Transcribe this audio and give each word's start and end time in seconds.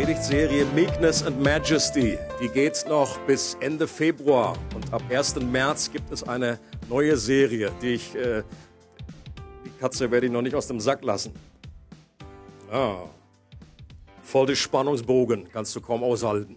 Predigtserie 0.00 0.64
Meekness 0.74 1.22
and 1.22 1.42
Majesty. 1.42 2.16
Die 2.40 2.48
geht 2.48 2.86
noch 2.88 3.18
bis 3.26 3.54
Ende 3.60 3.86
Februar 3.86 4.56
und 4.74 4.90
ab 4.94 5.02
1. 5.10 5.36
März 5.40 5.92
gibt 5.92 6.10
es 6.10 6.22
eine 6.22 6.58
neue 6.88 7.18
Serie, 7.18 7.70
die 7.82 7.96
ich, 7.96 8.14
äh, 8.14 8.42
die 9.62 9.70
Katze 9.78 10.10
werde 10.10 10.24
ich 10.24 10.32
noch 10.32 10.40
nicht 10.40 10.54
aus 10.54 10.66
dem 10.68 10.80
Sack 10.80 11.04
lassen. 11.04 11.34
Ah, 12.72 13.10
voll 14.22 14.46
des 14.46 14.58
Spannungsbogen, 14.58 15.50
kannst 15.52 15.76
du 15.76 15.82
kaum 15.82 16.02
aushalten. 16.02 16.56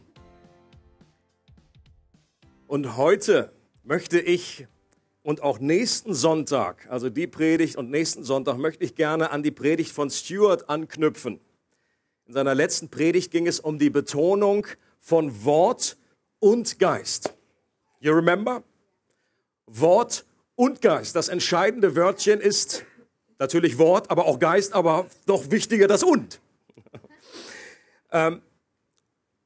Und 2.68 2.96
heute 2.96 3.52
möchte 3.84 4.22
ich 4.22 4.68
und 5.22 5.44
auch 5.44 5.60
nächsten 5.60 6.14
Sonntag, 6.14 6.88
also 6.90 7.10
die 7.10 7.28
Predigt 7.28 7.76
und 7.76 7.92
nächsten 7.92 8.24
Sonntag 8.24 8.58
möchte 8.58 8.86
ich 8.86 8.96
gerne 8.96 9.32
an 9.32 9.44
die 9.44 9.52
Predigt 9.52 9.92
von 9.92 10.10
Stuart 10.10 10.70
anknüpfen. 10.70 11.42
In 12.26 12.34
seiner 12.34 12.56
letzten 12.56 12.90
Predigt 12.90 13.32
ging 13.32 13.48
es 13.48 13.60
um 13.60 13.80
die 13.80 13.90
Betonung 13.90 14.66
von 15.00 15.44
Wort 15.44 15.98
und 16.40 16.80
Geist. 16.80 17.34
You 18.00 18.14
remember? 18.14 18.64
Wort 19.68 20.26
und 20.56 20.82
Geist. 20.82 21.16
Das 21.16 21.28
entscheidende 21.28 21.96
Wörtchen 21.96 22.40
ist 22.40 22.86
natürlich 23.40 23.78
Wort, 23.78 24.10
aber 24.10 24.26
auch 24.26 24.40
Geist, 24.40 24.74
aber 24.74 25.08
noch 25.26 25.52
wichtiger 25.52 25.88
das 25.88 26.04
und. 26.04 26.40
Ähm, 28.16 28.44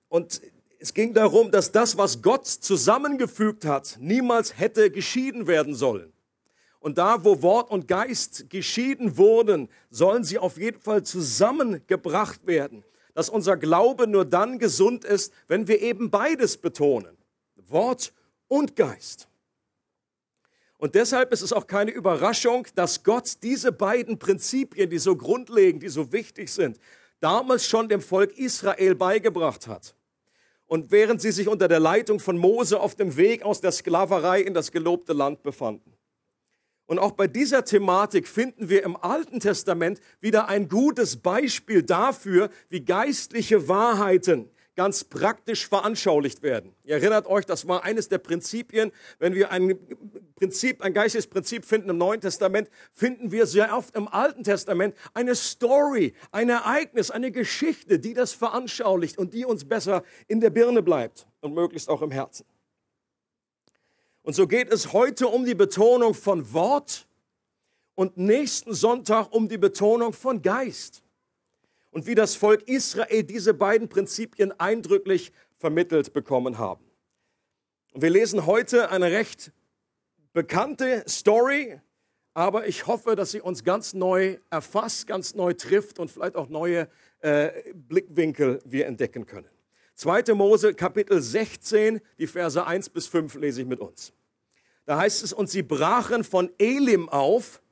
und 0.09 0.41
es 0.79 0.93
ging 0.93 1.13
darum, 1.13 1.51
dass 1.51 1.71
das, 1.71 1.97
was 1.97 2.21
Gott 2.21 2.45
zusammengefügt 2.45 3.63
hat, 3.63 3.95
niemals 4.01 4.57
hätte 4.59 4.91
geschieden 4.91 5.47
werden 5.47 5.73
sollen. 5.73 6.11
Und 6.87 6.97
da, 6.97 7.25
wo 7.25 7.41
Wort 7.41 7.69
und 7.69 7.89
Geist 7.89 8.49
geschieden 8.49 9.17
wurden, 9.17 9.67
sollen 9.89 10.23
sie 10.23 10.39
auf 10.39 10.57
jeden 10.57 10.79
Fall 10.79 11.03
zusammengebracht 11.03 12.47
werden. 12.47 12.85
Dass 13.13 13.27
unser 13.27 13.57
Glaube 13.57 14.07
nur 14.07 14.23
dann 14.23 14.57
gesund 14.57 15.03
ist, 15.03 15.33
wenn 15.49 15.67
wir 15.67 15.81
eben 15.81 16.09
beides 16.09 16.55
betonen. 16.55 17.17
Wort 17.57 18.13
und 18.47 18.77
Geist. 18.77 19.27
Und 20.77 20.95
deshalb 20.95 21.33
ist 21.33 21.41
es 21.41 21.51
auch 21.51 21.67
keine 21.67 21.91
Überraschung, 21.91 22.65
dass 22.75 23.03
Gott 23.03 23.43
diese 23.43 23.73
beiden 23.73 24.17
Prinzipien, 24.17 24.89
die 24.89 24.99
so 24.99 25.17
grundlegend, 25.17 25.83
die 25.83 25.89
so 25.89 26.13
wichtig 26.13 26.53
sind, 26.53 26.79
damals 27.19 27.65
schon 27.65 27.89
dem 27.89 27.99
Volk 27.99 28.37
Israel 28.37 28.95
beigebracht 28.95 29.67
hat. 29.67 29.93
Und 30.67 30.89
während 30.89 31.21
sie 31.21 31.31
sich 31.33 31.49
unter 31.49 31.67
der 31.67 31.81
Leitung 31.81 32.21
von 32.21 32.37
Mose 32.37 32.79
auf 32.79 32.95
dem 32.95 33.17
Weg 33.17 33.43
aus 33.43 33.59
der 33.59 33.73
Sklaverei 33.73 34.39
in 34.39 34.53
das 34.53 34.71
gelobte 34.71 35.11
Land 35.11 35.43
befanden. 35.43 35.96
Und 36.87 36.99
auch 36.99 37.11
bei 37.11 37.27
dieser 37.27 37.65
Thematik 37.65 38.27
finden 38.27 38.69
wir 38.69 38.83
im 38.83 38.95
Alten 38.95 39.39
Testament 39.39 39.99
wieder 40.21 40.47
ein 40.47 40.69
gutes 40.69 41.17
Beispiel 41.17 41.83
dafür, 41.83 42.49
wie 42.69 42.83
geistliche 42.83 43.67
Wahrheiten 43.67 44.49
ganz 44.77 45.03
praktisch 45.03 45.67
veranschaulicht 45.67 46.43
werden. 46.43 46.73
Ihr 46.83 46.95
erinnert 46.95 47.25
euch, 47.25 47.45
das 47.45 47.67
war 47.67 47.83
eines 47.83 48.07
der 48.07 48.19
Prinzipien, 48.19 48.91
wenn 49.19 49.33
wir 49.33 49.51
ein 49.51 49.77
Prinzip, 50.35 50.81
ein 50.83 50.93
geistliches 50.93 51.27
Prinzip 51.27 51.65
finden 51.65 51.89
im 51.89 51.97
Neuen 51.97 52.21
Testament, 52.21 52.69
finden 52.93 53.31
wir 53.31 53.47
sehr 53.47 53.75
oft 53.75 53.95
im 53.95 54.07
Alten 54.07 54.43
Testament 54.43 54.95
eine 55.15 55.35
Story, 55.35 56.13
ein 56.31 56.49
Ereignis, 56.49 57.11
eine 57.11 57.31
Geschichte, 57.31 57.99
die 57.99 58.13
das 58.13 58.33
veranschaulicht 58.33 59.17
und 59.17 59.33
die 59.33 59.45
uns 59.45 59.65
besser 59.65 60.03
in 60.27 60.39
der 60.39 60.51
Birne 60.51 60.83
bleibt 60.83 61.27
und 61.41 61.55
möglichst 61.55 61.89
auch 61.89 62.03
im 62.03 62.11
Herzen. 62.11 62.45
Und 64.27 64.33
so 64.33 64.45
geht 64.45 64.73
es 64.73 64.91
heute 64.91 65.29
um 65.29 65.45
die 65.45 65.55
Betonung 65.55 66.13
von 66.13 66.51
Wort 66.51 67.07
und 67.95 68.17
nächsten 68.17 68.73
Sonntag 68.73 69.31
um 69.31 69.47
die 69.47 69.57
Betonung 69.57 70.11
von 70.11 70.41
Geist. 70.41 71.01
Und 71.91 72.07
wie 72.07 72.13
das 72.13 72.35
Volk 72.35 72.67
Israel 72.67 73.23
diese 73.23 73.53
beiden 73.53 73.87
Prinzipien 73.87 74.51
eindrücklich 74.59 75.31
vermittelt 75.55 76.11
bekommen 76.11 76.57
haben. 76.57 76.83
Und 77.93 78.01
wir 78.01 78.09
lesen 78.09 78.45
heute 78.45 78.91
eine 78.91 79.13
recht 79.13 79.53
bekannte 80.33 81.05
Story, 81.07 81.79
aber 82.33 82.67
ich 82.67 82.85
hoffe, 82.85 83.15
dass 83.15 83.31
sie 83.31 83.39
uns 83.39 83.63
ganz 83.63 83.93
neu 83.93 84.39
erfasst, 84.49 85.07
ganz 85.07 85.35
neu 85.35 85.53
trifft 85.53 85.99
und 85.99 86.11
vielleicht 86.11 86.35
auch 86.35 86.49
neue 86.49 86.89
äh, 87.19 87.51
Blickwinkel 87.73 88.59
wir 88.65 88.87
entdecken 88.87 89.25
können. 89.25 89.47
2. 89.97 90.35
Mose 90.35 90.75
Kapitel 90.75 91.19
16, 91.19 91.99
die 92.19 92.27
Verse 92.27 92.63
1 92.63 92.89
bis 92.89 93.07
5 93.07 93.33
lese 93.33 93.61
ich 93.61 93.67
mit 93.67 93.79
uns. 93.79 94.13
Da 94.85 94.99
heißt 94.99 95.23
es, 95.23 95.33
und 95.33 95.49
sie 95.49 95.63
brachen 95.63 96.23
von 96.23 96.51
Elim 96.59 97.09
auf 97.09 97.63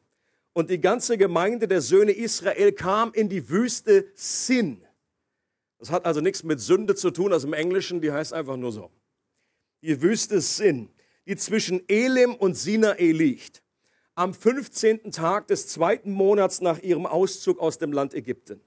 und 0.54 0.72
die 0.72 0.82
ganze 0.82 1.20
Gemeinde 1.20 1.68
der 1.68 1.82
Söhne 1.82 2.14
Israel 2.14 2.72
kam 2.72 3.14
in 3.14 3.30
die 3.30 3.48
Wüste 3.48 4.08
Sin. 4.16 4.82
Das 5.78 5.92
hat 5.92 6.06
also 6.06 6.20
nichts 6.20 6.44
mit 6.44 6.60
Sünde 6.60 6.96
zu 6.96 7.12
tun, 7.12 7.32
also 7.32 7.46
im 7.46 7.54
Englischen, 7.54 8.02
die 8.02 8.12
heißt 8.12 8.34
einfach 8.34 8.58
nur 8.58 8.72
so. 8.72 8.90
Die 9.84 10.02
Wüste 10.02 10.42
Sin, 10.42 10.90
die 11.28 11.36
zwischen 11.36 11.88
Elim 11.88 12.34
und 12.34 12.56
Sinai 12.56 13.12
liegt, 13.12 13.62
am 14.16 14.34
15. 14.34 15.12
Tag 15.12 15.48
des 15.48 15.68
zweiten 15.68 16.10
Monats 16.10 16.60
nach 16.60 16.80
ihrem 16.80 17.06
Auszug 17.06 17.60
aus 17.60 17.78
dem 17.78 17.94
Land 17.94 18.16
Ägypten. 18.16 18.62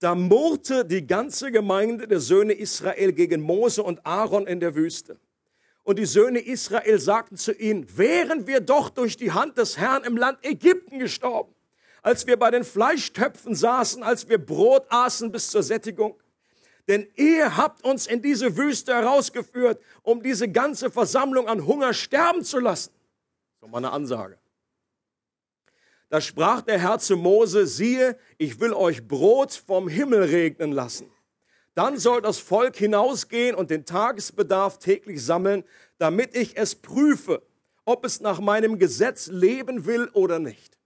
Da 0.00 0.14
murrte 0.14 0.86
die 0.86 1.06
ganze 1.06 1.52
Gemeinde 1.52 2.08
der 2.08 2.20
Söhne 2.20 2.54
Israel 2.54 3.12
gegen 3.12 3.42
Mose 3.42 3.82
und 3.82 4.04
Aaron 4.06 4.46
in 4.46 4.58
der 4.58 4.74
Wüste. 4.74 5.20
Und 5.82 5.98
die 5.98 6.06
Söhne 6.06 6.38
Israel 6.38 6.98
sagten 6.98 7.36
zu 7.36 7.52
ihnen, 7.52 7.98
wären 7.98 8.46
wir 8.46 8.60
doch 8.60 8.88
durch 8.88 9.18
die 9.18 9.32
Hand 9.32 9.58
des 9.58 9.76
Herrn 9.76 10.04
im 10.04 10.16
Land 10.16 10.38
Ägypten 10.42 10.98
gestorben, 10.98 11.54
als 12.00 12.26
wir 12.26 12.38
bei 12.38 12.50
den 12.50 12.64
Fleischtöpfen 12.64 13.54
saßen, 13.54 14.02
als 14.02 14.26
wir 14.26 14.38
Brot 14.38 14.86
aßen 14.88 15.30
bis 15.30 15.50
zur 15.50 15.62
Sättigung. 15.62 16.18
Denn 16.88 17.06
ihr 17.16 17.58
habt 17.58 17.84
uns 17.84 18.06
in 18.06 18.22
diese 18.22 18.56
Wüste 18.56 18.94
herausgeführt, 18.94 19.82
um 20.02 20.22
diese 20.22 20.48
ganze 20.48 20.90
Versammlung 20.90 21.46
an 21.46 21.66
Hunger 21.66 21.92
sterben 21.92 22.42
zu 22.42 22.58
lassen. 22.58 22.92
So 23.60 23.68
mal 23.68 23.78
eine 23.78 23.92
Ansage. 23.92 24.39
Da 26.10 26.20
sprach 26.20 26.62
der 26.62 26.78
Herr 26.78 26.98
zu 26.98 27.16
Mose, 27.16 27.66
siehe, 27.66 28.18
ich 28.36 28.60
will 28.60 28.72
euch 28.72 29.06
Brot 29.06 29.54
vom 29.54 29.88
Himmel 29.88 30.24
regnen 30.24 30.72
lassen. 30.72 31.10
Dann 31.74 31.98
soll 31.98 32.20
das 32.20 32.40
Volk 32.40 32.76
hinausgehen 32.76 33.54
und 33.54 33.70
den 33.70 33.84
Tagesbedarf 33.84 34.80
täglich 34.80 35.24
sammeln, 35.24 35.62
damit 35.98 36.36
ich 36.36 36.56
es 36.56 36.74
prüfe, 36.74 37.42
ob 37.84 38.04
es 38.04 38.20
nach 38.20 38.40
meinem 38.40 38.78
Gesetz 38.80 39.28
leben 39.28 39.86
will 39.86 40.10
oder 40.12 40.40
nicht. 40.40 40.76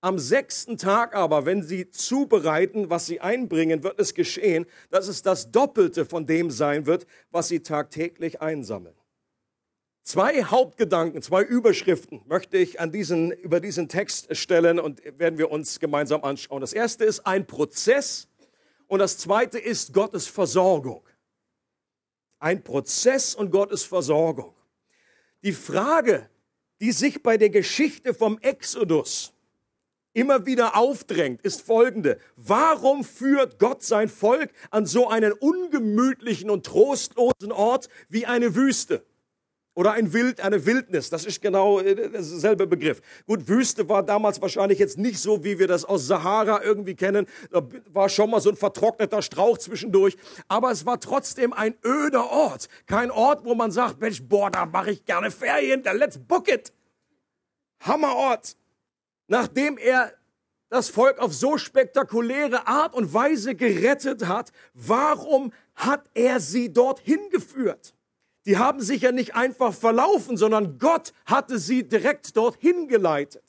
Am 0.00 0.18
sechsten 0.18 0.76
Tag 0.76 1.14
aber, 1.14 1.46
wenn 1.46 1.62
sie 1.62 1.90
zubereiten, 1.90 2.90
was 2.90 3.06
sie 3.06 3.20
einbringen, 3.20 3.84
wird 3.84 4.00
es 4.00 4.12
geschehen, 4.12 4.66
dass 4.90 5.06
es 5.06 5.22
das 5.22 5.52
Doppelte 5.52 6.04
von 6.04 6.26
dem 6.26 6.50
sein 6.50 6.86
wird, 6.86 7.06
was 7.30 7.46
sie 7.46 7.60
tagtäglich 7.60 8.40
einsammeln. 8.40 8.96
Zwei 10.04 10.42
Hauptgedanken, 10.42 11.22
zwei 11.22 11.42
Überschriften 11.42 12.22
möchte 12.26 12.58
ich 12.58 12.80
an 12.80 12.90
diesen, 12.90 13.30
über 13.30 13.60
diesen 13.60 13.88
Text 13.88 14.36
stellen 14.36 14.80
und 14.80 15.00
werden 15.18 15.38
wir 15.38 15.50
uns 15.52 15.78
gemeinsam 15.78 16.24
anschauen. 16.24 16.60
Das 16.60 16.72
erste 16.72 17.04
ist 17.04 17.20
ein 17.20 17.46
Prozess 17.46 18.26
und 18.88 18.98
das 18.98 19.16
zweite 19.18 19.60
ist 19.60 19.92
Gottes 19.92 20.26
Versorgung. 20.26 21.02
Ein 22.40 22.64
Prozess 22.64 23.36
und 23.36 23.52
Gottes 23.52 23.84
Versorgung. 23.84 24.54
Die 25.44 25.52
Frage, 25.52 26.28
die 26.80 26.90
sich 26.90 27.22
bei 27.22 27.36
der 27.36 27.50
Geschichte 27.50 28.12
vom 28.12 28.40
Exodus 28.40 29.32
immer 30.14 30.46
wieder 30.46 30.76
aufdrängt, 30.76 31.42
ist 31.42 31.62
folgende. 31.62 32.18
Warum 32.34 33.04
führt 33.04 33.60
Gott 33.60 33.84
sein 33.84 34.08
Volk 34.08 34.50
an 34.72 34.84
so 34.84 35.08
einen 35.08 35.32
ungemütlichen 35.32 36.50
und 36.50 36.66
trostlosen 36.66 37.52
Ort 37.52 37.88
wie 38.08 38.26
eine 38.26 38.56
Wüste? 38.56 39.06
Oder 39.74 39.92
ein 39.92 40.12
Wild, 40.12 40.40
eine 40.42 40.66
Wildnis, 40.66 41.08
das 41.08 41.24
ist 41.24 41.40
genau 41.40 41.80
äh, 41.80 41.94
derselbe 41.94 42.66
Begriff. 42.66 43.00
Gut, 43.26 43.48
Wüste 43.48 43.88
war 43.88 44.02
damals 44.02 44.42
wahrscheinlich 44.42 44.78
jetzt 44.78 44.98
nicht 44.98 45.18
so, 45.18 45.44
wie 45.44 45.58
wir 45.58 45.66
das 45.66 45.86
aus 45.86 46.06
Sahara 46.06 46.62
irgendwie 46.62 46.94
kennen. 46.94 47.26
Da 47.50 47.66
war 47.90 48.10
schon 48.10 48.28
mal 48.30 48.40
so 48.40 48.50
ein 48.50 48.56
vertrockneter 48.56 49.22
Strauch 49.22 49.56
zwischendurch. 49.56 50.18
Aber 50.46 50.70
es 50.70 50.84
war 50.84 51.00
trotzdem 51.00 51.54
ein 51.54 51.74
öder 51.84 52.30
Ort. 52.30 52.68
Kein 52.86 53.10
Ort, 53.10 53.46
wo 53.46 53.54
man 53.54 53.70
sagt, 53.70 53.98
Mensch, 53.98 54.22
boah, 54.22 54.50
da 54.50 54.66
mache 54.66 54.90
ich 54.90 55.06
gerne 55.06 55.30
Ferien, 55.30 55.82
dann 55.82 55.96
let's 55.96 56.18
book 56.18 56.48
it. 56.48 56.72
Hammerort. 57.80 58.56
Nachdem 59.26 59.78
er 59.78 60.12
das 60.68 60.90
Volk 60.90 61.18
auf 61.18 61.32
so 61.32 61.56
spektakuläre 61.56 62.66
Art 62.66 62.94
und 62.94 63.14
Weise 63.14 63.54
gerettet 63.54 64.26
hat, 64.26 64.52
warum 64.74 65.52
hat 65.74 66.10
er 66.12 66.40
sie 66.40 66.70
dorthin 66.70 67.20
geführt? 67.30 67.94
Die 68.46 68.58
haben 68.58 68.80
sich 68.80 69.02
ja 69.02 69.12
nicht 69.12 69.34
einfach 69.34 69.72
verlaufen, 69.72 70.36
sondern 70.36 70.78
Gott 70.78 71.12
hatte 71.26 71.58
sie 71.58 71.86
direkt 71.86 72.36
dorthin 72.36 72.88
geleitet. 72.88 73.44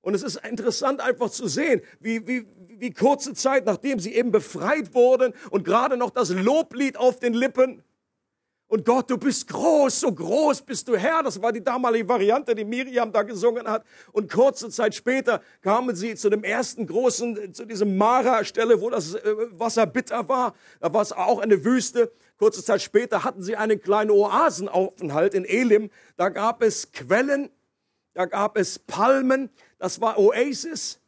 Und 0.00 0.14
es 0.14 0.22
ist 0.22 0.36
interessant 0.36 1.00
einfach 1.00 1.30
zu 1.30 1.46
sehen, 1.46 1.80
wie, 2.00 2.26
wie, 2.26 2.46
wie 2.68 2.92
kurze 2.92 3.34
Zeit, 3.34 3.66
nachdem 3.66 4.00
sie 4.00 4.14
eben 4.14 4.32
befreit 4.32 4.94
wurden 4.94 5.32
und 5.50 5.64
gerade 5.64 5.96
noch 5.96 6.10
das 6.10 6.30
Loblied 6.30 6.96
auf 6.96 7.18
den 7.18 7.34
Lippen, 7.34 7.82
und 8.72 8.86
Gott, 8.86 9.10
du 9.10 9.18
bist 9.18 9.48
groß, 9.48 10.00
so 10.00 10.10
groß 10.10 10.62
bist 10.62 10.88
du 10.88 10.96
Herr. 10.96 11.22
Das 11.22 11.42
war 11.42 11.52
die 11.52 11.62
damalige 11.62 12.08
Variante, 12.08 12.54
die 12.54 12.64
Miriam 12.64 13.12
da 13.12 13.22
gesungen 13.22 13.68
hat. 13.68 13.84
Und 14.12 14.32
kurze 14.32 14.70
Zeit 14.70 14.94
später 14.94 15.42
kamen 15.60 15.94
sie 15.94 16.14
zu 16.14 16.30
dem 16.30 16.42
ersten 16.42 16.86
großen, 16.86 17.52
zu 17.52 17.66
diesem 17.66 17.98
Mara-Stelle, 17.98 18.80
wo 18.80 18.88
das 18.88 19.14
äh, 19.14 19.34
Wasser 19.50 19.84
bitter 19.84 20.26
war. 20.26 20.54
Da 20.80 20.90
war 20.90 21.02
es 21.02 21.12
auch 21.12 21.40
eine 21.40 21.62
Wüste. 21.66 22.12
Kurze 22.42 22.64
Zeit 22.64 22.82
später 22.82 23.22
hatten 23.22 23.40
sie 23.40 23.54
einen 23.54 23.80
kleinen 23.80 24.10
Oasenaufenthalt 24.10 25.34
in 25.34 25.44
Elim. 25.44 25.90
Da 26.16 26.28
gab 26.28 26.60
es 26.60 26.90
Quellen, 26.90 27.50
da 28.14 28.24
gab 28.24 28.56
es 28.56 28.80
Palmen. 28.80 29.48
Das 29.78 30.00
war 30.00 30.18
Oasis. 30.18 30.98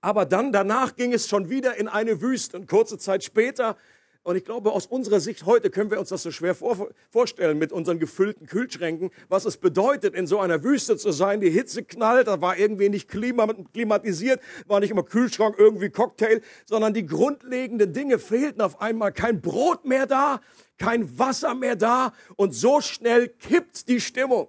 Aber 0.00 0.24
dann 0.24 0.50
danach 0.50 0.96
ging 0.96 1.12
es 1.12 1.28
schon 1.28 1.50
wieder 1.50 1.76
in 1.76 1.86
eine 1.86 2.22
Wüste. 2.22 2.56
Und 2.56 2.66
kurze 2.66 2.96
Zeit 2.96 3.24
später 3.24 3.76
und 4.24 4.36
ich 4.36 4.44
glaube, 4.44 4.72
aus 4.72 4.86
unserer 4.86 5.20
Sicht 5.20 5.46
heute 5.46 5.70
können 5.70 5.90
wir 5.90 5.98
uns 5.98 6.10
das 6.10 6.22
so 6.22 6.30
schwer 6.30 6.54
vor, 6.54 6.90
vorstellen 7.08 7.56
mit 7.56 7.72
unseren 7.72 7.98
gefüllten 7.98 8.46
Kühlschränken, 8.46 9.10
was 9.28 9.46
es 9.46 9.56
bedeutet, 9.56 10.14
in 10.14 10.26
so 10.26 10.38
einer 10.38 10.62
Wüste 10.62 10.98
zu 10.98 11.12
sein. 11.12 11.40
Die 11.40 11.48
Hitze 11.48 11.82
knallt, 11.82 12.26
da 12.26 12.40
war 12.42 12.58
irgendwie 12.58 12.90
nicht 12.90 13.08
klima, 13.08 13.46
klimatisiert, 13.72 14.40
war 14.66 14.80
nicht 14.80 14.90
immer 14.90 15.02
Kühlschrank, 15.02 15.54
irgendwie 15.56 15.88
Cocktail, 15.88 16.42
sondern 16.66 16.92
die 16.92 17.06
grundlegenden 17.06 17.94
Dinge 17.94 18.18
fehlten 18.18 18.60
auf 18.60 18.82
einmal. 18.82 19.12
Kein 19.12 19.40
Brot 19.40 19.86
mehr 19.86 20.06
da, 20.06 20.40
kein 20.76 21.18
Wasser 21.18 21.54
mehr 21.54 21.76
da 21.76 22.12
und 22.36 22.54
so 22.54 22.82
schnell 22.82 23.28
kippt 23.28 23.88
die 23.88 24.00
Stimmung. 24.00 24.48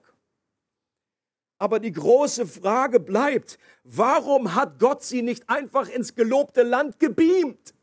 Aber 1.58 1.80
die 1.80 1.92
große 1.92 2.48
Frage 2.48 3.00
bleibt, 3.00 3.58
warum 3.84 4.56
hat 4.56 4.80
Gott 4.80 5.04
sie 5.04 5.22
nicht 5.22 5.50
einfach 5.50 5.88
ins 5.88 6.16
gelobte 6.16 6.64
Land 6.64 7.00
gebeamt? 7.00 7.74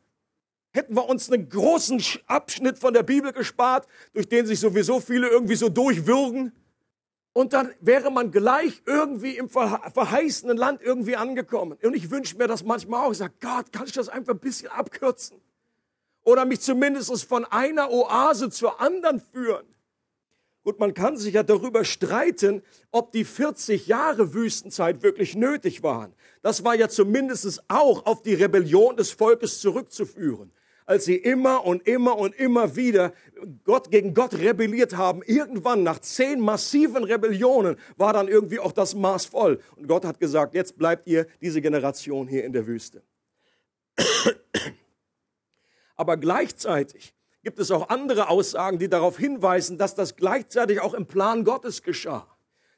Hätten 0.77 0.95
wir 0.95 1.09
uns 1.09 1.31
einen 1.31 1.49
großen 1.49 2.03
Abschnitt 2.27 2.79
von 2.79 2.95
der 2.95 3.03
Bibel 3.03 3.33
gespart, 3.33 3.89
durch 4.13 4.29
den 4.29 4.47
sich 4.47 4.61
sowieso 4.61 5.01
viele 5.01 5.29
irgendwie 5.29 5.57
so 5.57 5.69
durchwürgen. 5.69 6.53
Und 7.33 7.53
dann 7.53 7.75
wäre 7.81 8.11
man 8.11 8.31
gleich 8.31 8.83
irgendwie 8.87 9.37
im 9.37 9.49
verheißenen 9.49 10.57
Land 10.57 10.81
irgendwie 10.83 11.17
angekommen. 11.17 11.77
Und 11.83 11.97
ich 11.97 12.11
wünsche 12.11 12.37
mir 12.37 12.47
das 12.47 12.63
manchmal 12.65 13.05
auch. 13.05 13.13
Ich 13.13 13.19
sage, 13.19 13.35
Gott, 13.41 13.73
kann 13.73 13.87
ich 13.87 13.93
das 13.93 14.09
einfach 14.09 14.35
ein 14.35 14.39
bisschen 14.39 14.71
abkürzen? 14.71 15.41
Oder 16.25 16.45
mich 16.45 16.61
zumindest 16.61 17.25
von 17.25 17.45
einer 17.45 17.91
Oase 17.91 18.51
zur 18.51 18.81
anderen 18.81 19.21
führen. 19.21 19.67
Gut, 20.65 20.81
man 20.81 20.95
kann 20.95 21.17
sich 21.17 21.35
ja 21.35 21.43
darüber 21.43 21.85
streiten, 21.85 22.63
ob 22.91 23.13
die 23.13 23.25
40 23.25 23.87
Jahre 23.87 24.35
Wüstenzeit 24.35 25.03
wirklich 25.03 25.37
nötig 25.37 25.83
waren. 25.83 26.13
Das 26.43 26.65
war 26.65 26.75
ja 26.75 26.89
zumindest 26.89 27.63
auch 27.69 28.07
auf 28.07 28.23
die 28.23 28.35
Rebellion 28.35 28.97
des 28.97 29.13
Volkes 29.13 29.61
zurückzuführen 29.61 30.53
als 30.87 31.05
sie 31.05 31.17
immer 31.17 31.65
und 31.65 31.87
immer 31.87 32.17
und 32.17 32.35
immer 32.37 32.77
wieder 32.77 33.13
Gott 33.65 33.91
gegen 33.91 34.15
Gott 34.15 34.35
rebelliert 34.35 34.97
haben. 34.97 35.23
Irgendwann 35.25 35.83
nach 35.83 35.99
zehn 35.99 36.41
massiven 36.41 37.05
Rebellionen 37.05 37.77
war 37.97 38.13
dann 38.13 38.29
irgendwie 38.29 38.61
auch 38.61 38.73
das 38.73 38.95
Maß 38.95 39.27
voll. 39.27 39.61
Und 39.75 39.89
Gott 39.89 40.05
hat 40.05 40.21
gesagt, 40.21 40.55
jetzt 40.55 40.79
bleibt 40.79 41.09
ihr 41.09 41.27
diese 41.41 41.61
Generation 41.61 42.29
hier 42.29 42.45
in 42.45 42.53
der 42.53 42.67
Wüste. 42.67 43.03
Aber 45.97 46.17
gleichzeitig 46.17 47.15
gibt 47.43 47.59
es 47.59 47.71
auch 47.71 47.89
andere 47.89 48.29
Aussagen, 48.29 48.79
die 48.79 48.89
darauf 48.89 49.19
hinweisen, 49.19 49.79
dass 49.79 49.95
das 49.95 50.17
gleichzeitig 50.17 50.81
auch 50.81 50.95
im 50.95 51.07
Plan 51.07 51.45
Gottes 51.45 51.83
geschah. 51.83 52.29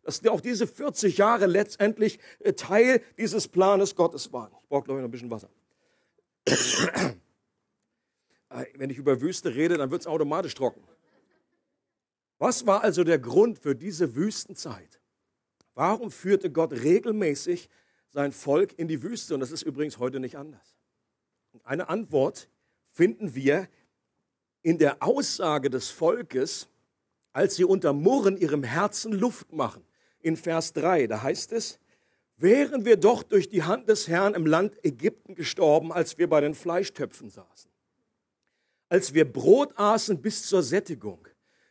Dass 0.02 0.26
auch 0.26 0.40
diese 0.40 0.66
40 0.66 1.18
Jahre 1.18 1.44
letztendlich 1.46 2.18
äh, 2.38 2.54
Teil 2.54 3.02
dieses 3.18 3.48
Planes 3.48 3.94
Gottes 3.94 4.32
waren. 4.32 4.50
Ich 4.62 4.68
brauche, 4.68 4.84
glaube 4.84 5.00
ich, 5.00 5.02
noch 5.02 5.08
ein 5.08 5.10
bisschen 5.10 5.30
Wasser. 5.30 5.50
Wenn 8.74 8.90
ich 8.90 8.98
über 8.98 9.20
Wüste 9.20 9.54
rede, 9.54 9.76
dann 9.76 9.90
wird 9.90 10.02
es 10.02 10.06
automatisch 10.06 10.54
trocken. 10.54 10.82
Was 12.38 12.66
war 12.66 12.82
also 12.82 13.04
der 13.04 13.18
Grund 13.18 13.58
für 13.58 13.74
diese 13.74 14.14
Wüstenzeit? 14.14 15.00
Warum 15.74 16.10
führte 16.10 16.50
Gott 16.50 16.72
regelmäßig 16.72 17.68
sein 18.10 18.32
Volk 18.32 18.78
in 18.78 18.88
die 18.88 19.02
Wüste? 19.02 19.34
Und 19.34 19.40
das 19.40 19.50
ist 19.50 19.62
übrigens 19.62 19.98
heute 19.98 20.18
nicht 20.20 20.36
anders. 20.36 20.76
Und 21.52 21.66
eine 21.66 21.88
Antwort 21.88 22.48
finden 22.86 23.34
wir 23.34 23.68
in 24.62 24.78
der 24.78 25.02
Aussage 25.02 25.68
des 25.68 25.90
Volkes, 25.90 26.68
als 27.32 27.56
sie 27.56 27.64
unter 27.64 27.92
Murren 27.92 28.36
ihrem 28.36 28.62
Herzen 28.62 29.12
Luft 29.12 29.52
machen. 29.52 29.84
In 30.20 30.36
Vers 30.36 30.72
3, 30.72 31.06
da 31.06 31.22
heißt 31.22 31.52
es, 31.52 31.78
wären 32.36 32.84
wir 32.84 32.96
doch 32.96 33.22
durch 33.22 33.48
die 33.48 33.62
Hand 33.62 33.88
des 33.88 34.08
Herrn 34.08 34.34
im 34.34 34.46
Land 34.46 34.84
Ägypten 34.84 35.34
gestorben, 35.34 35.92
als 35.92 36.18
wir 36.18 36.28
bei 36.28 36.40
den 36.40 36.54
Fleischtöpfen 36.54 37.30
saßen 37.30 37.67
als 38.88 39.14
wir 39.14 39.30
Brot 39.30 39.72
aßen 39.76 40.20
bis 40.20 40.46
zur 40.46 40.62
Sättigung. 40.62 41.26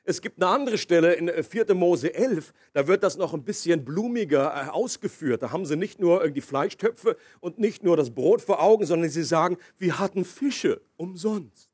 Es 0.10 0.22
gibt 0.22 0.42
eine 0.42 0.50
andere 0.50 0.78
Stelle 0.78 1.16
in 1.16 1.44
4. 1.44 1.70
Äh, 1.70 1.74
Mose 1.74 2.14
11, 2.14 2.54
da 2.72 2.88
wird 2.88 3.04
das 3.04 3.18
noch 3.18 3.34
ein 3.34 3.44
bisschen 3.44 3.84
blumiger 3.84 4.54
äh, 4.56 4.70
ausgeführt. 4.70 5.44
Da 5.44 5.52
haben 5.52 5.66
sie 5.66 5.76
nicht 5.76 6.00
nur 6.00 6.22
irgendwie 6.22 6.40
Fleischtöpfe 6.40 7.18
und 7.42 7.60
nicht 7.60 7.84
nur 7.84 7.98
das 7.98 8.12
Brot 8.12 8.42
vor 8.42 8.62
Augen, 8.62 8.86
sondern 8.86 9.10
sie 9.10 9.24
sagen, 9.24 9.58
wir 9.78 10.00
hatten 10.00 10.24
Fische 10.24 10.82
umsonst. 10.96 11.70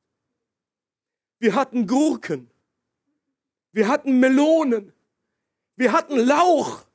Wir 1.37 1.53
hatten 1.53 1.85
Gurken. 1.85 2.49
Wir 3.71 3.87
hatten 3.87 4.19
Melonen. 4.19 4.93
Wir 5.75 5.91
hatten 5.91 6.17
Lauch. 6.17 6.85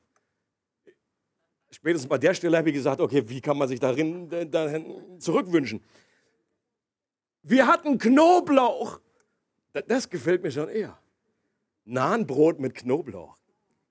Spätestens 1.70 2.08
bei 2.08 2.18
der 2.18 2.34
Stelle 2.34 2.56
habe 2.56 2.70
ich 2.70 2.74
gesagt, 2.74 3.00
okay, 3.00 3.22
wie 3.28 3.40
kann 3.40 3.56
man 3.56 3.68
sich 3.68 3.78
darin, 3.78 4.28
äh, 4.32 4.44
dahin 4.44 5.20
zurückwünschen? 5.20 5.84
Wir 7.48 7.66
hatten 7.66 7.96
Knoblauch. 7.96 9.00
Das 9.86 10.10
gefällt 10.10 10.42
mir 10.42 10.50
schon 10.50 10.68
eher. 10.68 10.98
Nahenbrot 11.86 12.60
mit 12.60 12.74
Knoblauch 12.74 13.38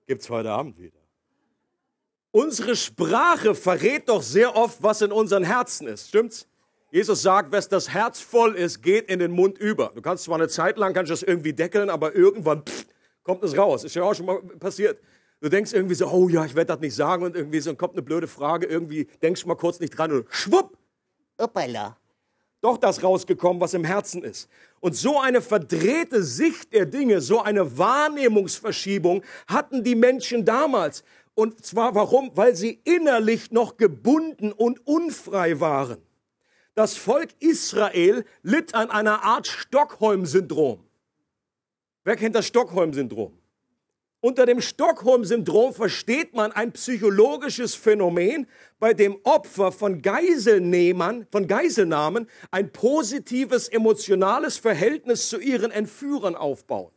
gibt 0.05 0.21
es 0.21 0.29
heute 0.29 0.51
Abend 0.51 0.79
wieder. 0.79 0.99
Unsere 2.29 2.75
Sprache 2.75 3.55
verrät 3.55 4.09
doch 4.09 4.21
sehr 4.21 4.55
oft, 4.55 4.83
was 4.83 5.01
in 5.01 5.11
unseren 5.11 5.43
Herzen 5.43 5.87
ist. 5.87 6.09
Stimmt's? 6.09 6.47
Jesus 6.91 7.23
sagt, 7.23 7.51
was 7.51 7.67
das 7.67 7.89
Herz 7.89 8.19
voll 8.19 8.53
ist, 8.53 8.83
geht 8.83 9.09
in 9.09 9.17
den 9.17 9.31
Mund 9.31 9.57
über. 9.57 9.91
Du 9.95 10.03
kannst 10.03 10.25
zwar 10.25 10.35
eine 10.35 10.49
Zeit 10.49 10.77
lang 10.77 10.93
kannst 10.93 11.11
das 11.11 11.23
irgendwie 11.23 11.53
deckeln, 11.53 11.89
aber 11.89 12.15
irgendwann 12.15 12.61
pff, 12.63 12.85
kommt 13.23 13.43
es 13.43 13.57
raus. 13.57 13.83
Ist 13.83 13.95
ja 13.95 14.03
auch 14.03 14.13
schon 14.13 14.27
mal 14.27 14.39
passiert. 14.59 14.99
Du 15.41 15.49
denkst 15.49 15.73
irgendwie 15.73 15.95
so, 15.95 16.07
oh 16.07 16.29
ja, 16.29 16.45
ich 16.45 16.53
werde 16.53 16.73
das 16.73 16.79
nicht 16.79 16.95
sagen 16.95 17.23
und 17.23 17.35
irgendwie 17.35 17.59
so 17.59 17.73
kommt 17.75 17.93
eine 17.93 18.03
blöde 18.03 18.27
Frage, 18.27 18.67
irgendwie 18.67 19.05
denkst 19.23 19.41
du 19.41 19.47
mal 19.47 19.55
kurz 19.55 19.79
nicht 19.79 19.97
dran 19.97 20.11
und 20.11 20.27
schwupp. 20.29 20.77
Uppala 21.39 21.97
doch 22.61 22.77
das 22.77 23.03
rausgekommen, 23.03 23.61
was 23.61 23.73
im 23.73 23.83
Herzen 23.83 24.23
ist. 24.23 24.49
Und 24.79 24.95
so 24.95 25.19
eine 25.19 25.41
verdrehte 25.41 26.23
Sicht 26.23 26.73
der 26.73 26.85
Dinge, 26.85 27.21
so 27.21 27.41
eine 27.41 27.77
Wahrnehmungsverschiebung 27.77 29.23
hatten 29.47 29.83
die 29.83 29.95
Menschen 29.95 30.45
damals. 30.45 31.03
Und 31.35 31.63
zwar 31.63 31.93
warum? 31.93 32.31
Weil 32.35 32.55
sie 32.55 32.79
innerlich 32.83 33.51
noch 33.51 33.77
gebunden 33.77 34.51
und 34.51 34.85
unfrei 34.87 35.59
waren. 35.59 35.99
Das 36.73 36.97
Volk 36.97 37.29
Israel 37.39 38.25
litt 38.43 38.73
an 38.73 38.89
einer 38.89 39.23
Art 39.23 39.47
Stockholm-Syndrom. 39.47 40.83
Wer 42.03 42.15
kennt 42.15 42.35
das 42.35 42.47
Stockholm-Syndrom? 42.47 43.36
Unter 44.19 44.47
dem 44.47 44.61
Stockholm-Syndrom 44.61 45.75
versteht 45.75 46.33
man 46.33 46.51
ein 46.51 46.71
psychologisches 46.71 47.75
Phänomen, 47.75 48.47
bei 48.79 48.93
dem 48.93 49.19
Opfer 49.23 49.71
von 49.71 50.01
Geiselnehmern, 50.01 51.27
von 51.31 51.47
Geiselnahmen 51.47 52.27
ein 52.49 52.71
positives 52.71 53.67
emotionales 53.67 54.57
Verhältnis 54.57 55.29
zu 55.29 55.39
ihren 55.39 55.69
Entführern 55.69 56.35
aufbauen. 56.35 56.91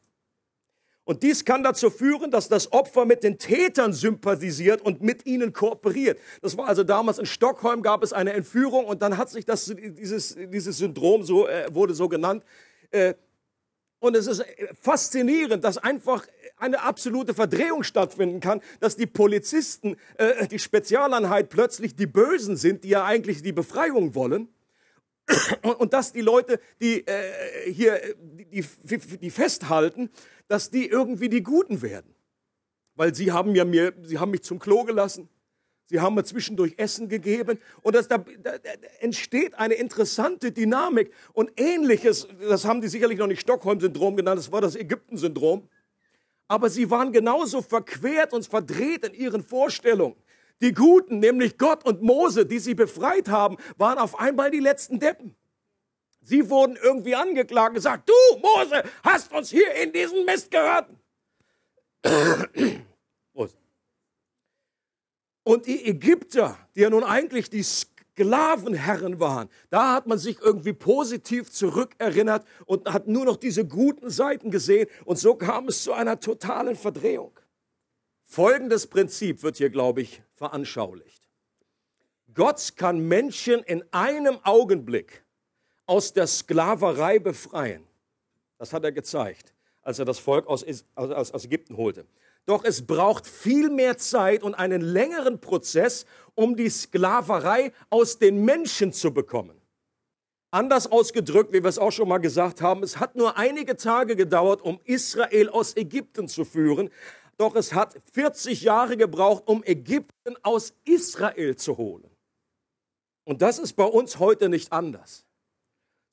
Und 1.05 1.23
dies 1.23 1.45
kann 1.45 1.63
dazu 1.63 1.91
führen, 1.91 2.31
dass 2.31 2.49
das 2.49 2.73
Opfer 2.73 3.05
mit 3.05 3.23
den 3.23 3.37
Tätern 3.39 3.93
sympathisiert 3.93 4.81
und 4.81 5.03
mit 5.03 5.27
ihnen 5.27 5.53
kooperiert. 5.53 6.19
Das 6.41 6.57
war 6.57 6.69
also 6.69 6.85
damals 6.85 7.19
in 7.19 7.27
Stockholm 7.27 7.83
gab 7.83 8.03
es 8.03 8.13
eine 8.13 8.33
Entführung 8.33 8.87
und 8.87 9.03
dann 9.03 9.19
hat 9.19 9.29
sich 9.29 9.45
das, 9.45 9.75
dieses, 9.77 10.37
dieses 10.37 10.79
Syndrom 10.79 11.23
so, 11.23 11.49
äh, 11.49 11.67
wurde 11.75 11.95
so 11.95 12.09
genannt. 12.09 12.45
Äh, 12.91 13.15
und 13.99 14.17
es 14.17 14.27
ist 14.27 14.45
faszinierend, 14.81 15.63
dass 15.63 15.77
einfach 15.77 16.27
eine 16.61 16.83
absolute 16.83 17.35
Verdrehung 17.35 17.83
stattfinden 17.83 18.41
kann, 18.41 18.61
dass 18.81 18.97
die 18.97 19.07
Polizisten, 19.07 19.97
äh, 20.17 20.47
die 20.47 20.59
Spezialeinheit 20.59 21.49
plötzlich 21.49 21.97
die 21.97 22.07
Bösen 22.07 22.57
sind, 22.57 22.85
die 22.85 22.91
ja 22.91 23.05
eigentlich 23.05 23.43
die 23.43 23.53
Befreiung 23.53 24.15
wollen. 24.15 24.49
Und, 25.63 25.75
und 25.81 25.93
dass 25.93 26.13
die 26.13 26.23
Leute, 26.23 26.61
die 26.81 27.07
äh, 27.07 27.73
hier 27.73 28.01
die, 28.21 28.65
die, 28.83 28.99
die 29.19 29.31
festhalten, 29.31 30.11
dass 30.49 30.71
die 30.71 30.87
irgendwie 30.87 31.29
die 31.29 31.43
Guten 31.43 31.83
werden. 31.83 32.15
Weil 32.97 33.15
sie 33.15 33.33
haben 33.33 33.55
ja 33.55 33.65
mir, 33.65 33.95
sie 34.03 34.19
haben 34.19 34.33
mich 34.33 34.43
zum 34.43 34.59
Klo 34.59 34.85
gelassen. 34.85 35.29
Sie 35.91 35.99
haben 35.99 36.15
mir 36.15 36.23
zwischendurch 36.23 36.75
Essen 36.77 37.09
gegeben 37.09 37.59
und 37.83 37.97
das, 37.97 38.07
da, 38.07 38.19
da, 38.19 38.59
da 38.59 38.71
entsteht 39.01 39.57
eine 39.57 39.75
interessante 39.75 40.53
Dynamik. 40.53 41.13
Und 41.33 41.51
ähnliches, 41.57 42.29
das 42.49 42.65
haben 42.65 42.81
die 42.81 42.87
sicherlich 42.87 43.19
noch 43.19 43.27
nicht 43.27 43.41
Stockholm-Syndrom 43.41 44.15
genannt, 44.15 44.39
das 44.39 44.53
war 44.53 44.61
das 44.61 44.77
Ägypten-Syndrom. 44.77 45.69
Aber 46.51 46.69
sie 46.69 46.91
waren 46.91 47.13
genauso 47.13 47.63
verquert 47.63 48.33
und 48.33 48.45
verdreht 48.45 49.07
in 49.07 49.15
ihren 49.15 49.45
Vorstellungen. 49.45 50.17
Die 50.61 50.73
Guten, 50.75 51.21
nämlich 51.21 51.57
Gott 51.57 51.85
und 51.85 52.03
Mose, 52.03 52.45
die 52.45 52.59
sie 52.59 52.75
befreit 52.75 53.29
haben, 53.29 53.57
waren 53.77 53.99
auf 53.99 54.19
einmal 54.19 54.51
die 54.51 54.59
letzten 54.59 54.99
Deppen. 54.99 55.37
Sie 56.23 56.51
wurden 56.51 56.77
irgendwie 56.83 57.15
angeklagt 57.15 57.69
und 57.69 57.75
gesagt, 57.77 58.09
du 58.09 58.39
Mose 58.41 58.83
hast 59.05 59.33
uns 59.33 59.51
hier 59.51 59.73
in 59.77 59.93
diesen 59.93 60.25
Mist 60.25 60.51
geraten. 60.51 60.99
Und 65.43 65.67
die 65.67 65.87
Ägypter, 65.87 66.59
die 66.75 66.81
ja 66.81 66.91
nun 66.91 67.03
eigentlich 67.03 67.49
die 67.49 67.63
Sklavenherren 68.21 69.19
waren, 69.19 69.49
da 69.71 69.95
hat 69.95 70.07
man 70.07 70.19
sich 70.19 70.39
irgendwie 70.41 70.75
positiv 70.75 71.51
zurückerinnert 71.51 72.47
und 72.67 72.93
hat 72.93 73.09
nur 73.09 73.25
noch 73.25 73.37
diese 73.37 73.67
guten 73.67 74.11
Seiten 74.11 74.51
gesehen. 74.51 74.89
Und 75.07 75.19
so 75.19 75.35
kam 75.35 75.69
es 75.69 75.83
zu 75.83 75.93
einer 75.95 76.21
totalen 76.21 76.77
Verdrehung. 76.77 77.33
Folgendes 78.23 78.87
Prinzip 78.87 79.43
wird 79.43 79.57
hier, 79.57 79.71
glaube 79.71 80.03
ich, 80.03 80.23
veranschaulicht. 80.35 81.29
Gott 82.35 82.75
kann 82.77 83.01
Menschen 83.01 83.63
in 83.63 83.83
einem 83.91 84.39
Augenblick 84.45 85.25
aus 85.87 86.13
der 86.13 86.27
Sklaverei 86.27 87.19
befreien. 87.19 87.87
Das 88.59 88.73
hat 88.75 88.85
er 88.85 88.93
gezeigt, 88.93 89.55
als 89.83 89.99
er 89.99 90.05
das 90.05 90.19
Volk 90.19 90.47
aus, 90.47 90.63
Ägypten 90.63 91.77
holte. 91.77 92.05
Doch 92.51 92.65
es 92.65 92.85
braucht 92.85 93.29
viel 93.29 93.71
mehr 93.71 93.97
Zeit 93.97 94.43
und 94.43 94.57
einen 94.57 94.81
längeren 94.81 95.41
Prozess, 95.41 96.05
um 96.35 96.57
die 96.57 96.69
Sklaverei 96.69 97.71
aus 97.91 98.19
den 98.19 98.45
Menschen 98.45 98.93
zu 98.93 99.15
bekommen. 99.15 99.57
Anders 100.51 100.91
ausgedrückt, 100.91 101.53
wie 101.53 101.63
wir 101.63 101.69
es 101.69 101.79
auch 101.79 101.93
schon 101.93 102.09
mal 102.09 102.19
gesagt 102.19 102.61
haben, 102.61 102.83
es 102.83 102.99
hat 102.99 103.15
nur 103.15 103.39
einige 103.39 103.77
Tage 103.77 104.17
gedauert, 104.17 104.63
um 104.63 104.81
Israel 104.83 105.49
aus 105.49 105.77
Ägypten 105.77 106.27
zu 106.27 106.45
führen, 106.45 106.91
doch 107.37 107.55
es 107.55 107.73
hat 107.73 107.95
40 108.15 108.63
Jahre 108.63 108.97
gebraucht, 108.97 109.45
um 109.47 109.63
Ägypten 109.63 110.35
aus 110.43 110.75
Israel 110.85 111.55
zu 111.55 111.79
holen. 111.79 112.11
Und 113.23 113.43
das 113.43 113.61
ist 113.61 113.75
bei 113.75 113.85
uns 113.85 114.19
heute 114.19 114.49
nicht 114.49 114.73
anders. 114.73 115.25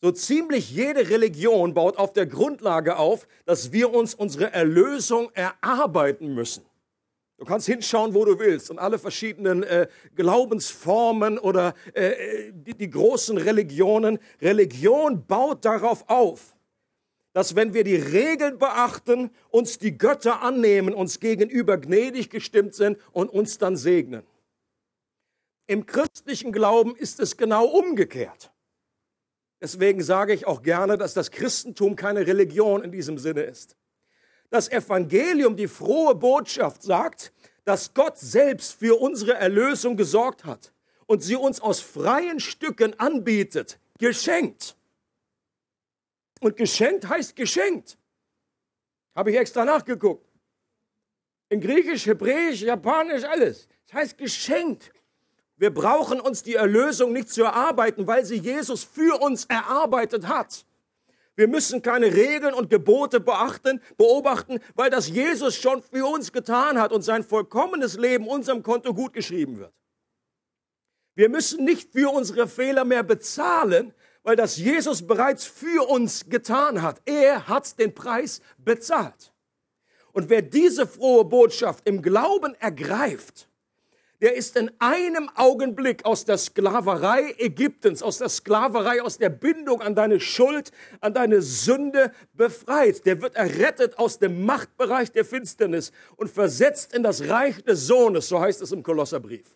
So 0.02 0.12
ziemlich 0.12 0.70
jede 0.70 1.10
Religion 1.10 1.74
baut 1.74 1.98
auf 1.98 2.14
der 2.14 2.28
Grundlage 2.28 2.98
auf, 2.98 3.28
dass 3.46 3.72
wir 3.72 3.94
uns 3.94 4.14
unsere 4.14 4.54
Erlösung 4.54 5.32
erarbeiten 5.34 6.36
müssen. 6.36 6.64
Du 7.38 7.46
kannst 7.46 7.68
hinschauen, 7.68 8.14
wo 8.14 8.26
du 8.26 8.40
willst 8.40 8.72
und 8.72 8.80
alle 8.80 8.98
verschiedenen 8.98 9.64
äh, 9.64 9.88
Glaubensformen 10.16 11.38
oder 11.38 11.74
äh, 11.94 12.52
die, 12.52 12.74
die 12.74 12.90
großen 12.90 13.38
Religionen. 13.38 14.18
Religion 14.42 15.26
baut 15.26 15.64
darauf 15.64 16.10
auf, 16.10 16.56
dass 17.34 17.56
wenn 17.56 17.76
wir 17.76 17.84
die 17.84 17.96
Regeln 17.96 18.58
beachten, 18.58 19.30
uns 19.50 19.78
die 19.78 19.98
Götter 19.98 20.42
annehmen, 20.42 20.96
uns 20.96 21.20
gegenüber 21.20 21.78
gnädig 21.78 22.32
gestimmt 22.32 22.74
sind 22.74 22.98
und 23.12 23.30
uns 23.30 23.60
dann 23.60 23.78
segnen. 23.78 24.24
Im 25.68 25.86
christlichen 25.86 26.52
Glauben 26.52 26.96
ist 26.96 27.20
es 27.20 27.38
genau 27.38 27.66
umgekehrt. 27.66 28.52
Deswegen 29.60 30.04
sage 30.04 30.34
ich 30.34 30.46
auch 30.46 30.62
gerne, 30.62 30.98
dass 30.98 31.14
das 31.14 31.32
Christentum 31.32 31.96
keine 31.96 32.28
Religion 32.28 32.84
in 32.84 32.92
diesem 32.92 33.18
Sinne 33.18 33.42
ist. 33.42 33.76
Das 34.50 34.70
Evangelium, 34.70 35.56
die 35.56 35.68
frohe 35.68 36.16
Botschaft 36.16 36.84
sagt, 36.84 37.34
dass 37.66 37.94
Gott 37.94 38.18
selbst 38.18 38.80
für 38.80 39.00
unsere 39.00 39.34
Erlösung 39.34 39.98
gesorgt 39.98 40.46
hat 40.46 40.72
und 41.06 41.22
sie 41.22 41.36
uns 41.36 41.60
aus 41.60 41.82
freien 41.82 42.40
Stücken 42.40 42.98
anbietet, 43.00 43.80
geschenkt. 43.98 44.76
Und 46.40 46.56
geschenkt 46.56 47.10
heißt 47.10 47.36
geschenkt. 47.36 47.98
Habe 49.16 49.32
ich 49.32 49.38
extra 49.38 49.66
nachgeguckt. 49.66 50.32
In 51.50 51.60
Griechisch, 51.60 52.06
Hebräisch, 52.06 52.62
Japanisch, 52.62 53.24
alles. 53.24 53.68
Das 53.88 53.96
heißt 53.96 54.18
geschenkt. 54.18 54.92
Wir 55.58 55.74
brauchen 55.74 56.20
uns 56.20 56.44
die 56.44 56.54
Erlösung 56.54 57.14
nicht 57.14 57.30
zu 57.30 57.44
erarbeiten, 57.44 58.06
weil 58.06 58.24
sie 58.24 58.38
Jesus 58.38 58.84
für 58.84 59.20
uns 59.20 59.46
erarbeitet 59.46 60.28
hat. 60.28 60.66
Wir 61.36 61.48
müssen 61.48 61.82
keine 61.82 62.14
Regeln 62.14 62.54
und 62.54 62.70
Gebote 62.70 63.20
beachten, 63.20 63.82
beobachten, 63.98 64.60
weil 64.76 64.90
das 64.90 65.08
Jesus 65.08 65.56
schon 65.56 65.82
für 65.84 66.06
uns 66.06 66.32
getan 66.32 66.80
hat 66.80 66.92
und 66.92 67.04
sein 67.04 67.24
vollkommenes 67.24 67.96
Leben 67.98 68.28
unserem 68.28 68.64
Konto 68.64 68.94
gut 68.94 69.14
geschrieben 69.14 69.60
wird. 69.60 69.74
Wir 71.16 71.30
müssen 71.30 71.66
nicht 71.66 71.92
für 71.92 72.12
unsere 72.12 72.48
Fehler 72.48 72.86
mehr 72.86 73.04
bezahlen, 73.04 73.94
weil 74.22 74.36
das 74.36 74.58
Jesus 74.58 75.06
bereits 75.06 75.46
für 75.46 75.88
uns 75.90 76.30
getan 76.30 76.82
hat. 76.84 77.02
Er 77.06 77.48
hat 77.48 77.80
den 77.80 77.96
Preis 77.96 78.42
bezahlt. 78.58 79.34
Und 80.12 80.30
wer 80.30 80.42
diese 80.42 80.86
frohe 80.86 81.26
Botschaft 81.26 81.88
im 81.88 82.02
Glauben 82.02 82.54
ergreift, 82.56 83.48
der 84.22 84.36
ist 84.36 84.56
in 84.56 84.72
einem 84.80 85.30
Augenblick 85.36 86.04
aus 86.06 86.26
der 86.26 86.38
Sklaverei 86.38 87.36
Ägyptens, 87.38 88.02
aus 88.02 88.18
der 88.18 88.30
Sklaverei, 88.30 89.02
aus 89.02 89.20
der 89.20 89.30
Bindung 89.30 89.82
an 89.82 89.94
deine 89.94 90.20
Schuld, 90.20 90.72
an 91.02 91.14
deine 91.14 91.42
Sünde 91.44 92.12
befreit. 92.34 93.06
Der 93.06 93.22
wird 93.22 93.36
errettet 93.36 94.00
aus 94.00 94.18
dem 94.18 94.44
Machtbereich 94.44 95.12
der 95.12 95.24
Finsternis 95.24 95.92
und 96.16 96.32
versetzt 96.32 96.94
in 96.94 97.04
das 97.04 97.28
Reich 97.28 97.64
des 97.64 97.86
Sohnes, 97.86 98.28
so 98.28 98.40
heißt 98.40 98.62
es 98.62 98.72
im 98.72 98.82
Kolosserbrief. 98.82 99.56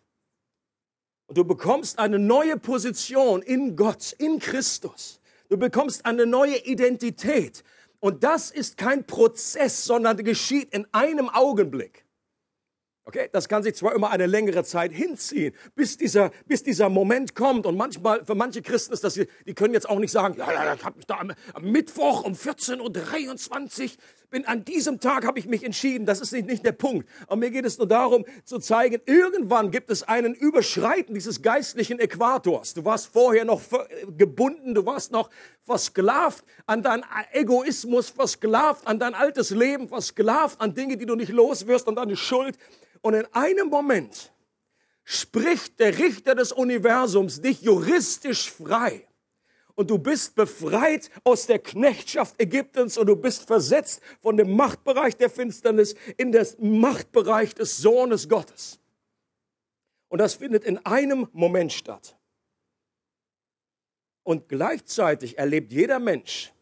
Und 1.25 1.37
du 1.37 1.43
bekommst 1.43 1.97
eine 1.97 2.19
neue 2.19 2.57
Position 2.57 3.41
in 3.41 3.75
Gott, 3.75 4.13
in 4.19 4.37
Christus. 4.37 5.19
Du 5.49 5.57
bekommst 5.57 6.05
eine 6.05 6.25
neue 6.27 6.57
Identität. 6.65 7.63
Und 7.99 8.23
das 8.23 8.51
ist 8.51 8.77
kein 8.77 9.05
Prozess, 9.07 9.85
sondern 9.85 10.17
geschieht 10.17 10.73
in 10.73 10.85
einem 10.91 11.29
Augenblick. 11.29 12.00
Okay, 13.03 13.29
das 13.31 13.49
kann 13.49 13.63
sich 13.63 13.73
zwar 13.73 13.95
immer 13.95 14.11
eine 14.11 14.27
längere 14.27 14.63
Zeit 14.63 14.91
hinziehen, 14.91 15.55
bis 15.73 15.97
dieser, 15.97 16.29
bis 16.45 16.61
dieser 16.61 16.87
Moment 16.87 17.33
kommt. 17.33 17.65
Und 17.65 17.75
manchmal, 17.75 18.23
für 18.23 18.35
manche 18.35 18.61
Christen 18.61 18.93
ist 18.93 19.03
das, 19.03 19.15
die 19.15 19.53
können 19.55 19.73
jetzt 19.73 19.89
auch 19.89 19.97
nicht 19.97 20.11
sagen, 20.11 20.35
ja, 20.37 20.51
ja, 20.53 20.75
ich 20.75 20.85
habe 20.85 20.97
mich 20.97 21.07
da 21.07 21.17
am, 21.17 21.33
am, 21.53 21.63
Mittwoch 21.63 22.23
um 22.23 22.33
14.23 22.33 23.83
Uhr, 23.83 23.89
bin 24.29 24.45
an 24.45 24.63
diesem 24.65 24.99
Tag 24.99 25.25
habe 25.25 25.39
ich 25.39 25.47
mich 25.47 25.63
entschieden. 25.63 26.05
Das 26.05 26.21
ist 26.21 26.31
nicht, 26.31 26.45
nicht 26.47 26.63
der 26.63 26.73
Punkt. 26.73 27.09
Aber 27.25 27.37
mir 27.37 27.49
geht 27.49 27.65
es 27.65 27.79
nur 27.79 27.87
darum, 27.87 28.23
zu 28.45 28.59
zeigen, 28.59 29.01
irgendwann 29.07 29.71
gibt 29.71 29.89
es 29.89 30.03
einen 30.03 30.35
Überschreiten 30.35 31.15
dieses 31.15 31.41
geistlichen 31.41 31.99
Äquators. 31.99 32.75
Du 32.75 32.85
warst 32.85 33.07
vorher 33.07 33.45
noch 33.45 33.61
gebunden, 34.15 34.75
du 34.75 34.85
warst 34.85 35.11
noch 35.11 35.31
versklavt 35.63 36.45
an 36.67 36.83
deinen 36.83 37.03
Egoismus, 37.33 38.09
versklavt 38.09 38.85
an 38.85 38.99
dein 38.99 39.15
altes 39.15 39.49
Leben, 39.49 39.89
versklavt 39.89 40.61
an 40.61 40.75
Dinge, 40.75 40.97
die 40.97 41.07
du 41.07 41.15
nicht 41.15 41.31
los 41.31 41.65
wirst, 41.65 41.87
an 41.87 41.95
deine 41.95 42.15
Schuld. 42.15 42.57
Und 43.01 43.13
in 43.15 43.25
einem 43.33 43.67
Moment 43.67 44.31
spricht 45.03 45.79
der 45.79 45.97
Richter 45.97 46.35
des 46.35 46.51
Universums 46.51 47.41
dich 47.41 47.61
juristisch 47.61 48.51
frei. 48.51 49.07
Und 49.75 49.89
du 49.89 49.97
bist 49.97 50.35
befreit 50.35 51.09
aus 51.23 51.47
der 51.47 51.59
Knechtschaft 51.59 52.39
Ägyptens 52.39 52.97
und 52.97 53.07
du 53.07 53.15
bist 53.15 53.47
versetzt 53.47 54.01
von 54.19 54.37
dem 54.37 54.55
Machtbereich 54.55 55.17
der 55.17 55.29
Finsternis 55.29 55.95
in 56.17 56.31
den 56.31 56.45
Machtbereich 56.59 57.55
des 57.55 57.77
Sohnes 57.77 58.29
Gottes. 58.29 58.79
Und 60.09 60.19
das 60.19 60.35
findet 60.35 60.65
in 60.65 60.77
einem 60.85 61.27
Moment 61.31 61.71
statt. 61.71 62.17
Und 64.23 64.49
gleichzeitig 64.49 65.37
erlebt 65.37 65.71
jeder 65.71 65.99
Mensch, 65.99 66.53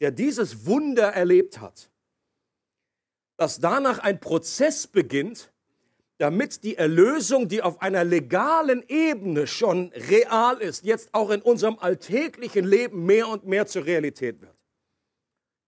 der 0.00 0.10
dieses 0.10 0.66
Wunder 0.66 1.12
erlebt 1.12 1.60
hat, 1.60 1.90
dass 3.36 3.60
danach 3.60 3.98
ein 3.98 4.18
Prozess 4.18 4.86
beginnt, 4.86 5.52
damit 6.18 6.64
die 6.64 6.76
Erlösung, 6.76 7.48
die 7.48 7.62
auf 7.62 7.82
einer 7.82 8.04
legalen 8.04 8.82
Ebene 8.88 9.46
schon 9.46 9.92
real 9.94 10.58
ist, 10.58 10.84
jetzt 10.84 11.12
auch 11.12 11.30
in 11.30 11.42
unserem 11.42 11.78
alltäglichen 11.78 12.64
Leben 12.64 13.04
mehr 13.04 13.28
und 13.28 13.46
mehr 13.46 13.66
zur 13.66 13.84
Realität 13.84 14.40
wird. 14.40 14.54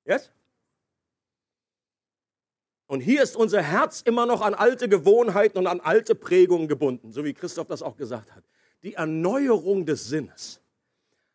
Yes? 0.04 0.30
Und 2.86 3.00
hier 3.00 3.22
ist 3.22 3.36
unser 3.36 3.60
Herz 3.60 4.00
immer 4.00 4.24
noch 4.24 4.40
an 4.40 4.54
alte 4.54 4.88
Gewohnheiten 4.88 5.58
und 5.58 5.66
an 5.66 5.80
alte 5.80 6.14
Prägungen 6.14 6.68
gebunden, 6.68 7.12
so 7.12 7.24
wie 7.24 7.34
Christoph 7.34 7.66
das 7.66 7.82
auch 7.82 7.96
gesagt 7.96 8.34
hat. 8.34 8.42
Die 8.82 8.94
Erneuerung 8.94 9.84
des 9.84 10.08
Sinnes, 10.08 10.62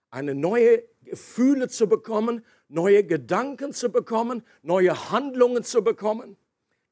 eine 0.10 0.34
neue 0.34 0.84
Gefühle 1.04 1.68
zu 1.68 1.88
bekommen, 1.88 2.44
neue 2.68 3.04
Gedanken 3.04 3.74
zu 3.74 3.92
bekommen, 3.92 4.44
neue 4.64 5.12
Handlungen 5.12 5.64
zu 5.64 5.84
bekommen 5.84 6.38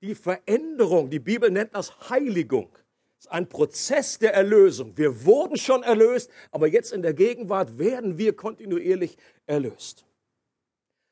die 0.01 0.15
Veränderung, 0.15 1.09
die 1.09 1.19
Bibel 1.19 1.49
nennt 1.51 1.75
das 1.75 2.09
Heiligung. 2.09 2.69
Das 3.17 3.25
ist 3.25 3.31
ein 3.31 3.47
Prozess 3.47 4.17
der 4.17 4.33
Erlösung. 4.33 4.97
Wir 4.97 5.25
wurden 5.25 5.55
schon 5.55 5.83
erlöst, 5.83 6.31
aber 6.49 6.67
jetzt 6.67 6.91
in 6.91 7.03
der 7.03 7.13
Gegenwart 7.13 7.77
werden 7.77 8.17
wir 8.17 8.35
kontinuierlich 8.35 9.17
erlöst. 9.45 10.05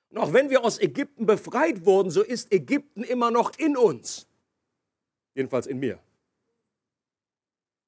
Und 0.10 0.18
auch 0.18 0.34
wenn 0.34 0.50
wir 0.50 0.64
aus 0.64 0.80
Ägypten 0.80 1.28
befreit 1.28 1.86
wurden, 1.86 2.10
so 2.10 2.24
ist 2.24 2.52
Ägypten 2.52 3.04
immer 3.04 3.30
noch 3.30 3.58
in 3.60 3.78
uns. 3.78 4.28
Jedenfalls 5.36 5.68
in 5.68 5.80
mir. 5.80 6.00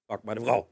Fragt 0.05 0.23
meine 0.23 0.41
Frau. 0.41 0.67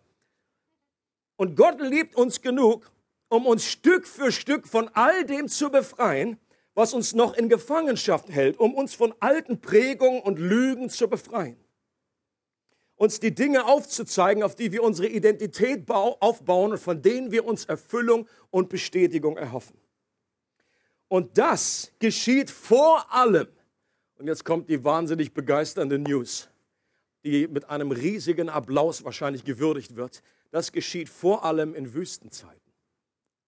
Und 1.37 1.55
Gott 1.55 1.81
liebt 1.81 2.15
uns 2.15 2.41
genug, 2.41 2.91
um 3.29 3.47
uns 3.47 3.65
Stück 3.65 4.05
für 4.05 4.31
Stück 4.31 4.67
von 4.67 4.89
all 4.93 5.25
dem 5.25 5.47
zu 5.47 5.71
befreien, 5.71 6.37
was 6.79 6.93
uns 6.93 7.13
noch 7.13 7.33
in 7.33 7.49
Gefangenschaft 7.49 8.29
hält, 8.29 8.57
um 8.57 8.73
uns 8.73 8.93
von 8.93 9.13
alten 9.19 9.59
Prägungen 9.59 10.21
und 10.21 10.39
Lügen 10.39 10.89
zu 10.89 11.09
befreien. 11.09 11.57
Uns 12.95 13.19
die 13.19 13.35
Dinge 13.35 13.65
aufzuzeigen, 13.65 14.43
auf 14.43 14.55
die 14.55 14.71
wir 14.71 14.81
unsere 14.83 15.09
Identität 15.09 15.89
aufbauen 15.89 16.71
und 16.71 16.77
von 16.77 17.01
denen 17.01 17.33
wir 17.33 17.43
uns 17.43 17.65
Erfüllung 17.65 18.29
und 18.49 18.69
Bestätigung 18.69 19.35
erhoffen. 19.35 19.77
Und 21.09 21.37
das 21.37 21.91
geschieht 21.99 22.49
vor 22.49 23.13
allem, 23.13 23.49
und 24.15 24.27
jetzt 24.27 24.45
kommt 24.45 24.69
die 24.69 24.81
wahnsinnig 24.81 25.33
begeisternde 25.33 25.99
News, 25.99 26.47
die 27.25 27.49
mit 27.49 27.69
einem 27.69 27.91
riesigen 27.91 28.47
Applaus 28.47 29.03
wahrscheinlich 29.03 29.43
gewürdigt 29.43 29.97
wird, 29.97 30.23
das 30.51 30.71
geschieht 30.71 31.09
vor 31.09 31.43
allem 31.43 31.75
in 31.75 31.93
Wüstenzeiten. 31.93 32.71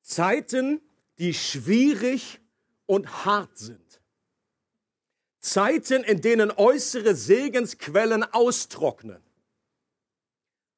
Zeiten, 0.02 0.82
die 1.18 1.34
schwierig 1.34 2.42
und 2.92 3.24
hart 3.24 3.58
sind. 3.58 4.02
Zeiten, 5.40 6.04
in 6.04 6.20
denen 6.20 6.52
äußere 6.52 7.16
Segensquellen 7.16 8.26
austrocknen, 8.26 9.24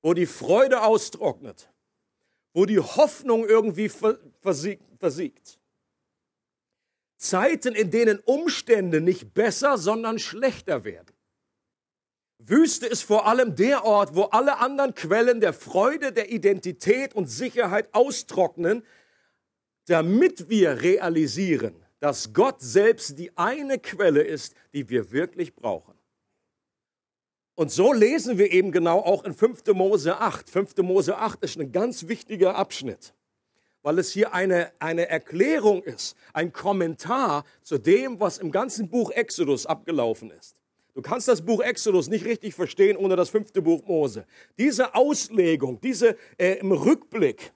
wo 0.04 0.14
die 0.14 0.28
Freude 0.28 0.84
austrocknet, 0.84 1.72
wo 2.54 2.68
die 2.68 2.80
Hoffnung 2.80 3.48
irgendwie 3.48 3.90
versiegt. 3.90 5.60
Zeiten, 7.18 7.74
in 7.74 7.90
denen 7.90 8.20
Umstände 8.20 9.02
nicht 9.02 9.34
besser, 9.34 9.80
sondern 9.80 10.20
schlechter 10.20 10.84
werden. 10.84 11.16
Wüste 12.38 12.86
ist 12.86 13.02
vor 13.02 13.26
allem 13.26 13.56
der 13.56 13.86
Ort, 13.86 14.14
wo 14.14 14.26
alle 14.26 14.60
anderen 14.60 14.94
Quellen 14.94 15.42
der 15.42 15.54
Freude, 15.54 16.14
der 16.14 16.32
Identität 16.32 17.16
und 17.16 17.26
Sicherheit 17.26 17.92
austrocknen, 17.92 18.86
damit 19.88 20.48
wir 20.48 20.84
realisieren, 20.84 21.83
dass 22.04 22.34
Gott 22.34 22.60
selbst 22.60 23.18
die 23.18 23.32
eine 23.38 23.80
Quelle 23.80 24.22
ist, 24.24 24.56
die 24.74 24.90
wir 24.90 25.14
wirklich 25.14 25.56
brauchen. 25.56 25.94
Und 27.56 27.72
so 27.72 27.94
lesen 27.94 28.38
wir 28.38 28.52
eben 28.52 28.74
genau 28.74 29.00
auch 29.00 29.24
in 29.24 29.34
5. 29.34 29.68
Mose 29.68 30.20
8. 30.20 30.50
5. 30.50 30.76
Mose 30.80 31.18
8 31.18 31.42
ist 31.46 31.58
ein 31.58 31.72
ganz 31.72 32.10
wichtiger 32.10 32.56
Abschnitt, 32.56 33.14
weil 33.84 34.00
es 34.00 34.12
hier 34.12 34.34
eine, 34.34 34.74
eine 34.80 35.08
Erklärung 35.08 35.82
ist, 35.82 36.18
ein 36.34 36.52
Kommentar 36.52 37.46
zu 37.62 37.78
dem, 37.78 38.20
was 38.20 38.38
im 38.38 38.52
ganzen 38.52 38.90
Buch 38.90 39.10
Exodus 39.12 39.66
abgelaufen 39.66 40.30
ist. 40.30 40.60
Du 40.96 41.02
kannst 41.02 41.30
das 41.30 41.46
Buch 41.46 41.62
Exodus 41.62 42.10
nicht 42.10 42.26
richtig 42.26 42.54
verstehen 42.54 42.98
ohne 42.98 43.16
das 43.16 43.30
fünfte 43.30 43.62
Buch 43.62 43.82
Mose. 43.86 44.26
Diese 44.58 44.94
Auslegung, 44.94 45.80
diese 45.80 46.18
äh, 46.38 46.56
im 46.56 46.74
Rückblick, 46.74 47.54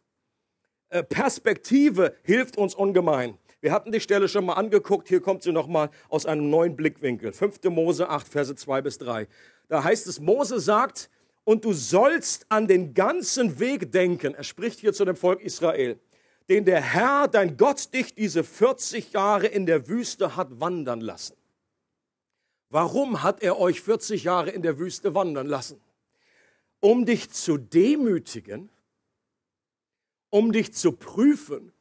äh, 0.88 1.04
Perspektive 1.04 2.16
hilft 2.24 2.58
uns 2.58 2.76
ungemein. 2.76 3.38
Wir 3.60 3.72
hatten 3.72 3.92
die 3.92 4.00
Stelle 4.00 4.28
schon 4.28 4.46
mal 4.46 4.54
angeguckt, 4.54 5.08
hier 5.08 5.20
kommt 5.20 5.42
sie 5.42 5.52
nochmal 5.52 5.90
aus 6.10 6.26
einem 6.26 6.50
neuen 6.50 6.76
Blickwinkel. 6.76 7.34
5. 7.34 7.64
Mose 7.66 8.08
8, 8.08 8.28
Verse 8.28 8.56
2 8.56 8.82
bis 8.82 8.98
3. 9.00 9.28
Da 9.68 9.84
heißt 9.84 10.06
es, 10.08 10.20
Mose 10.20 10.60
sagt, 10.60 11.10
und 11.44 11.66
du 11.66 11.74
sollst 11.74 12.46
an 12.50 12.68
den 12.68 12.94
ganzen 12.94 13.60
Weg 13.60 13.92
denken, 13.92 14.36
er 14.36 14.44
spricht 14.44 14.80
hier 14.80 14.94
zu 14.94 15.06
dem 15.06 15.16
Volk 15.16 15.42
Israel, 15.42 16.00
den 16.50 16.66
der 16.66 16.82
Herr, 16.82 17.28
dein 17.28 17.58
Gott, 17.58 17.94
dich 17.94 18.14
diese 18.14 18.44
40 18.44 19.14
Jahre 19.14 19.48
in 19.48 19.66
der 19.66 19.88
Wüste 19.88 20.36
hat 20.36 20.60
wandern 20.60 21.02
lassen. 21.02 21.36
Warum 22.70 23.24
hat 23.24 23.42
er 23.42 23.60
euch 23.60 23.82
40 23.82 24.26
Jahre 24.26 24.50
in 24.52 24.62
der 24.62 24.78
Wüste 24.78 25.16
wandern 25.16 25.48
lassen? 25.48 25.82
Um 26.80 27.06
dich 27.06 27.32
zu 27.32 27.58
demütigen, 27.58 28.70
um 30.30 30.52
dich 30.52 30.74
zu 30.74 30.92
prüfen 30.92 31.72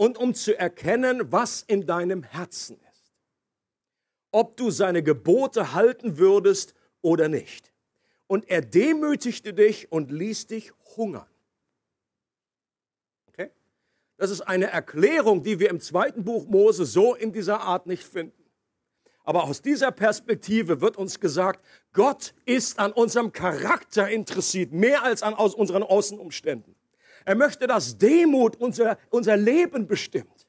und 0.00 0.16
um 0.16 0.32
zu 0.32 0.58
erkennen, 0.58 1.30
was 1.30 1.60
in 1.60 1.84
deinem 1.84 2.22
Herzen 2.22 2.80
ist. 2.90 3.12
Ob 4.30 4.56
du 4.56 4.70
seine 4.70 5.02
Gebote 5.02 5.74
halten 5.74 6.16
würdest 6.16 6.74
oder 7.02 7.28
nicht. 7.28 7.70
Und 8.26 8.48
er 8.48 8.62
demütigte 8.62 9.52
dich 9.52 9.92
und 9.92 10.10
ließ 10.10 10.46
dich 10.46 10.72
hungern. 10.96 11.28
Okay? 13.28 13.50
Das 14.16 14.30
ist 14.30 14.40
eine 14.40 14.70
Erklärung, 14.70 15.42
die 15.42 15.58
wir 15.58 15.68
im 15.68 15.80
zweiten 15.80 16.24
Buch 16.24 16.46
Mose 16.46 16.86
so 16.86 17.14
in 17.14 17.34
dieser 17.34 17.60
Art 17.60 17.86
nicht 17.86 18.04
finden. 18.04 18.46
Aber 19.22 19.44
aus 19.44 19.60
dieser 19.60 19.90
Perspektive 19.90 20.80
wird 20.80 20.96
uns 20.96 21.20
gesagt, 21.20 21.62
Gott 21.92 22.32
ist 22.46 22.78
an 22.78 22.92
unserem 22.92 23.32
Charakter 23.32 24.08
interessiert, 24.08 24.72
mehr 24.72 25.02
als 25.02 25.22
an 25.22 25.34
unseren 25.34 25.82
Außenumständen. 25.82 26.74
Er 27.24 27.34
möchte, 27.34 27.66
dass 27.66 27.98
Demut 27.98 28.56
unser, 28.56 28.98
unser 29.10 29.36
Leben 29.36 29.86
bestimmt. 29.86 30.46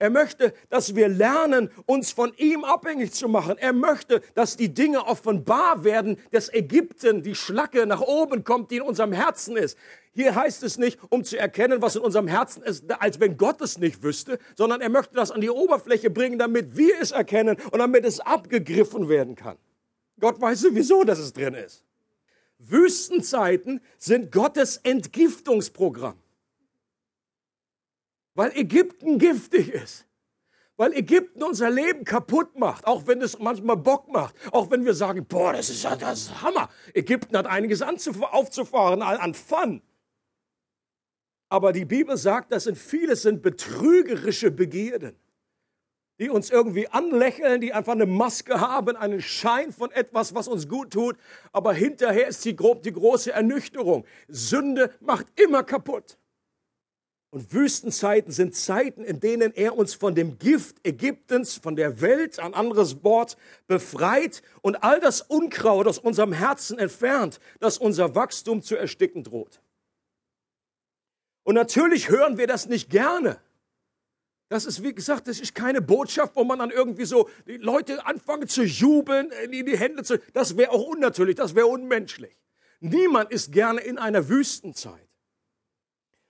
Er 0.00 0.10
möchte, 0.10 0.54
dass 0.70 0.94
wir 0.94 1.08
lernen, 1.08 1.70
uns 1.86 2.12
von 2.12 2.32
ihm 2.36 2.62
abhängig 2.62 3.12
zu 3.12 3.28
machen. 3.28 3.58
Er 3.58 3.72
möchte, 3.72 4.22
dass 4.34 4.56
die 4.56 4.72
Dinge 4.72 5.04
offenbar 5.04 5.82
werden, 5.82 6.18
dass 6.30 6.52
Ägypten, 6.52 7.24
die 7.24 7.34
Schlacke 7.34 7.84
nach 7.84 8.00
oben 8.00 8.44
kommt, 8.44 8.70
die 8.70 8.76
in 8.76 8.82
unserem 8.82 9.12
Herzen 9.12 9.56
ist. 9.56 9.76
Hier 10.12 10.36
heißt 10.36 10.62
es 10.62 10.78
nicht, 10.78 11.00
um 11.10 11.24
zu 11.24 11.36
erkennen, 11.36 11.82
was 11.82 11.96
in 11.96 12.02
unserem 12.02 12.28
Herzen 12.28 12.62
ist, 12.62 12.84
als 13.00 13.18
wenn 13.18 13.36
Gott 13.36 13.60
es 13.60 13.78
nicht 13.78 14.04
wüsste, 14.04 14.38
sondern 14.56 14.80
er 14.80 14.88
möchte 14.88 15.14
das 15.14 15.32
an 15.32 15.40
die 15.40 15.50
Oberfläche 15.50 16.10
bringen, 16.10 16.38
damit 16.38 16.76
wir 16.76 16.94
es 17.00 17.10
erkennen 17.10 17.56
und 17.72 17.78
damit 17.80 18.04
es 18.04 18.20
abgegriffen 18.20 19.08
werden 19.08 19.34
kann. 19.34 19.56
Gott 20.20 20.40
weiß 20.40 20.60
sowieso, 20.60 21.02
dass 21.02 21.18
es 21.18 21.32
drin 21.32 21.54
ist. 21.54 21.87
Wüstenzeiten 22.58 23.80
sind 23.98 24.32
Gottes 24.32 24.78
Entgiftungsprogramm 24.78 26.18
weil 28.38 28.56
Ägypten 28.56 29.18
giftig 29.18 29.68
ist. 29.68 30.06
Weil 30.76 30.92
Ägypten 30.92 31.42
unser 31.42 31.70
Leben 31.70 32.04
kaputt 32.04 32.56
macht, 32.56 32.86
auch 32.86 33.08
wenn 33.08 33.20
es 33.20 33.40
manchmal 33.40 33.76
Bock 33.76 34.06
macht, 34.12 34.36
auch 34.52 34.70
wenn 34.70 34.84
wir 34.84 34.94
sagen, 34.94 35.26
boah, 35.26 35.52
das 35.52 35.70
ist 35.70 35.82
ja 35.82 35.96
das 35.96 36.20
ist 36.20 36.40
Hammer. 36.40 36.68
Ägypten 36.94 37.36
hat 37.36 37.48
einiges 37.48 37.82
aufzufahren 37.82 39.02
an 39.02 39.34
Fun. 39.34 39.82
Aber 41.48 41.72
die 41.72 41.84
Bibel 41.84 42.16
sagt, 42.16 42.52
das 42.52 42.64
sind 42.64 42.78
vieles 42.78 43.22
sind 43.22 43.42
betrügerische 43.42 44.52
Begierden, 44.52 45.16
die 46.18 46.30
uns 46.30 46.50
irgendwie 46.50 46.88
anlächeln, 46.88 47.60
die 47.60 47.72
einfach 47.72 47.92
eine 47.92 48.06
Maske 48.06 48.60
haben, 48.60 48.96
einen 48.96 49.22
Schein 49.22 49.72
von 49.72 49.90
etwas, 49.92 50.34
was 50.34 50.48
uns 50.48 50.68
gut 50.68 50.92
tut, 50.92 51.16
aber 51.52 51.72
hinterher 51.72 52.28
ist 52.28 52.44
die, 52.44 52.56
die 52.56 52.92
große 52.92 53.32
Ernüchterung. 53.32 54.04
Sünde 54.28 54.92
macht 55.00 55.26
immer 55.40 55.62
kaputt. 55.62 56.18
Und 57.30 57.52
Wüstenzeiten 57.52 58.32
sind 58.32 58.56
Zeiten, 58.56 59.04
in 59.04 59.20
denen 59.20 59.52
er 59.54 59.76
uns 59.76 59.94
von 59.94 60.14
dem 60.14 60.38
Gift 60.38 60.76
Ägyptens, 60.82 61.56
von 61.56 61.76
der 61.76 62.00
Welt, 62.00 62.38
ein 62.38 62.54
anderes 62.54 63.04
Wort, 63.04 63.36
befreit 63.66 64.42
und 64.62 64.82
all 64.82 64.98
das 64.98 65.20
Unkraut 65.20 65.86
aus 65.86 65.98
unserem 65.98 66.32
Herzen 66.32 66.78
entfernt, 66.78 67.38
das 67.60 67.76
unser 67.76 68.14
Wachstum 68.14 68.62
zu 68.62 68.76
ersticken 68.76 69.24
droht. 69.24 69.60
Und 71.42 71.54
natürlich 71.54 72.08
hören 72.08 72.38
wir 72.38 72.46
das 72.46 72.66
nicht 72.66 72.88
gerne. 72.88 73.38
Das 74.48 74.64
ist, 74.64 74.82
wie 74.82 74.94
gesagt, 74.94 75.28
das 75.28 75.40
ist 75.40 75.54
keine 75.54 75.82
Botschaft, 75.82 76.34
wo 76.34 76.44
man 76.44 76.58
dann 76.58 76.70
irgendwie 76.70 77.04
so 77.04 77.28
die 77.46 77.58
Leute 77.58 78.06
anfangen 78.06 78.48
zu 78.48 78.62
jubeln, 78.62 79.30
in 79.50 79.66
die 79.66 79.76
Hände 79.76 80.02
zu. 80.02 80.18
Das 80.32 80.56
wäre 80.56 80.70
auch 80.70 80.84
unnatürlich, 80.84 81.36
das 81.36 81.54
wäre 81.54 81.66
unmenschlich. 81.66 82.34
Niemand 82.80 83.30
ist 83.30 83.52
gerne 83.52 83.80
in 83.80 83.98
einer 83.98 84.28
Wüstenzeit. 84.28 85.08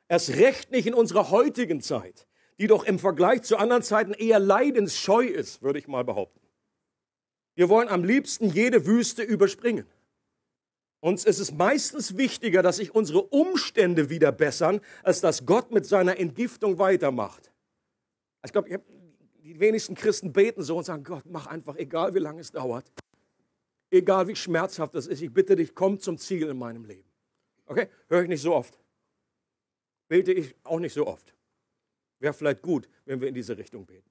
Erst 0.09 0.31
recht 0.31 0.73
nicht 0.73 0.87
in 0.87 0.95
unserer 0.95 1.31
heutigen 1.31 1.81
Zeit, 1.81 2.27
die 2.59 2.67
doch 2.67 2.85
im 2.85 2.99
Vergleich 2.99 3.43
zu 3.43 3.57
anderen 3.57 3.83
Zeiten 3.83 4.15
eher 4.15 4.41
leidensscheu 4.41 5.25
ist, 5.25 5.63
würde 5.63 5.79
ich 5.79 5.87
mal 5.87 6.05
behaupten. 6.05 6.41
Wir 7.55 7.69
wollen 7.69 7.89
am 7.89 8.03
liebsten 8.03 8.49
jede 8.49 8.87
Wüste 8.87 9.23
überspringen. 9.23 9.87
Uns 11.01 11.25
ist 11.25 11.39
es 11.39 11.53
meistens 11.53 12.17
wichtiger, 12.17 12.63
dass 12.63 12.77
sich 12.77 12.95
unsere 12.95 13.23
Umstände 13.23 14.11
wieder 14.11 14.33
bessern, 14.33 14.81
als 15.05 15.21
dass 15.21 15.47
Gott 15.47 15.71
mit 15.71 15.87
seiner 15.87 16.19
Entgiftung 16.19 16.79
weitermacht. 16.79 17.53
Ich 18.49 18.53
glaube, 18.53 18.83
die 19.43 19.61
wenigsten 19.61 19.95
Christen 19.95 20.33
beten 20.33 20.63
so 20.63 20.77
und 20.77 20.85
sagen, 20.85 21.05
Gott, 21.05 21.25
mach 21.27 21.47
einfach, 21.47 21.77
egal 21.77 22.15
wie 22.15 22.19
lange 22.19 22.41
es 22.41 22.51
dauert, 22.51 22.91
egal 23.91 24.29
wie 24.29 24.37
schmerzhaft 24.37 24.95
es 24.95 25.07
ist, 25.07 25.23
ich 25.23 25.33
bitte 25.33 25.57
dich, 25.57 25.75
komm 25.75 25.99
zum 26.01 26.19
Ziel 26.19 26.49
in 26.49 26.59
meinem 26.59 26.85
Leben. 26.85 27.09
Okay? 27.67 27.89
Höre 28.09 28.23
ich 28.23 28.29
nicht 28.29 28.43
so 28.43 28.55
oft 28.55 28.79
bete 30.09 30.33
ich 30.33 30.57
auch 30.65 30.81
nicht 30.81 30.95
so 30.95 31.07
oft. 31.07 31.35
Wäre 32.19 32.33
vielleicht 32.33 32.63
gut, 32.63 32.89
wenn 33.05 33.21
wir 33.21 33.29
in 33.29 33.35
diese 33.35 33.57
Richtung 33.57 33.87
beten. 33.87 34.11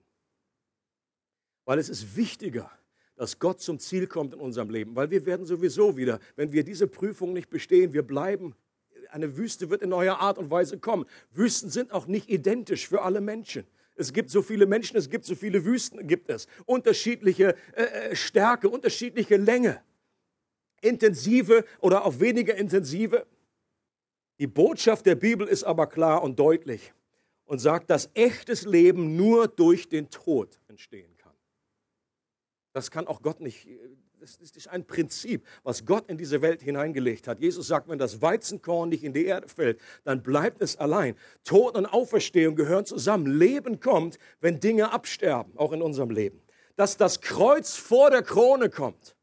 Weil 1.65 1.79
es 1.79 1.89
ist 1.89 2.15
wichtiger, 2.15 2.71
dass 3.15 3.39
Gott 3.39 3.59
zum 3.59 3.79
Ziel 3.79 4.07
kommt 4.07 4.33
in 4.33 4.39
unserem 4.39 4.69
Leben, 4.69 4.95
weil 4.95 5.09
wir 5.09 5.25
werden 5.25 5.45
sowieso 5.45 5.97
wieder, 5.97 6.19
wenn 6.35 6.53
wir 6.53 6.63
diese 6.63 6.87
Prüfung 6.87 7.33
nicht 7.33 7.49
bestehen, 7.49 7.91
wir 7.91 8.03
bleiben, 8.03 8.55
eine 9.09 9.37
Wüste 9.37 9.69
wird 9.69 9.81
in 9.81 9.89
neuer 9.89 10.19
Art 10.19 10.37
und 10.37 10.51
Weise 10.51 10.77
kommen. 10.77 11.05
Wüsten 11.31 11.69
sind 11.69 11.91
auch 11.91 12.07
nicht 12.07 12.29
identisch 12.29 12.87
für 12.87 13.01
alle 13.01 13.19
Menschen. 13.19 13.65
Es 13.97 14.13
gibt 14.13 14.29
so 14.29 14.41
viele 14.41 14.65
Menschen, 14.65 14.95
es 14.97 15.09
gibt 15.09 15.25
so 15.25 15.35
viele 15.35 15.65
Wüsten, 15.65 16.07
gibt 16.07 16.29
es. 16.29 16.47
Unterschiedliche 16.65 17.55
äh, 17.73 17.83
äh 17.83 18.15
Stärke, 18.15 18.69
unterschiedliche 18.69 19.37
Länge. 19.37 19.81
intensive 20.81 21.65
oder 21.79 22.05
auf 22.05 22.19
weniger 22.19 22.55
intensive. 22.55 23.25
Die 24.39 24.47
Botschaft 24.47 25.07
der 25.07 25.15
Bibel 25.15 25.47
ist 25.47 25.63
aber 25.63 25.87
klar 25.87 26.21
und 26.21 26.37
deutlich 26.37 26.93
und 27.45 27.59
sagt, 27.59 27.89
dass 27.89 28.11
echtes 28.13 28.65
Leben 28.65 29.15
nur 29.15 29.47
durch 29.47 29.89
den 29.89 30.09
Tod 30.09 30.59
entstehen 30.67 31.15
kann. 31.17 31.33
Das 32.73 32.91
kann 32.91 33.07
auch 33.07 33.23
Gott 33.23 33.39
nicht. 33.39 33.67
Das 34.19 34.37
ist 34.39 34.67
ein 34.67 34.85
Prinzip, 34.85 35.45
was 35.63 35.85
Gott 35.85 36.09
in 36.09 36.17
diese 36.17 36.41
Welt 36.41 36.61
hineingelegt 36.61 37.27
hat. 37.27 37.39
Jesus 37.39 37.67
sagt, 37.67 37.87
wenn 37.87 37.99
das 37.99 38.21
Weizenkorn 38.21 38.89
nicht 38.89 39.03
in 39.03 39.13
die 39.13 39.25
Erde 39.25 39.47
fällt, 39.47 39.79
dann 40.03 40.23
bleibt 40.23 40.61
es 40.61 40.75
allein. 40.75 41.15
Tod 41.43 41.75
und 41.75 41.85
Auferstehung 41.85 42.55
gehören 42.55 42.85
zusammen. 42.85 43.27
Leben 43.27 43.79
kommt, 43.79 44.17
wenn 44.39 44.59
Dinge 44.59 44.91
absterben, 44.91 45.53
auch 45.57 45.71
in 45.71 45.81
unserem 45.81 46.09
Leben. 46.09 46.41
Dass 46.75 46.97
das 46.97 47.21
Kreuz 47.21 47.75
vor 47.75 48.09
der 48.09 48.23
Krone 48.23 48.69
kommt. 48.69 49.15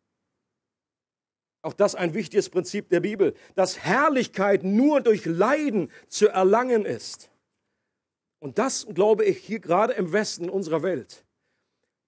Auch 1.62 1.72
das 1.72 1.94
ein 1.94 2.14
wichtiges 2.14 2.50
Prinzip 2.50 2.90
der 2.90 3.00
Bibel, 3.00 3.34
dass 3.54 3.78
Herrlichkeit 3.78 4.62
nur 4.62 5.00
durch 5.00 5.24
Leiden 5.24 5.90
zu 6.06 6.28
erlangen 6.28 6.84
ist. 6.84 7.30
Und 8.38 8.58
das 8.58 8.86
glaube 8.92 9.24
ich 9.24 9.38
hier 9.38 9.58
gerade 9.58 9.94
im 9.94 10.12
Westen 10.12 10.50
unserer 10.50 10.82
Welt, 10.82 11.23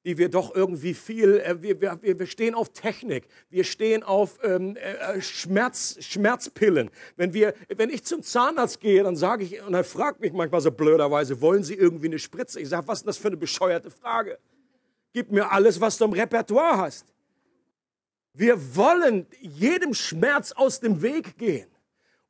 die 0.07 0.19
wir 0.19 0.29
doch 0.29 0.55
irgendwie 0.55 0.95
viel, 0.95 1.41
äh, 1.41 1.61
wir, 1.61 1.81
wir, 1.81 1.99
wir 2.01 2.27
stehen 2.27 2.55
auf 2.55 2.69
Technik, 2.69 3.27
wir 3.51 3.65
stehen 3.65 4.05
auf 4.05 4.39
ähm, 4.45 4.77
äh, 4.77 5.21
Schmerz, 5.21 5.97
Schmerzpillen. 6.01 6.91
Wenn, 7.17 7.35
wir, 7.35 7.55
wenn 7.75 7.91
ich 7.91 8.05
zum 8.05 8.23
Zahnarzt 8.23 8.81
gehe, 8.81 9.03
dann 9.03 9.17
sage 9.17 9.43
ich, 9.43 9.61
und 9.63 9.75
er 9.75 9.83
fragt 9.83 10.21
mich 10.21 10.33
manchmal 10.33 10.61
so 10.61 10.71
blöderweise, 10.71 11.41
wollen 11.41 11.65
Sie 11.65 11.75
irgendwie 11.75 12.07
eine 12.07 12.21
Spritze? 12.21 12.61
Ich 12.61 12.69
sage, 12.69 12.87
was 12.87 13.01
ist 13.01 13.09
das 13.09 13.19
für 13.19 13.27
eine 13.27 13.37
bescheuerte 13.37 13.91
Frage? 13.91 14.39
Gib 15.13 15.33
mir 15.33 15.51
alles, 15.51 15.81
was 15.81 15.99
du 15.99 16.05
im 16.05 16.13
Repertoire 16.13 16.79
hast. 16.79 17.13
Wir 18.33 18.77
wollen 18.77 19.27
jedem 19.41 19.93
Schmerz 19.93 20.53
aus 20.53 20.79
dem 20.79 21.03
Weg 21.03 21.37
gehen. 21.37 21.67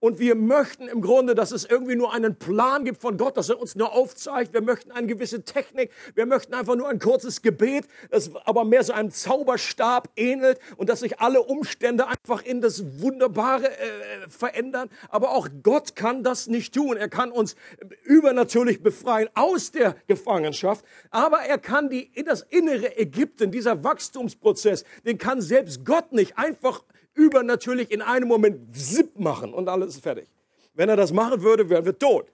Und 0.07 0.21
wir 0.21 0.37
möchten 0.37 0.87
im 0.87 1.01
Grunde, 1.01 1.35
dass 1.35 1.51
es 1.51 1.65
irgendwie 1.65 1.97
nur 1.97 2.15
einen 2.15 2.37
Plan 2.37 2.85
gibt 2.85 3.03
von 3.03 3.17
Gott, 3.17 3.37
dass 3.37 3.49
er 3.49 3.61
uns 3.61 3.75
nur 3.75 3.93
aufzeigt. 3.93 4.55
Wir 4.55 4.63
möchten 4.63 4.93
eine 4.93 5.09
gewisse 5.09 5.43
Technik. 5.43 5.91
Wir 6.15 6.27
möchten 6.27 6.55
einfach 6.55 6.77
nur 6.77 6.89
ein 6.89 7.01
kurzes 7.01 7.43
Gebet, 7.43 7.89
das 8.13 8.31
aber 8.45 8.65
mehr 8.65 8.85
so 8.85 8.93
einem 8.93 9.11
Zauberstab 9.11 10.09
ähnelt 10.15 10.61
und 10.77 10.89
dass 10.91 11.01
sich 11.01 11.19
alle 11.19 11.43
Umstände 11.43 12.07
einfach 12.07 12.45
in 12.45 12.61
das 12.61 13.01
Wunderbare 13.01 13.69
äh, 13.69 14.29
verändern. 14.29 14.91
Aber 15.09 15.33
auch 15.33 15.49
Gott 15.65 15.97
kann 15.97 16.23
das 16.23 16.47
nicht 16.47 16.73
tun. 16.73 16.97
Er 16.97 17.09
kann 17.09 17.33
uns 17.33 17.57
übernatürlich 18.05 18.85
befreien 18.85 19.29
aus 19.35 19.73
der 19.73 19.97
Gefangenschaft. 20.07 20.85
Aber 21.11 21.39
er 21.39 21.59
kann 21.59 21.91
die, 21.91 22.13
das 22.25 22.43
innere 22.43 22.97
Ägypten, 22.97 23.51
dieser 23.51 23.83
Wachstumsprozess, 23.83 24.85
den 25.05 25.19
kann 25.19 25.41
selbst 25.41 25.85
Gott 25.85 26.13
nicht 26.13 26.39
einfach 26.39 26.85
übernatürlich 27.17 27.91
in 27.91 28.03
einem 28.03 28.29
Moment 28.29 28.77
zipp 28.77 29.19
machen 29.19 29.53
und 29.53 29.69
alles 29.69 29.97
ist 29.97 30.03
fertig. 30.03 30.29
Wenn 30.75 30.89
er 30.89 30.97
das 30.97 31.13
machen 31.13 31.43
würde, 31.43 31.69
wären 31.69 31.85
wir 31.85 31.99
tot. 31.99 32.27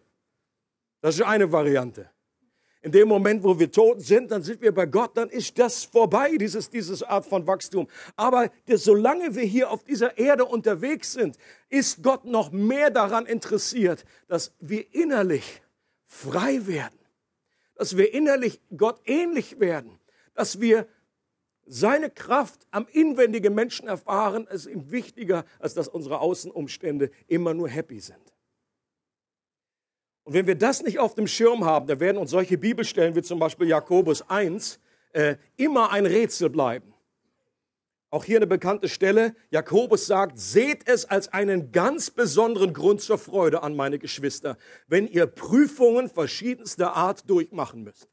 Das 1.00 1.14
ist 1.14 1.22
eine 1.22 1.50
Variante. 1.50 2.10
In 2.84 2.90
dem 2.90 3.06
Moment, 3.06 3.44
wo 3.44 3.56
wir 3.56 3.70
tot 3.70 4.02
sind, 4.02 4.32
dann 4.32 4.42
sind 4.42 4.60
wir 4.60 4.74
bei 4.74 4.86
Gott, 4.86 5.16
dann 5.16 5.28
ist 5.28 5.56
das 5.56 5.84
vorbei, 5.84 6.36
dieses, 6.36 6.68
dieses 6.68 7.04
Art 7.04 7.24
von 7.24 7.46
Wachstum. 7.46 7.86
Aber 8.16 8.50
das, 8.66 8.82
solange 8.82 9.36
wir 9.36 9.44
hier 9.44 9.70
auf 9.70 9.84
dieser 9.84 10.18
Erde 10.18 10.44
unterwegs 10.44 11.12
sind, 11.12 11.38
ist 11.68 12.02
Gott 12.02 12.24
noch 12.24 12.50
mehr 12.50 12.90
daran 12.90 13.26
interessiert, 13.26 14.04
dass 14.26 14.52
wir 14.58 14.92
innerlich 14.92 15.62
frei 16.06 16.66
werden, 16.66 16.98
dass 17.76 17.96
wir 17.96 18.12
innerlich 18.12 18.60
Gott 18.76 19.00
ähnlich 19.04 19.60
werden, 19.60 20.00
dass 20.34 20.60
wir 20.60 20.88
seine 21.66 22.10
Kraft 22.10 22.66
am 22.70 22.86
inwendigen 22.92 23.54
Menschen 23.54 23.88
erfahren, 23.88 24.46
ist 24.48 24.66
ihm 24.66 24.90
wichtiger, 24.90 25.44
als 25.58 25.74
dass 25.74 25.88
unsere 25.88 26.20
Außenumstände 26.20 27.10
immer 27.28 27.54
nur 27.54 27.68
happy 27.68 28.00
sind. 28.00 28.32
Und 30.24 30.34
wenn 30.34 30.46
wir 30.46 30.54
das 30.54 30.82
nicht 30.82 30.98
auf 30.98 31.14
dem 31.14 31.26
Schirm 31.26 31.64
haben, 31.64 31.86
dann 31.86 32.00
werden 32.00 32.18
uns 32.18 32.30
solche 32.30 32.58
Bibelstellen 32.58 33.14
wie 33.16 33.22
zum 33.22 33.38
Beispiel 33.38 33.68
Jakobus 33.68 34.28
1 34.28 34.78
äh, 35.12 35.36
immer 35.56 35.90
ein 35.90 36.06
Rätsel 36.06 36.48
bleiben. 36.48 36.92
Auch 38.10 38.24
hier 38.24 38.36
eine 38.36 38.46
bekannte 38.46 38.88
Stelle. 38.88 39.34
Jakobus 39.50 40.06
sagt, 40.06 40.38
seht 40.38 40.86
es 40.86 41.06
als 41.06 41.32
einen 41.32 41.72
ganz 41.72 42.10
besonderen 42.10 42.74
Grund 42.74 43.00
zur 43.00 43.16
Freude 43.16 43.62
an, 43.62 43.74
meine 43.74 43.98
Geschwister, 43.98 44.58
wenn 44.86 45.08
ihr 45.08 45.26
Prüfungen 45.26 46.10
verschiedenster 46.10 46.94
Art 46.94 47.28
durchmachen 47.28 47.84
müsst. 47.84 48.11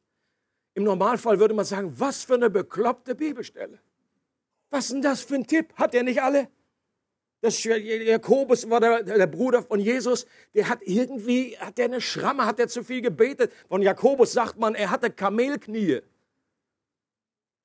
Im 0.80 0.86
Normalfall 0.86 1.38
würde 1.38 1.54
man 1.54 1.66
sagen, 1.66 1.94
was 1.98 2.24
für 2.24 2.36
eine 2.36 2.50
bekloppte 2.50 3.14
Bibelstelle. 3.14 3.80
Was 4.70 4.86
ist 4.86 4.94
denn 4.94 5.02
das 5.02 5.22
für 5.22 5.36
ein 5.36 5.46
Tipp? 5.46 5.74
Hat 5.76 5.94
er 5.94 6.04
nicht 6.04 6.22
alle? 6.22 6.48
Das 7.42 7.62
Jakobus 7.66 8.70
war 8.70 8.80
der, 8.80 9.04
der, 9.04 9.28
Bruder 9.28 9.62
von 9.62 9.82
Jesus, 9.82 10.26
der 10.56 10.70
hat 10.70 10.80
irgendwie, 10.84 11.58
hat 11.58 11.78
der 11.78 11.86
eine 11.86 12.00
Schramme, 12.00 12.46
hat 12.46 12.62
er 12.62 12.70
zu 12.70 12.82
viel 12.82 13.02
gebetet. 13.02 13.52
Von 13.68 13.82
Jakobus 13.82 14.32
sagt 14.32 14.58
man, 14.58 14.74
er 14.74 14.90
hatte 14.90 15.10
Kamelknie, 15.10 16.02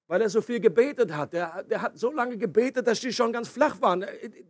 weil 0.09 0.21
er 0.21 0.29
so 0.29 0.43
viel 0.43 0.59
gebetet 0.59 1.13
hat. 1.13 1.35
Der, 1.35 1.63
der 1.63 1.83
hat 1.83 1.97
so 1.97 2.11
lange 2.11 2.37
gebetet, 2.37 2.85
dass 2.89 2.99
die 2.99 3.13
schon 3.13 3.33
ganz 3.33 3.47
flach 3.47 3.81
waren. 3.81 4.05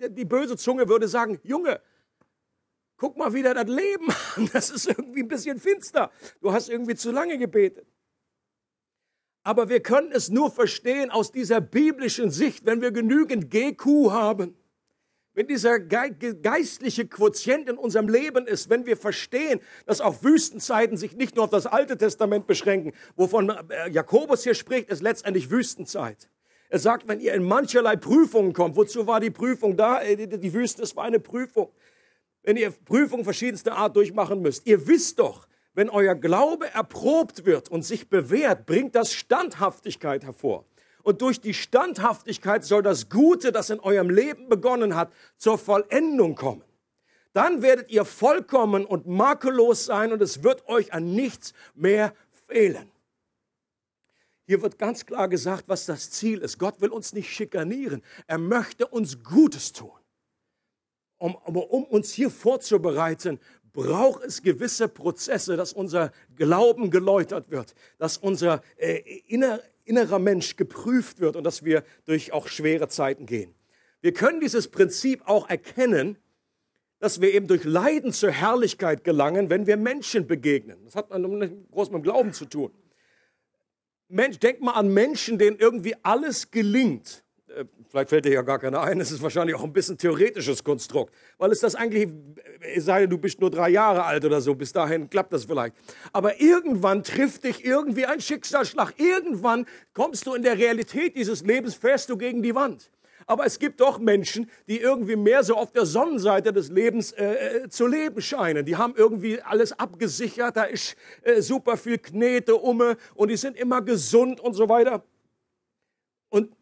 Die 0.09 0.25
böse 0.25 0.57
Zunge 0.57 0.89
würde 0.89 1.07
sagen, 1.07 1.39
Junge, 1.43 1.83
guck 2.97 3.19
mal 3.19 3.35
wieder 3.35 3.53
das 3.53 3.67
Leben 3.67 4.09
an, 4.37 4.49
das 4.55 4.71
ist 4.71 4.87
irgendwie 4.87 5.21
ein 5.21 5.29
bisschen 5.29 5.61
finster. 5.61 6.11
Du 6.41 6.51
hast 6.51 6.71
irgendwie 6.71 6.95
zu 6.95 7.11
lange 7.11 7.37
gebetet. 7.37 7.87
Aber 9.45 9.69
wir 9.69 9.81
können 9.81 10.11
es 10.11 10.31
nur 10.31 10.51
verstehen 10.51 11.11
aus 11.11 11.31
dieser 11.31 11.61
biblischen 11.61 12.31
Sicht, 12.31 12.65
wenn 12.65 12.81
wir 12.81 12.91
genügend 12.91 13.51
GQ 13.51 14.11
haben. 14.11 14.57
Wenn 15.35 15.49
dieser 15.49 15.81
geistliche 15.81 17.07
Quotient 17.07 17.69
in 17.69 17.77
unserem 17.77 18.09
Leben 18.09 18.47
ist, 18.47 18.71
wenn 18.71 18.87
wir 18.87 18.97
verstehen, 18.97 19.61
dass 19.85 20.01
auch 20.01 20.23
Wüstenzeiten 20.23 20.97
sich 20.97 21.17
nicht 21.17 21.35
nur 21.35 21.45
auf 21.45 21.51
das 21.51 21.67
Alte 21.67 21.99
Testament 21.99 22.47
beschränken, 22.47 22.93
wovon 23.17 23.51
äh, 23.51 23.91
Jakobus 23.91 24.45
hier 24.45 24.55
spricht, 24.55 24.89
ist 24.89 25.03
letztendlich 25.03 25.51
Wüstenzeit. 25.51 26.31
Er 26.69 26.79
sagt, 26.79 27.09
wenn 27.09 27.21
ihr 27.21 27.35
in 27.35 27.43
mancherlei 27.43 27.97
Prüfungen 27.97 28.53
kommt, 28.53 28.77
wozu 28.77 29.07
war 29.09 29.21
die 29.21 29.31
Prüfung 29.31 29.77
da? 29.77 30.01
Äh, 30.01 30.27
die 30.39 30.55
Wüste, 30.55 30.83
es 30.83 30.97
war 30.97 31.05
eine 31.05 31.21
Prüfung. 31.21 31.71
Wenn 32.45 32.57
ihr 32.57 32.71
Prüfungen 32.71 33.25
verschiedenster 33.25 33.77
Art 33.77 33.97
durchmachen 33.97 34.41
müsst, 34.41 34.67
ihr 34.67 34.87
wisst 34.87 35.19
doch, 35.19 35.49
wenn 35.75 35.91
euer 35.91 36.15
Glaube 36.15 36.73
erprobt 36.73 37.45
wird 37.45 37.69
und 37.69 37.83
sich 37.83 38.09
bewährt, 38.09 38.67
bringt 38.67 38.95
das 38.95 39.13
Standhaftigkeit 39.13 40.25
hervor. 40.25 40.65
Und 41.03 41.21
durch 41.21 41.41
die 41.41 41.53
Standhaftigkeit 41.53 42.65
soll 42.65 42.83
das 42.83 43.11
Gute, 43.11 43.53
das 43.53 43.69
in 43.71 43.81
eurem 43.81 44.09
Leben 44.09 44.49
begonnen 44.49 44.97
hat, 44.97 45.13
zur 45.37 45.59
Vollendung 45.59 46.35
kommen. 46.35 46.65
Dann 47.35 47.63
werdet 47.63 47.91
ihr 47.91 48.05
vollkommen 48.05 48.87
und 48.87 49.07
makellos 49.07 49.85
sein 49.85 50.13
und 50.13 50.23
es 50.23 50.43
wird 50.43 50.67
euch 50.69 50.93
an 50.93 51.15
nichts 51.15 51.53
mehr 51.75 52.15
fehlen. 52.47 52.91
Hier 54.47 54.63
wird 54.63 54.79
ganz 54.79 55.05
klar 55.05 55.29
gesagt, 55.29 55.65
was 55.69 55.87
das 55.87 56.11
Ziel 56.11 56.39
ist. 56.41 56.59
Gott 56.59 56.81
will 56.81 56.91
uns 56.91 57.13
nicht 57.13 57.31
schikanieren. 57.31 58.03
Er 58.27 58.39
möchte 58.39 58.87
uns 58.87 59.23
Gutes 59.23 59.73
tun. 59.73 59.91
Um, 61.19 61.35
um, 61.35 61.85
uns 61.85 62.13
hier 62.13 62.31
vorzubereiten 62.31 63.41
braucht 63.75 64.25
es 64.25 64.43
gewisse 64.43 64.89
Prozesse, 64.89 65.57
dass 65.57 65.75
unser 65.75 66.13
Glauben 66.37 66.91
geläutert 66.91 67.51
wird, 67.51 67.75
dass 67.99 68.17
unser 68.17 68.63
äh, 68.77 69.01
inner, 69.27 69.61
innerer 69.85 70.19
Mensch 70.19 70.57
geprüft 70.57 71.21
wird 71.21 71.37
und 71.37 71.45
dass 71.45 71.65
wir 71.65 71.85
durch 72.07 72.33
auch 72.33 72.49
schwere 72.49 72.89
Zeiten 72.89 73.27
gehen. 73.27 73.55
Wir 74.01 74.15
können 74.15 74.41
dieses 74.41 74.69
Prinzip 74.69 75.23
auch 75.27 75.51
erkennen, 75.51 76.17
dass 77.01 77.21
wir 77.21 77.35
eben 77.35 77.49
durch 77.49 77.65
Leiden 77.65 78.13
zur 78.13 78.31
Herrlichkeit 78.31 79.05
gelangen, 79.05 79.51
wenn 79.51 79.67
wir 79.67 79.77
Menschen 79.77 80.27
begegnen. 80.27 80.79
Das 80.85 80.95
hat 80.95 81.11
man 81.11 81.23
groß 81.71 81.91
mit 81.91 81.99
dem 81.99 82.03
Glauben 82.03 82.33
zu 82.33 82.47
tun. 82.47 82.71
Mensch, 84.09 84.39
denk 84.39 84.61
mal 84.61 84.73
an 84.73 84.95
Menschen, 84.95 85.39
denen 85.39 85.59
irgendwie 85.59 85.97
alles 86.03 86.51
gelingt. 86.51 87.24
Äh, 87.55 87.65
vielleicht 87.89 88.09
fällt 88.09 88.25
dir 88.25 88.33
ja 88.33 88.43
gar 88.43 88.59
keiner 88.59 88.83
ein, 88.83 89.01
es 89.01 89.11
ist 89.13 89.23
wahrscheinlich 89.23 89.55
auch 89.55 89.63
ein 89.63 89.73
bisschen 89.73 89.97
theoretisches 89.97 90.65
Konstrukt, 90.65 91.15
weil 91.39 91.53
es 91.53 91.61
das 91.61 91.75
eigentlich, 91.75 92.09
es 92.75 92.85
sei 92.85 93.01
denn, 93.01 93.11
du 93.11 93.19
bist 93.19 93.41
nur 93.41 93.51
drei 93.51 93.71
Jahre 93.71 94.05
alt 94.05 94.25
oder 94.25 94.41
so, 94.41 94.55
bis 94.55 94.73
dahin 94.73 95.09
klappt 95.09 95.33
das 95.33 95.45
vielleicht. 95.45 95.75
Aber 96.13 96.41
irgendwann 96.41 97.03
trifft 97.03 97.45
dich 97.45 97.65
irgendwie 97.65 98.07
ein 98.07 98.21
Schicksalsschlag, 98.21 98.95
irgendwann 98.99 99.67
kommst 99.93 100.27
du 100.27 100.35
in 100.35 100.43
der 100.43 100.59
Realität 100.59 101.17
dieses 101.17 101.45
Lebens, 101.45 101.75
fährst 101.75 102.11
du 102.11 102.17
gegen 102.17 102.43
die 102.43 102.55
Wand. 102.55 102.91
Aber 103.27 103.47
es 103.47 103.59
gibt 103.59 103.81
doch 103.81 103.99
Menschen, 103.99 104.51
die 104.69 104.81
irgendwie 104.81 105.17
mehr 105.17 105.45
so 105.45 105.55
auf 105.57 105.71
der 105.71 105.87
Sonnenseite 105.87 106.53
des 106.53 106.71
Lebens 106.71 107.13
äh, 107.13 107.63
äh 107.65 107.69
zu 107.69 107.87
leben 107.87 108.21
scheinen. 108.21 108.67
Die 108.67 108.77
haben 108.77 108.95
irgendwie 108.97 109.41
alles 109.41 109.79
abgesichert, 109.79 110.57
da 110.57 110.65
ist 110.65 110.97
äh, 111.23 111.41
super 111.41 111.77
viel 111.77 111.99
Knete 111.99 112.57
umme 112.57 112.97
und 113.15 113.31
die 113.31 113.37
sind 113.37 113.57
immer 113.57 113.81
gesund 113.81 114.41
und 114.41 114.55
so 114.55 114.69
weiter. 114.69 115.05
Und 116.29 116.55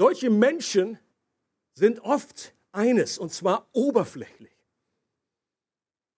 solche 0.00 0.30
Menschen 0.30 0.98
sind 1.74 2.00
oft 2.00 2.54
eines, 2.72 3.18
und 3.18 3.34
zwar 3.34 3.68
oberflächlich. 3.72 4.56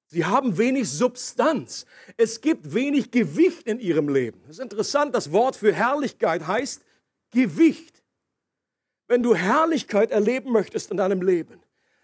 Sie 0.07 0.25
haben 0.25 0.57
wenig 0.57 0.88
Substanz. 0.88 1.85
Es 2.16 2.40
gibt 2.40 2.75
wenig 2.75 3.11
Gewicht 3.11 3.66
in 3.66 3.81
ihrem 3.81 4.09
Leben. 4.09 4.40
Das 4.42 4.59
ist 4.59 4.62
interessant, 4.62 5.16
das 5.16 5.33
Wort 5.33 5.57
für 5.57 5.73
Herrlichkeit 5.73 6.47
heißt 6.47 6.85
Gewicht. 7.33 8.05
Wenn 9.09 9.25
du 9.25 9.35
Herrlichkeit 9.35 10.12
erleben 10.12 10.53
möchtest 10.53 10.92
in 10.92 10.99
deinem 10.99 11.21
Leben, 11.21 11.61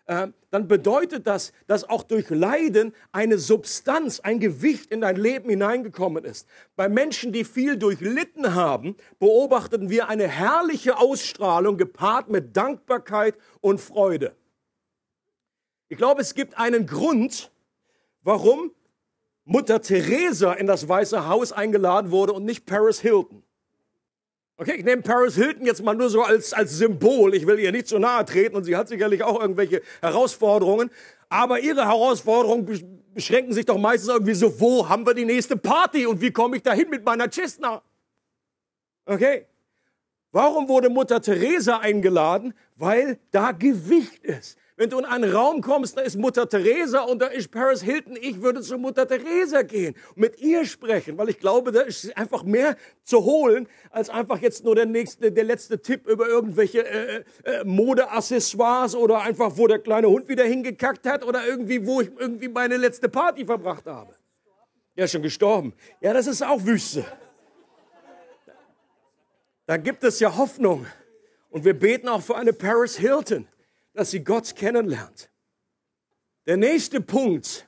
dann 0.09 0.69
bedeutet 0.69 1.27
das, 1.27 1.53
dass 1.67 1.87
auch 1.87 2.03
durch 2.03 2.31
Leiden 2.31 2.95
eine 3.13 3.37
Substanz, 3.37 4.21
ein 4.21 4.41
Gewicht 4.41 4.91
in 4.91 5.03
dein 5.03 5.17
Leben 5.17 5.51
hineingekommen 5.51 6.25
ist. 6.25 6.49
Bei 6.77 6.89
Menschen, 6.89 7.31
die 7.31 7.45
viel 7.45 7.77
durchlitten 7.77 8.55
haben, 8.55 8.97
beobachteten 9.19 9.91
wir 9.91 10.09
eine 10.09 10.27
herrliche 10.27 10.97
Ausstrahlung 10.97 11.77
gepaart 11.77 12.31
mit 12.31 12.57
Dankbarkeit 12.57 13.37
und 13.61 13.83
Freude. 13.83 14.35
Ich 15.89 15.99
glaube, 15.99 16.23
es 16.23 16.35
gibt 16.35 16.57
einen 16.57 16.87
Grund, 16.87 17.51
warum 18.23 18.73
Mutter 19.45 19.83
Teresa 19.83 20.55
in 20.55 20.67
das 20.67 20.89
Weiße 20.89 21.29
Haus 21.29 21.53
eingeladen 21.53 22.11
wurde 22.11 22.33
und 22.33 22.47
nicht 22.47 22.65
Paris 22.65 23.01
Hilton. 23.01 23.43
Okay, 24.61 24.75
ich 24.75 24.85
nehme 24.85 25.03
Paris 25.03 25.37
Hilton 25.37 25.65
jetzt 25.65 25.85
mal 25.85 25.95
nur 25.95 26.11
so 26.11 26.23
als, 26.23 26.53
als 26.53 26.77
Symbol. 26.79 27.33
Ich 27.37 27.47
will 27.47 27.61
ihr 27.61 27.71
nicht 27.71 27.87
zu 27.87 28.01
nahe 28.01 28.25
treten 28.25 28.57
und 28.57 28.65
sie 28.65 28.75
hat 28.75 28.89
sicherlich 28.89 29.23
auch 29.23 29.41
irgendwelche 29.41 29.83
Herausforderungen. 30.01 30.91
Aber 31.29 31.61
ihre 31.61 31.87
Herausforderungen 31.87 32.67
beschränken 33.15 33.53
sich 33.53 33.67
doch 33.67 33.79
meistens 33.79 34.09
irgendwie 34.09 34.35
so, 34.35 34.59
wo 34.61 34.89
haben 34.89 35.07
wir 35.07 35.15
die 35.15 35.25
nächste 35.25 35.57
Party 35.57 36.07
und 36.07 36.21
wie 36.21 36.33
komme 36.33 36.57
ich 36.57 36.65
dahin 36.65 36.91
mit 36.91 37.05
meiner 37.05 37.31
Cessna? 37.31 37.83
Okay? 39.07 39.47
Warum 40.33 40.69
wurde 40.69 40.91
Mutter 40.91 41.23
Teresa 41.23 41.79
eingeladen? 41.79 42.53
Weil 42.75 43.21
da 43.31 43.53
Gewicht 43.53 44.25
ist. 44.25 44.59
Wenn 44.79 44.91
du 44.91 45.01
in 45.01 45.05
einen 45.05 45.33
Raum 45.33 45.61
kommst, 45.61 45.97
da 45.97 46.03
ist 46.03 46.17
Mutter 46.17 46.49
Teresa 46.49 47.01
und 47.01 47.21
da 47.21 47.27
ist 47.27 47.51
Paris 47.51 47.83
Hilton. 47.83 48.17
Ich 48.21 48.41
würde 48.43 48.61
zu 48.61 48.79
Mutter 48.79 49.09
Teresa 49.09 49.63
gehen 49.63 49.97
und 50.11 50.19
mit 50.19 50.41
ihr 50.41 50.65
sprechen, 50.67 51.19
weil 51.19 51.31
ich 51.31 51.41
glaube, 51.41 51.73
da 51.73 51.81
ist 51.81 52.17
einfach 52.17 52.45
mehr 52.45 52.77
zu 53.03 53.25
holen, 53.25 53.69
als 53.91 54.09
einfach 54.09 54.39
jetzt 54.41 54.63
nur 54.63 54.77
der 54.77 54.87
nächste, 54.87 55.33
der 55.33 55.43
letzte 55.43 55.83
Tipp 55.83 56.07
über 56.07 56.29
irgendwelche 56.29 56.87
äh, 56.87 57.25
äh, 57.43 57.65
Modeaccessoires 57.65 58.95
oder 58.95 59.21
einfach, 59.23 59.57
wo 59.57 59.67
der 59.67 59.81
kleine 59.81 60.07
Hund 60.07 60.29
wieder 60.29 60.45
hingekackt 60.45 61.07
hat 61.07 61.25
oder 61.25 61.45
irgendwie, 61.45 61.85
wo 61.85 62.01
ich 62.01 62.13
irgendwie 62.17 62.47
meine 62.47 62.77
letzte 62.77 63.09
Party 63.09 63.45
verbracht 63.45 63.87
habe. 63.87 64.15
Ja, 64.95 65.09
schon 65.09 65.23
gestorben. 65.23 65.75
Ja, 66.01 66.13
das 66.13 66.29
ist 66.29 66.41
auch 66.41 66.65
Wüste. 66.65 67.05
Da 69.67 69.77
gibt 69.77 70.05
es 70.05 70.21
ja 70.21 70.37
Hoffnung. 70.37 70.87
Und 71.51 71.65
wir 71.65 71.77
beten 71.77 72.09
auch 72.09 72.23
für 72.23 72.37
eine 72.37 72.53
Paris 72.53 72.97
Hilton 72.97 73.49
dass 73.99 74.13
sie 74.13 74.23
Gott 74.23 74.55
kennenlernt. 74.55 75.29
Der 76.47 76.57
nächste 76.57 77.01
Punkt 77.01 77.67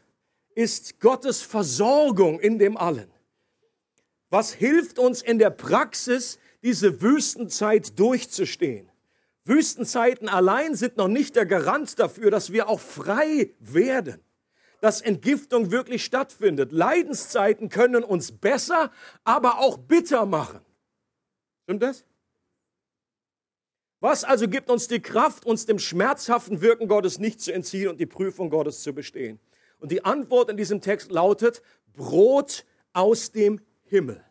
ist 0.54 1.00
Gottes 1.00 1.42
Versorgung 1.42 2.38
in 2.38 2.60
dem 2.60 2.76
Allen. 2.76 3.10
Was 4.28 4.52
hilft 4.52 5.00
uns 5.00 5.22
in 5.22 5.40
der 5.40 5.50
Praxis, 5.50 6.38
diese 6.62 7.02
Wüstenzeit 7.02 7.98
durchzustehen? 7.98 8.88
Wüstenzeiten 9.44 10.28
allein 10.28 10.76
sind 10.76 10.96
noch 10.96 11.08
nicht 11.08 11.34
der 11.34 11.46
Garant 11.46 11.98
dafür, 11.98 12.30
dass 12.30 12.52
wir 12.52 12.68
auch 12.68 12.78
frei 12.78 13.50
werden, 13.58 14.22
dass 14.80 15.00
Entgiftung 15.00 15.72
wirklich 15.72 16.04
stattfindet. 16.04 16.70
Leidenszeiten 16.70 17.70
können 17.70 18.04
uns 18.04 18.30
besser, 18.30 18.92
aber 19.24 19.58
auch 19.58 19.78
bitter 19.78 20.26
machen. 20.26 20.60
Stimmt 21.64 21.82
das? 21.82 22.04
Was 24.00 24.24
also 24.24 24.48
gibt 24.48 24.70
uns 24.70 24.88
die 24.88 25.00
Kraft, 25.00 25.44
uns 25.44 25.66
dem 25.66 25.78
schmerzhaften 25.78 26.62
Wirken 26.62 26.88
Gottes 26.88 27.18
nicht 27.18 27.40
zu 27.40 27.52
entziehen 27.52 27.88
und 27.88 28.00
die 28.00 28.06
Prüfung 28.06 28.48
Gottes 28.48 28.82
zu 28.82 28.94
bestehen? 28.94 29.38
Und 29.78 29.92
die 29.92 30.04
Antwort 30.04 30.50
in 30.50 30.56
diesem 30.56 30.80
Text 30.80 31.10
lautet 31.10 31.62
Brot 31.92 32.64
aus 32.94 33.30
dem 33.30 33.60
Himmel. 33.84 34.24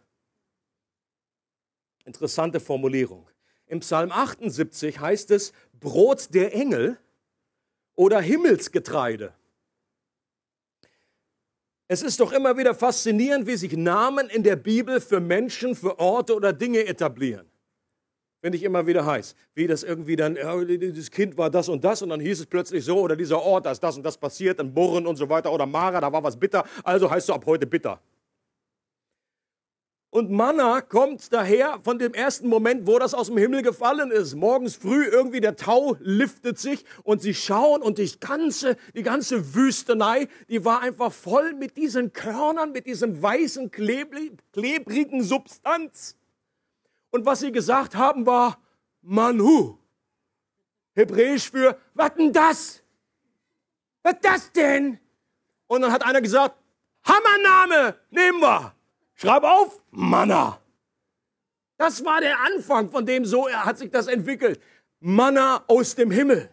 Interessante 2.06 2.60
Formulierung. 2.60 3.28
Im 3.68 3.82
Psalm 3.82 4.12
78 4.12 5.00
heißt 5.00 5.30
es 5.32 5.54
Brot 5.80 6.34
der 6.34 6.56
Engel 6.56 6.98
oder 7.96 8.20
Himmelsgetreide. 8.20 9.36
Es 11.88 12.02
ist 12.02 12.20
doch 12.20 12.32
immer 12.32 12.58
wieder 12.58 12.74
faszinierend, 12.74 13.46
wie 13.46 13.58
sich 13.58 13.74
Namen 13.74 14.30
in 14.30 14.44
der 14.44 14.56
Bibel 14.56 15.02
für 15.02 15.20
Menschen, 15.20 15.76
für 15.76 16.00
Orte 16.00 16.36
oder 16.36 16.54
Dinge 16.54 16.86
etablieren. 16.86 17.49
Finde 18.42 18.58
ich 18.58 18.64
immer 18.64 18.88
wieder 18.88 19.06
heiß. 19.06 19.36
Wie 19.54 19.68
das 19.68 19.84
irgendwie 19.84 20.16
dann, 20.16 20.38
dieses 20.68 21.12
Kind 21.12 21.38
war 21.38 21.50
das 21.50 21.68
und 21.68 21.84
das 21.84 22.02
und 22.02 22.10
dann 22.10 22.22
hieß 22.22 22.40
es 22.40 22.46
plötzlich 22.46 22.86
so 22.86 23.00
oder 23.00 23.18
dieser 23.18 23.42
Ort, 23.42 23.66
da 23.66 23.72
ist 23.72 23.82
das 23.82 23.98
und 23.98 24.04
das 24.04 24.18
passiert, 24.18 24.60
in 24.60 24.74
Burren 24.74 25.06
und 25.06 25.18
so 25.18 25.30
weiter 25.30 25.52
oder 25.52 25.66
Mara, 25.66 26.00
da 26.00 26.12
war 26.12 26.24
was 26.24 26.38
bitter, 26.38 26.64
also 26.84 27.12
heißt 27.12 27.28
du 27.28 27.34
ab 27.34 27.46
heute 27.46 27.68
bitter. 27.68 28.00
Und 30.12 30.32
Manna 30.32 30.82
kommt 30.82 31.32
daher 31.32 31.80
von 31.84 32.00
dem 32.00 32.16
ersten 32.16 32.48
Moment, 32.48 32.88
wo 32.88 32.98
das 32.98 33.14
aus 33.14 33.28
dem 33.28 33.38
Himmel 33.38 33.62
gefallen 33.62 34.10
ist. 34.10 34.34
Morgens 34.34 34.76
früh 34.76 35.06
irgendwie 35.06 35.40
der 35.40 35.56
Tau 35.56 35.98
liftet 36.00 36.58
sich 36.58 36.84
und 37.04 37.22
sie 37.22 37.36
schauen 37.36 37.84
und 37.84 38.00
die 38.00 38.10
ganze, 38.20 38.76
die 38.96 39.04
ganze 39.04 39.54
Wüstenei, 39.54 40.28
die 40.48 40.66
war 40.66 40.82
einfach 40.82 41.14
voll 41.14 41.54
mit 41.54 41.78
diesen 41.78 42.12
Körnern, 42.12 42.72
mit 42.72 42.88
diesem 42.88 43.22
weißen, 43.22 43.70
klebrigen 43.70 45.22
Substanz. 45.22 46.19
Und 47.12 47.26
was 47.26 47.40
sie 47.40 47.52
gesagt 47.52 47.96
haben, 47.96 48.26
war 48.26 48.58
Manu. 49.02 49.78
Hebräisch 50.94 51.50
für, 51.50 51.78
was 51.94 52.14
denn 52.16 52.34
das? 52.34 52.84
Was 54.04 54.16
das 54.22 54.52
denn? 54.52 55.00
Und 55.68 55.82
dann 55.82 55.92
hat 55.92 56.04
einer 56.04 56.22
gesagt, 56.22 56.56
Hammername, 57.04 57.96
nehmen 58.10 58.42
wir. 58.42 58.74
Schreib 59.16 59.44
auf, 59.44 59.84
Manna. 59.92 60.60
Das 61.78 62.04
war 62.04 62.20
der 62.20 62.40
Anfang, 62.42 62.90
von 62.90 63.06
dem 63.06 63.26
so 63.26 63.50
hat 63.50 63.78
sich 63.78 63.90
das 63.90 64.08
entwickelt. 64.08 64.62
Manna 65.00 65.64
aus 65.68 65.96
dem 65.96 66.12
Himmel. 66.12 66.50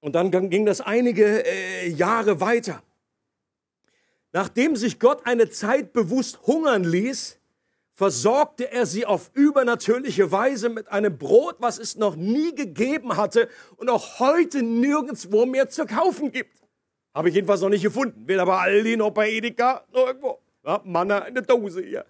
Und 0.00 0.14
dann 0.14 0.30
ging 0.50 0.66
das 0.66 0.80
einige 0.80 1.44
äh, 1.46 1.88
Jahre 1.88 2.40
weiter. 2.40 2.82
Nachdem 4.32 4.74
sich 4.74 4.98
Gott 4.98 5.26
eine 5.26 5.50
Zeit 5.50 5.92
bewusst 5.92 6.40
hungern 6.46 6.84
ließ, 6.84 7.38
versorgte 7.94 8.72
er 8.72 8.86
sie 8.86 9.06
auf 9.06 9.30
übernatürliche 9.34 10.32
Weise 10.32 10.68
mit 10.68 10.90
einem 10.90 11.18
Brot, 11.18 11.56
was 11.58 11.78
es 11.78 11.96
noch 11.96 12.16
nie 12.16 12.54
gegeben 12.54 13.16
hatte 13.16 13.48
und 13.76 13.90
auch 13.90 14.18
heute 14.18 14.62
nirgendwo 14.62 15.46
mehr 15.46 15.68
zu 15.68 15.86
kaufen 15.86 16.32
gibt. 16.32 16.62
Habe 17.14 17.28
ich 17.28 17.34
jedenfalls 17.34 17.60
noch 17.60 17.68
nicht 17.68 17.82
gefunden. 17.82 18.26
Weder 18.26 18.46
bei 18.46 18.58
Aldi 18.58 18.96
noch 18.96 19.10
bei 19.10 19.30
Edeka, 19.30 19.84
noch 19.92 20.06
irgendwo. 20.06 20.38
Ja, 20.64 20.80
Manna 20.84 21.18
in 21.20 21.34
der 21.34 21.42
Dose 21.42 21.82
hier. 21.82 22.06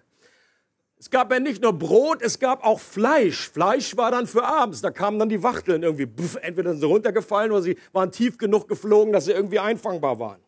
Es 0.97 1.09
gab 1.09 1.33
ja 1.33 1.39
nicht 1.41 1.61
nur 1.61 1.73
Brot, 1.73 2.21
es 2.21 2.39
gab 2.39 2.63
auch 2.63 2.79
Fleisch. 2.79 3.49
Fleisch 3.49 3.97
war 3.97 4.09
dann 4.11 4.25
für 4.25 4.45
abends. 4.45 4.81
Da 4.81 4.89
kamen 4.89 5.19
dann 5.19 5.27
die 5.27 5.43
Wachteln 5.43 5.83
irgendwie. 5.83 6.07
Pff, 6.07 6.37
entweder 6.41 6.71
sind 6.71 6.79
sie 6.79 6.85
runtergefallen 6.85 7.51
oder 7.51 7.61
sie 7.61 7.77
waren 7.91 8.09
tief 8.11 8.37
genug 8.37 8.69
geflogen, 8.69 9.11
dass 9.11 9.25
sie 9.25 9.33
irgendwie 9.33 9.59
einfangbar 9.59 10.19
waren. 10.19 10.41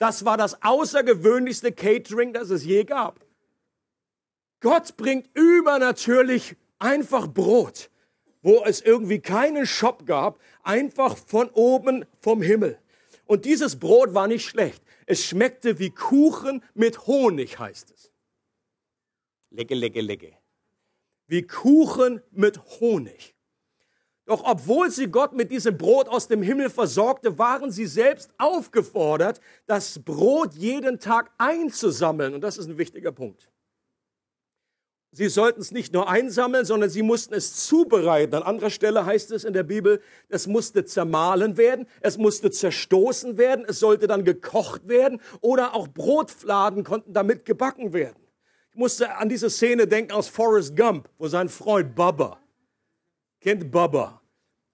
Das 0.00 0.24
war 0.24 0.36
das 0.36 0.60
außergewöhnlichste 0.62 1.70
Catering, 1.70 2.32
das 2.32 2.50
es 2.50 2.64
je 2.64 2.82
gab. 2.82 3.20
Gott 4.60 4.96
bringt 4.96 5.28
übernatürlich 5.34 6.56
einfach 6.78 7.26
Brot, 7.26 7.90
wo 8.42 8.64
es 8.64 8.80
irgendwie 8.80 9.20
keinen 9.20 9.66
Shop 9.66 10.06
gab, 10.06 10.38
einfach 10.62 11.16
von 11.16 11.50
oben 11.50 12.04
vom 12.20 12.42
Himmel. 12.42 12.78
Und 13.26 13.44
dieses 13.44 13.78
Brot 13.78 14.14
war 14.14 14.28
nicht 14.28 14.44
schlecht. 14.44 14.82
Es 15.06 15.24
schmeckte 15.24 15.78
wie 15.78 15.90
Kuchen 15.90 16.62
mit 16.74 17.06
Honig, 17.06 17.58
heißt 17.58 17.90
es. 17.90 18.12
Lecke, 19.50 19.74
lecke, 19.74 20.00
lecke. 20.00 20.32
Wie 21.26 21.42
Kuchen 21.42 22.22
mit 22.30 22.60
Honig. 22.80 23.34
Doch 24.26 24.42
obwohl 24.44 24.90
sie 24.90 25.06
Gott 25.06 25.32
mit 25.32 25.52
diesem 25.52 25.78
Brot 25.78 26.08
aus 26.08 26.26
dem 26.26 26.42
Himmel 26.42 26.68
versorgte, 26.68 27.38
waren 27.38 27.70
sie 27.70 27.86
selbst 27.86 28.34
aufgefordert, 28.38 29.40
das 29.66 30.00
Brot 30.00 30.54
jeden 30.54 30.98
Tag 30.98 31.30
einzusammeln. 31.38 32.34
Und 32.34 32.40
das 32.40 32.58
ist 32.58 32.66
ein 32.66 32.78
wichtiger 32.78 33.12
Punkt. 33.12 33.48
Sie 35.16 35.30
sollten 35.30 35.62
es 35.62 35.72
nicht 35.72 35.94
nur 35.94 36.10
einsammeln, 36.10 36.66
sondern 36.66 36.90
sie 36.90 37.00
mussten 37.00 37.32
es 37.32 37.66
zubereiten. 37.66 38.34
An 38.34 38.42
anderer 38.42 38.68
Stelle 38.68 39.06
heißt 39.06 39.32
es 39.32 39.44
in 39.44 39.54
der 39.54 39.62
Bibel, 39.62 40.02
es 40.28 40.46
musste 40.46 40.84
zermahlen 40.84 41.56
werden, 41.56 41.86
es 42.02 42.18
musste 42.18 42.50
zerstoßen 42.50 43.38
werden, 43.38 43.64
es 43.66 43.80
sollte 43.80 44.08
dann 44.08 44.26
gekocht 44.26 44.88
werden 44.88 45.22
oder 45.40 45.74
auch 45.74 45.88
Brotfladen 45.88 46.84
konnten 46.84 47.14
damit 47.14 47.46
gebacken 47.46 47.94
werden. 47.94 48.22
Ich 48.72 48.76
musste 48.76 49.16
an 49.16 49.30
diese 49.30 49.48
Szene 49.48 49.86
denken 49.86 50.12
aus 50.12 50.28
Forrest 50.28 50.76
Gump, 50.76 51.08
wo 51.16 51.28
sein 51.28 51.48
Freund 51.48 51.94
Bubba, 51.94 52.38
kennt 53.40 53.70
Bubba, 53.70 54.20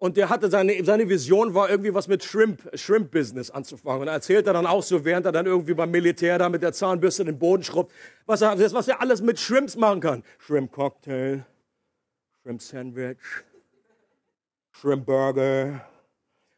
und 0.02 0.16
der 0.16 0.30
hatte 0.30 0.50
seine, 0.50 0.84
seine 0.84 1.08
Vision 1.08 1.54
war 1.54 1.70
irgendwie 1.70 1.94
was 1.94 2.08
mit 2.08 2.24
Shrimp, 2.24 2.68
Shrimp 2.74 3.12
Business 3.12 3.52
anzufangen. 3.52 4.00
Und 4.00 4.08
er 4.08 4.14
erzählt 4.14 4.48
er 4.48 4.52
dann 4.52 4.66
auch 4.66 4.82
so, 4.82 5.04
während 5.04 5.26
er 5.26 5.30
dann 5.30 5.46
irgendwie 5.46 5.74
beim 5.74 5.92
Militär 5.92 6.40
da 6.40 6.48
mit 6.48 6.60
der 6.60 6.72
Zahnbürste 6.72 7.24
den 7.24 7.38
Boden 7.38 7.62
schrubbt, 7.62 7.92
was 8.26 8.42
er, 8.42 8.58
was 8.72 8.88
er 8.88 9.00
alles 9.00 9.22
mit 9.22 9.38
Shrimps 9.38 9.76
machen 9.76 10.00
kann. 10.00 10.24
Shrimp 10.40 10.72
Cocktail, 10.72 11.46
Shrimp 12.42 12.60
Sandwich, 12.60 13.18
Shrimp 14.72 15.06
Burger. 15.06 15.86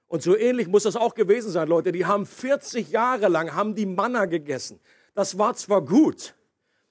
Und 0.07 0.23
so 0.23 0.35
ähnlich 0.39 0.67
muss 0.67 0.85
das 0.85 0.97
auch 0.97 1.15
gewesen 1.15 1.51
sein, 1.51 1.69
Leute. 1.69 1.93
Die 1.93 2.07
haben 2.07 2.25
40 2.25 2.93
Jahre 2.93 3.29
lang, 3.29 3.55
haben 3.55 3.75
die 3.75 3.85
Manna 3.85 4.25
gegessen. 4.25 4.81
Das 5.15 5.37
war 5.37 5.55
zwar 5.55 5.83
gut, 5.83 6.35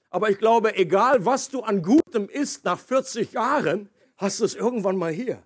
aber 0.08 0.30
ich 0.30 0.38
glaube, 0.38 0.76
egal 0.76 1.26
was 1.26 1.50
du 1.50 1.64
an 1.64 1.82
Gutem 1.82 2.28
isst 2.28 2.64
nach 2.64 2.78
40 2.78 3.32
Jahren, 3.32 3.88
hast 4.16 4.38
du 4.38 4.44
es 4.44 4.54
irgendwann 4.54 4.96
mal 4.96 5.10
hier. 5.10 5.42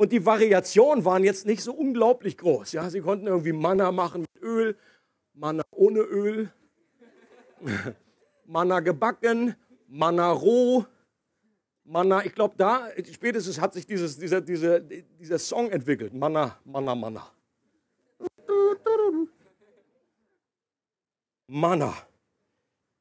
Und 0.00 0.12
die 0.12 0.24
Variationen 0.24 1.04
waren 1.04 1.24
jetzt 1.24 1.44
nicht 1.44 1.62
so 1.62 1.74
unglaublich 1.74 2.38
groß. 2.38 2.72
Ja, 2.72 2.88
sie 2.88 3.02
konnten 3.02 3.26
irgendwie 3.26 3.52
Manna 3.52 3.92
machen 3.92 4.22
mit 4.22 4.42
Öl, 4.42 4.74
Manna 5.34 5.62
ohne 5.72 6.00
Öl, 6.00 6.50
Manna 8.46 8.80
gebacken, 8.80 9.54
Manna 9.88 10.30
roh, 10.30 10.86
Manna, 11.84 12.24
ich 12.24 12.34
glaube, 12.34 12.54
da 12.56 12.88
spätestens 13.12 13.60
hat 13.60 13.74
sich 13.74 13.84
dieses, 13.84 14.18
dieser, 14.18 14.40
dieser, 14.40 14.80
dieser 14.80 15.38
Song 15.38 15.68
entwickelt. 15.70 16.14
Manna, 16.14 16.58
Manna, 16.64 16.94
Manna. 16.94 17.30
Manna. 21.46 21.94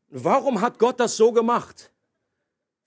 Warum 0.10 0.60
hat 0.60 0.78
Gott 0.78 1.00
das 1.00 1.16
so 1.16 1.32
gemacht? 1.32 1.94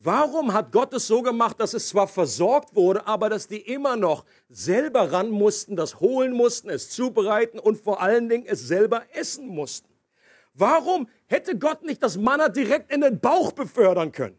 Warum 0.04 0.52
hat 0.52 0.72
Gott 0.72 0.92
es 0.94 1.06
so 1.06 1.22
gemacht, 1.22 1.60
dass 1.60 1.74
es 1.74 1.88
zwar 1.88 2.08
versorgt 2.08 2.74
wurde, 2.74 3.06
aber 3.06 3.30
dass 3.30 3.46
die 3.46 3.60
immer 3.60 3.96
noch 3.96 4.24
selber 4.48 5.12
ran 5.12 5.30
mussten, 5.30 5.76
das 5.76 6.00
holen 6.00 6.32
mussten, 6.32 6.70
es 6.70 6.90
zubereiten 6.90 7.60
und 7.60 7.80
vor 7.80 8.02
allen 8.02 8.28
Dingen 8.28 8.44
es 8.46 8.66
selber 8.66 9.04
essen 9.12 9.46
mussten? 9.46 9.88
Warum 10.54 11.08
hätte 11.26 11.56
Gott 11.56 11.84
nicht 11.84 12.02
das 12.02 12.16
Manna 12.16 12.48
direkt 12.48 12.92
in 12.92 13.02
den 13.02 13.20
Bauch 13.20 13.52
befördern 13.52 14.10
können? 14.10 14.36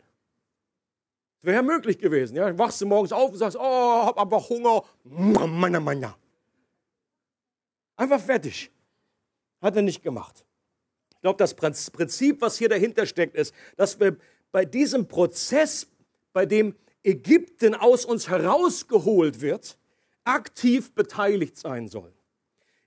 Das 1.38 1.46
wäre 1.46 1.56
ja 1.56 1.62
möglich 1.62 1.98
gewesen. 1.98 2.36
Ja? 2.36 2.58
Wachst 2.58 2.82
du 2.82 2.86
morgens 2.86 3.14
auf 3.14 3.32
und 3.32 3.38
sagst, 3.38 3.58
oh, 3.58 4.06
hab 4.06 4.18
einfach 4.20 4.50
Hunger. 4.50 4.84
Manna, 5.06 5.80
Manna. 5.80 6.18
Einfach 7.96 8.20
fertig. 8.20 8.70
Hat 9.62 9.78
er 9.78 9.82
nicht 9.82 10.04
gemacht. 10.04 10.46
Ich 11.12 11.22
glaube, 11.22 11.38
das 11.38 11.54
Prinzip, 11.54 12.42
was 12.42 12.58
hier 12.58 12.68
dahinter 12.68 13.06
steckt, 13.06 13.36
ist, 13.36 13.56
dass 13.78 13.98
wir 13.98 14.18
bei 14.54 14.64
diesem 14.64 15.08
Prozess, 15.08 15.88
bei 16.32 16.46
dem 16.46 16.76
Ägypten 17.04 17.76
aus 17.76 18.06
uns 18.06 18.30
herausgeholt 18.30 19.42
wird, 19.42 19.78
aktiv 20.24 20.94
beteiligt 20.94 21.58
sein 21.58 21.88
sollen. 21.90 22.14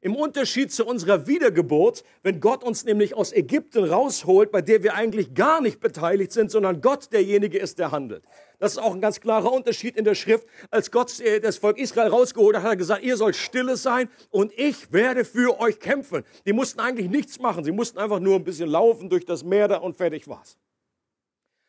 Im 0.00 0.14
Unterschied 0.14 0.70
zu 0.70 0.86
unserer 0.86 1.26
Wiedergeburt, 1.26 2.04
wenn 2.22 2.38
Gott 2.38 2.62
uns 2.62 2.84
nämlich 2.84 3.14
aus 3.14 3.32
Ägypten 3.32 3.82
rausholt, 3.82 4.52
bei 4.52 4.62
der 4.62 4.84
wir 4.84 4.94
eigentlich 4.94 5.34
gar 5.34 5.60
nicht 5.60 5.80
beteiligt 5.80 6.30
sind, 6.30 6.52
sondern 6.52 6.80
Gott 6.80 7.12
derjenige 7.12 7.58
ist, 7.58 7.80
der 7.80 7.90
handelt. 7.90 8.22
Das 8.60 8.72
ist 8.72 8.78
auch 8.78 8.94
ein 8.94 9.00
ganz 9.00 9.20
klarer 9.20 9.52
Unterschied 9.52 9.96
in 9.96 10.04
der 10.04 10.14
Schrift. 10.14 10.46
Als 10.70 10.92
Gott 10.92 11.18
äh, 11.18 11.40
das 11.40 11.56
Volk 11.56 11.78
Israel 11.78 12.10
rausgeholt 12.10 12.56
hat, 12.56 12.62
hat 12.62 12.72
er 12.72 12.76
gesagt, 12.76 13.02
ihr 13.02 13.16
sollt 13.16 13.34
stille 13.34 13.76
sein 13.76 14.08
und 14.30 14.52
ich 14.56 14.92
werde 14.92 15.24
für 15.24 15.58
euch 15.58 15.80
kämpfen. 15.80 16.22
Die 16.46 16.52
mussten 16.52 16.78
eigentlich 16.78 17.10
nichts 17.10 17.40
machen. 17.40 17.64
Sie 17.64 17.72
mussten 17.72 17.98
einfach 17.98 18.20
nur 18.20 18.36
ein 18.36 18.44
bisschen 18.44 18.68
laufen 18.68 19.10
durch 19.10 19.24
das 19.24 19.42
Meer 19.42 19.66
da 19.66 19.78
und 19.78 19.96
fertig 19.96 20.28
war's. 20.28 20.56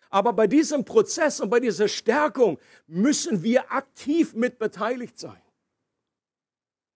Aber 0.09 0.33
bei 0.33 0.47
diesem 0.47 0.85
Prozess 0.85 1.39
und 1.39 1.49
bei 1.49 1.59
dieser 1.59 1.87
Stärkung 1.87 2.59
müssen 2.87 3.43
wir 3.43 3.71
aktiv 3.71 4.33
mit 4.33 4.59
beteiligt 4.59 5.19
sein. 5.19 5.41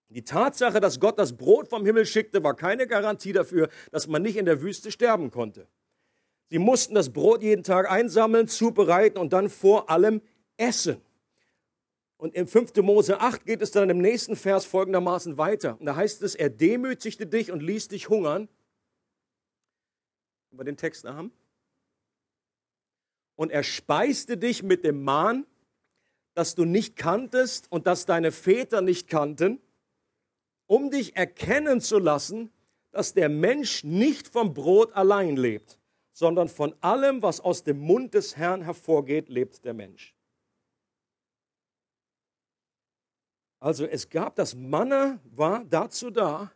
Die 0.08 0.24
Tatsache, 0.24 0.80
dass 0.80 1.00
Gott 1.00 1.18
das 1.18 1.36
Brot 1.36 1.68
vom 1.68 1.86
Himmel 1.86 2.04
schickte, 2.04 2.44
war 2.44 2.54
keine 2.54 2.86
Garantie 2.86 3.32
dafür, 3.32 3.68
dass 3.90 4.06
man 4.06 4.22
nicht 4.22 4.36
in 4.36 4.44
der 4.44 4.60
Wüste 4.60 4.90
sterben 4.90 5.30
konnte. 5.30 5.66
Sie 6.50 6.58
mussten 6.58 6.94
das 6.94 7.10
Brot 7.10 7.42
jeden 7.42 7.62
Tag 7.62 7.90
einsammeln, 7.90 8.46
zubereiten 8.46 9.18
und 9.18 9.32
dann 9.32 9.48
vor 9.48 9.88
allem 9.88 10.20
essen. 10.58 11.00
Und 12.18 12.34
im 12.34 12.46
5. 12.46 12.76
Mose 12.76 13.20
8 13.20 13.46
geht 13.46 13.62
es 13.62 13.70
dann 13.70 13.88
im 13.88 13.98
nächsten 13.98 14.36
Vers 14.36 14.66
folgendermaßen 14.66 15.38
weiter. 15.38 15.76
Und 15.80 15.86
da 15.86 15.96
heißt 15.96 16.22
es, 16.22 16.34
er 16.34 16.50
demütigte 16.50 17.26
dich 17.26 17.50
und 17.50 17.62
ließ 17.62 17.88
dich 17.88 18.10
hungern. 18.10 18.48
Über 20.50 20.64
den 20.64 20.76
Text 20.76 21.06
haben 21.06 21.32
und 23.36 23.50
er 23.50 23.62
speiste 23.62 24.36
dich 24.36 24.62
mit 24.62 24.84
dem 24.84 25.02
Mahn, 25.02 25.46
das 26.34 26.54
du 26.54 26.64
nicht 26.64 26.96
kanntest 26.96 27.70
und 27.70 27.86
das 27.86 28.06
deine 28.06 28.32
Väter 28.32 28.80
nicht 28.80 29.08
kannten, 29.08 29.60
um 30.66 30.90
dich 30.90 31.16
erkennen 31.16 31.80
zu 31.80 31.98
lassen, 31.98 32.50
dass 32.90 33.14
der 33.14 33.28
Mensch 33.28 33.84
nicht 33.84 34.28
vom 34.28 34.54
Brot 34.54 34.92
allein 34.92 35.36
lebt, 35.36 35.78
sondern 36.12 36.48
von 36.48 36.74
allem, 36.80 37.22
was 37.22 37.40
aus 37.40 37.64
dem 37.64 37.78
Mund 37.78 38.14
des 38.14 38.36
Herrn 38.36 38.62
hervorgeht, 38.62 39.28
lebt 39.28 39.64
der 39.64 39.74
Mensch. 39.74 40.14
Also 43.60 43.86
es 43.86 44.08
gab 44.08 44.34
das 44.36 44.54
Manna 44.54 45.20
war 45.24 45.64
dazu 45.64 46.10
da, 46.10 46.50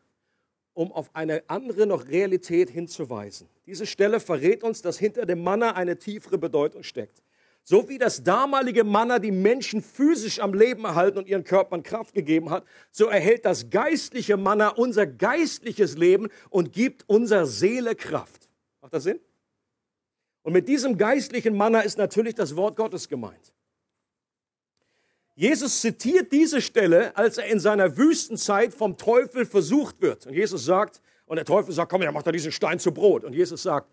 um 0.77 0.93
auf 0.93 1.11
eine 1.15 1.43
andere 1.49 1.87
noch 1.87 2.07
Realität 2.07 2.69
hinzuweisen. 2.69 3.49
Diese 3.65 3.87
Stelle 3.87 4.21
verrät 4.21 4.63
uns, 4.63 4.83
dass 4.83 4.99
hinter 4.99 5.25
dem 5.25 5.43
Manna 5.43 5.73
eine 5.73 5.99
tiefere 5.99 6.37
Bedeutung 6.37 6.83
steckt. 6.83 7.23
So 7.65 7.89
wie 7.89 7.97
das 7.97 8.23
damalige 8.23 8.85
Manna 8.85 9.19
die 9.19 9.33
Menschen 9.33 9.83
physisch 9.83 10.39
am 10.39 10.53
Leben 10.53 10.85
erhalten 10.85 11.19
und 11.19 11.29
ihren 11.29 11.45
Körpern 11.45 11.83
Kraft 11.83 12.15
gegeben 12.15 12.51
hat, 12.51 12.65
so 12.91 13.07
erhält 13.07 13.47
das 13.47 13.71
geistliche 13.71 14.37
Manna 14.37 14.69
unser 14.69 15.07
geistliches 15.07 15.97
Leben 15.97 16.29
und 16.51 16.73
gibt 16.73 17.09
unserer 17.09 17.47
Seele 17.47 17.95
Kraft. 17.97 18.49
Macht 18.83 18.93
das 18.93 19.05
Sinn? 19.05 19.19
Und 20.43 20.53
mit 20.53 20.69
diesem 20.69 20.99
geistlichen 20.99 21.57
Manna 21.57 21.81
ist 21.81 21.97
natürlich 21.97 22.35
das 22.35 22.55
Wort 22.55 22.77
Gottes 22.77 23.09
gemeint. 23.09 23.53
Jesus 25.37 25.83
zitiert 25.83 26.33
diese 26.33 26.63
Stelle, 26.63 27.15
als 27.15 27.37
er 27.37 27.47
in 27.47 27.61
seiner 27.61 27.99
Wüstenzeit 27.99 28.73
vom 28.73 28.97
Teufel 28.97 29.45
versucht 29.45 30.01
wird. 30.01 30.27
Und 30.27 30.33
Jesus 30.33 30.65
sagt, 30.65 31.03
und 31.27 31.37
der 31.37 31.45
Teufel 31.45 31.75
sagt, 31.75 31.91
komm, 31.91 32.03
ja, 32.03 32.11
mach 32.11 32.23
da 32.23 32.33
diesen 32.33 32.53
Stein 32.53 32.79
zu 32.79 32.91
Brot. 32.91 33.23
Und 33.23 33.35
Jesus 33.35 33.63
sagt, 33.63 33.91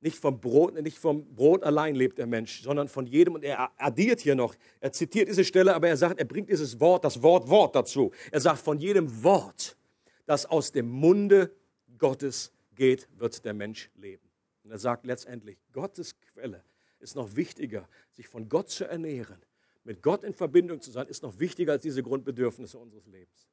nicht 0.00 0.16
vom 0.16 0.40
Brot, 0.40 0.74
nicht 0.80 0.98
vom 0.98 1.26
Brot 1.34 1.62
allein 1.62 1.94
lebt 1.94 2.16
der 2.16 2.26
Mensch, 2.26 2.62
sondern 2.62 2.88
von 2.88 3.06
jedem. 3.06 3.34
Und 3.34 3.44
er 3.44 3.70
addiert 3.76 4.20
hier 4.20 4.34
noch, 4.34 4.54
er 4.80 4.92
zitiert 4.92 5.28
diese 5.28 5.44
Stelle, 5.44 5.74
aber 5.74 5.88
er 5.88 5.96
sagt, 5.98 6.18
er 6.18 6.24
bringt 6.24 6.48
dieses 6.48 6.80
Wort, 6.80 7.04
das 7.04 7.22
Wort, 7.22 7.48
Wort 7.48 7.76
dazu. 7.76 8.10
Er 8.30 8.40
sagt, 8.40 8.60
von 8.60 8.78
jedem 8.78 9.22
Wort, 9.22 9.76
das 10.24 10.46
aus 10.46 10.72
dem 10.72 10.88
Munde 10.88 11.54
Gottes 11.98 12.50
geht, 12.74 13.08
wird 13.18 13.44
der 13.44 13.52
Mensch 13.52 13.90
leben. 13.94 14.26
Und 14.64 14.70
er 14.70 14.78
sagt 14.78 15.04
letztendlich, 15.04 15.58
Gottes 15.72 16.16
Quelle 16.32 16.64
ist 16.98 17.14
noch 17.14 17.36
wichtiger, 17.36 17.86
sich 18.12 18.26
von 18.26 18.48
Gott 18.48 18.70
zu 18.70 18.84
ernähren, 18.84 19.38
mit 19.84 20.02
Gott 20.02 20.24
in 20.24 20.34
Verbindung 20.34 20.80
zu 20.80 20.90
sein, 20.90 21.08
ist 21.08 21.22
noch 21.22 21.38
wichtiger 21.38 21.72
als 21.72 21.82
diese 21.82 22.02
Grundbedürfnisse 22.02 22.78
unseres 22.78 23.06
Lebens. 23.06 23.48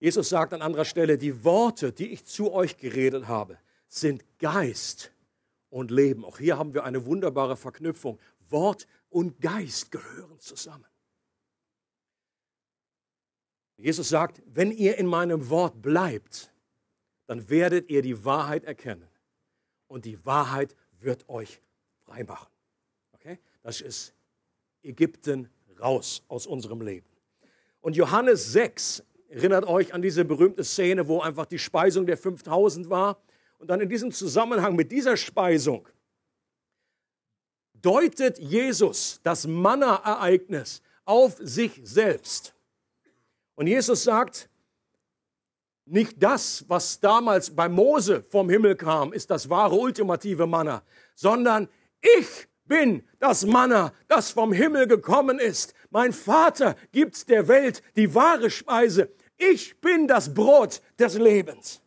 Jesus 0.00 0.28
sagt 0.28 0.52
an 0.52 0.62
anderer 0.62 0.84
Stelle, 0.84 1.18
die 1.18 1.44
Worte, 1.44 1.92
die 1.92 2.08
ich 2.08 2.24
zu 2.24 2.52
euch 2.52 2.76
geredet 2.76 3.28
habe, 3.28 3.58
sind 3.88 4.24
Geist 4.38 5.12
und 5.70 5.90
Leben. 5.90 6.24
Auch 6.24 6.38
hier 6.38 6.58
haben 6.58 6.74
wir 6.74 6.84
eine 6.84 7.06
wunderbare 7.06 7.56
Verknüpfung. 7.56 8.18
Wort 8.50 8.86
und 9.08 9.40
Geist 9.40 9.90
gehören 9.90 10.38
zusammen. 10.40 10.86
Jesus 13.76 14.08
sagt, 14.08 14.42
wenn 14.46 14.70
ihr 14.70 14.98
in 14.98 15.06
meinem 15.06 15.48
Wort 15.50 15.82
bleibt, 15.82 16.52
dann 17.26 17.48
werdet 17.48 17.90
ihr 17.90 18.02
die 18.02 18.24
Wahrheit 18.24 18.64
erkennen. 18.64 19.08
Und 19.86 20.04
die 20.04 20.24
Wahrheit 20.24 20.76
wird 21.00 21.28
euch 21.28 21.60
frei 22.04 22.24
machen. 22.24 22.48
Okay? 23.12 23.38
Das 23.62 23.80
ist 23.80 24.14
Ägypten 24.84 25.48
raus 25.80 26.22
aus 26.28 26.46
unserem 26.46 26.80
Leben. 26.80 27.06
Und 27.80 27.96
Johannes 27.96 28.52
6 28.52 29.02
erinnert 29.28 29.66
euch 29.66 29.92
an 29.92 30.02
diese 30.02 30.24
berühmte 30.24 30.64
Szene, 30.64 31.08
wo 31.08 31.20
einfach 31.20 31.46
die 31.46 31.58
Speisung 31.58 32.06
der 32.06 32.16
5000 32.16 32.88
war. 32.88 33.20
Und 33.58 33.68
dann 33.68 33.80
in 33.80 33.88
diesem 33.88 34.12
Zusammenhang 34.12 34.76
mit 34.76 34.92
dieser 34.92 35.16
Speisung 35.16 35.88
deutet 37.74 38.38
Jesus 38.38 39.20
das 39.22 39.46
Manna-Ereignis 39.46 40.82
auf 41.04 41.36
sich 41.38 41.80
selbst. 41.82 42.54
Und 43.54 43.66
Jesus 43.66 44.04
sagt, 44.04 44.48
nicht 45.86 46.22
das, 46.22 46.64
was 46.68 46.98
damals 46.98 47.54
bei 47.54 47.68
Mose 47.68 48.22
vom 48.22 48.48
Himmel 48.48 48.74
kam, 48.74 49.12
ist 49.12 49.30
das 49.30 49.50
wahre 49.50 49.74
ultimative 49.74 50.46
Manna, 50.46 50.82
sondern 51.14 51.68
ich 52.00 52.48
bin 52.66 53.02
das 53.18 53.44
Manna, 53.44 53.92
das 54.08 54.30
vom 54.30 54.52
Himmel 54.52 54.86
gekommen 54.86 55.38
ist. 55.38 55.74
Mein 55.90 56.12
Vater 56.12 56.76
gibt 56.92 57.28
der 57.28 57.48
Welt 57.48 57.82
die 57.96 58.14
wahre 58.14 58.50
Speise. 58.50 59.10
Ich 59.36 59.80
bin 59.80 60.08
das 60.08 60.32
Brot 60.32 60.80
des 60.98 61.18
Lebens. 61.18 61.80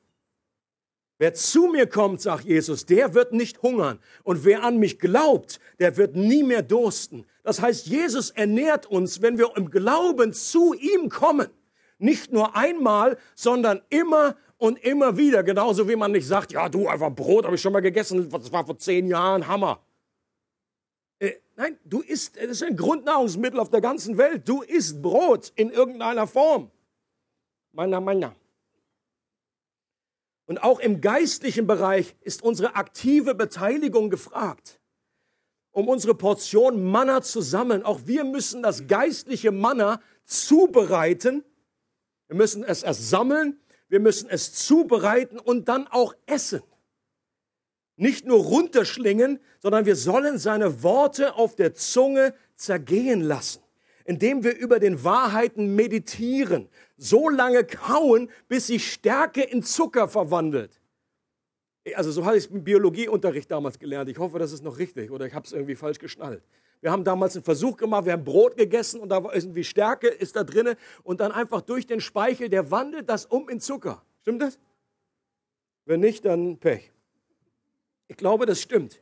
Wer 1.20 1.34
zu 1.34 1.68
mir 1.68 1.88
kommt, 1.88 2.22
sagt 2.22 2.46
Jesus, 2.46 2.86
der 2.86 3.16
wird 3.16 3.34
nicht 3.34 3.64
hungern. 3.64 4.00
Und 4.24 4.46
wer 4.46 4.64
an 4.64 4.78
mich 4.78 5.00
glaubt, 5.00 5.60
der 5.80 5.98
wird 5.98 6.16
nie 6.16 6.44
mehr 6.44 6.62
dursten. 6.62 7.26
Das 7.44 7.60
heißt, 7.60 7.88
Jesus 7.88 8.30
ernährt 8.30 8.86
uns, 8.86 9.22
wenn 9.22 9.40
wir 9.40 9.52
im 9.56 9.72
Glauben 9.72 10.34
zu 10.34 10.76
ihm 10.76 11.10
kommen. 11.10 11.48
Nicht 11.98 12.32
nur 12.32 12.56
einmal, 12.56 13.18
sondern 13.34 13.82
immer 13.90 14.36
und 14.58 14.78
immer 14.84 15.18
wieder. 15.18 15.42
Genauso 15.42 15.90
wie 15.90 15.96
man 15.96 16.12
nicht 16.12 16.28
sagt, 16.28 16.52
ja, 16.52 16.70
du, 16.70 16.88
einfach 16.88 17.10
Brot 17.10 17.46
habe 17.46 17.56
ich 17.56 17.62
schon 17.62 17.74
mal 17.74 17.80
gegessen, 17.80 18.30
das 18.30 18.52
war 18.52 18.66
vor 18.66 18.78
zehn 18.78 19.08
Jahren, 19.08 19.48
Hammer. 19.48 19.82
Nein, 21.58 21.78
du 21.84 22.02
isst, 22.02 22.38
es 22.38 22.50
ist 22.52 22.64
ein 22.64 22.78
Grundnahrungsmittel 22.78 23.60
auf 23.60 23.70
der 23.70 23.82
ganzen 23.82 24.18
Welt. 24.18 24.48
Du 24.48 24.62
isst 24.62 25.02
Brot 25.02 25.52
in 25.56 25.72
irgendeiner 25.72 26.28
Form. 26.28 26.72
Meiner, 27.74 28.00
meiner. 28.00 28.36
Und 30.46 30.64
auch 30.64 30.80
im 30.80 31.02
geistlichen 31.02 31.68
Bereich 31.68 32.16
ist 32.22 32.44
unsere 32.44 32.76
aktive 32.76 33.36
Beteiligung 33.36 34.10
gefragt. 34.10 34.80
um 35.78 35.88
unsere 35.90 36.16
Portion 36.16 36.84
Manna 36.84 37.22
zu 37.22 37.40
sammeln. 37.40 37.84
Auch 37.84 38.02
wir 38.06 38.24
müssen 38.24 38.64
das 38.64 38.88
geistliche 38.88 39.52
Manna 39.52 40.02
zubereiten. 40.26 41.44
Wir 42.28 42.36
müssen 42.36 42.64
es 42.64 42.82
erst 42.82 43.12
sammeln, 43.12 43.60
wir 43.88 44.00
müssen 44.00 44.28
es 44.28 44.54
zubereiten 44.54 45.38
und 45.38 45.68
dann 45.68 45.86
auch 45.88 46.16
essen. 46.26 46.64
Nicht 47.98 48.26
nur 48.26 48.40
runterschlingen, 48.44 49.40
sondern 49.60 49.86
wir 49.86 49.96
sollen 49.96 50.38
seine 50.38 50.84
Worte 50.84 51.36
auf 51.36 51.56
der 51.56 51.74
Zunge 51.74 52.34
zergehen 52.56 53.22
lassen, 53.22 53.62
indem 54.06 54.44
wir 54.44 54.56
über 54.56 54.80
den 54.80 55.04
Wahrheiten 55.04 55.76
meditieren, 55.76 56.70
so 56.96 57.28
lange 57.28 57.64
kauen, 57.64 58.30
bis 58.48 58.68
sich 58.68 58.92
Stärke 58.92 59.42
in 59.42 59.64
Zucker 59.64 60.08
verwandelt. 60.08 60.80
Also 61.96 62.12
so 62.12 62.26
habe 62.26 62.38
ich 62.38 62.46
es 62.46 62.52
im 62.52 62.64
Biologieunterricht 62.64 63.50
damals 63.50 63.80
gelernt. 63.80 64.10
Ich 64.10 64.20
hoffe, 64.20 64.38
das 64.40 64.52
ist 64.52 64.64
noch 64.64 64.78
richtig 64.78 65.10
oder 65.10 65.26
ich 65.26 65.34
habe 65.34 65.46
es 65.46 65.54
irgendwie 65.54 65.76
falsch 65.76 66.00
geschnallt. 66.00 66.44
Wir 66.82 66.92
haben 66.92 67.04
damals 67.04 67.36
einen 67.36 67.44
Versuch 67.44 67.78
gemacht, 67.78 68.06
wir 68.06 68.14
haben 68.14 68.24
Brot 68.24 68.56
gegessen 68.58 69.00
und 69.00 69.10
da 69.10 69.24
war 69.24 69.34
irgendwie 69.34 69.64
Stärke 69.64 70.08
ist 70.08 70.36
da 70.36 70.44
drinne 70.44 70.78
und 71.04 71.20
dann 71.22 71.32
einfach 71.32 71.62
durch 71.62 71.88
den 71.88 72.02
Speichel, 72.02 72.50
der 72.50 72.70
wandelt 72.70 73.10
das 73.10 73.26
um 73.26 73.50
in 73.50 73.60
Zucker. 73.60 74.04
Stimmt 74.22 74.44
das? 74.44 74.60
Wenn 75.86 76.02
nicht, 76.02 76.26
dann 76.26 76.58
Pech. 76.58 76.92
Ich 78.08 78.18
glaube, 78.18 78.46
das 78.46 78.62
stimmt 78.62 79.00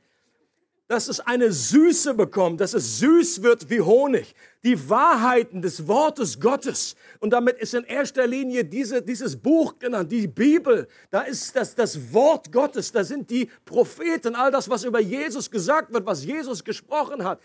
dass 0.87 1.07
es 1.07 1.19
eine 1.19 1.51
Süße 1.51 2.13
bekommt, 2.13 2.61
dass 2.61 2.75
es 2.75 2.99
süß 2.99 3.41
wird 3.41 3.69
wie 3.71 3.81
Honig. 3.81 4.35
Die 4.63 4.89
Wahrheiten 4.89 5.61
des 5.61 5.87
Wortes 5.87 6.39
Gottes. 6.39 6.95
Und 7.19 7.31
damit 7.31 7.57
ist 7.57 7.73
in 7.73 7.85
erster 7.85 8.27
Linie 8.27 8.65
diese, 8.65 9.01
dieses 9.01 9.35
Buch 9.35 9.79
genannt, 9.79 10.11
die 10.11 10.27
Bibel. 10.27 10.87
Da 11.09 11.21
ist 11.21 11.55
das, 11.55 11.73
das 11.73 12.13
Wort 12.13 12.51
Gottes, 12.51 12.91
da 12.91 13.03
sind 13.03 13.31
die 13.31 13.49
Propheten, 13.65 14.35
all 14.35 14.51
das, 14.51 14.69
was 14.69 14.83
über 14.83 14.99
Jesus 14.99 15.49
gesagt 15.49 15.91
wird, 15.91 16.05
was 16.05 16.23
Jesus 16.23 16.63
gesprochen 16.63 17.23
hat, 17.23 17.41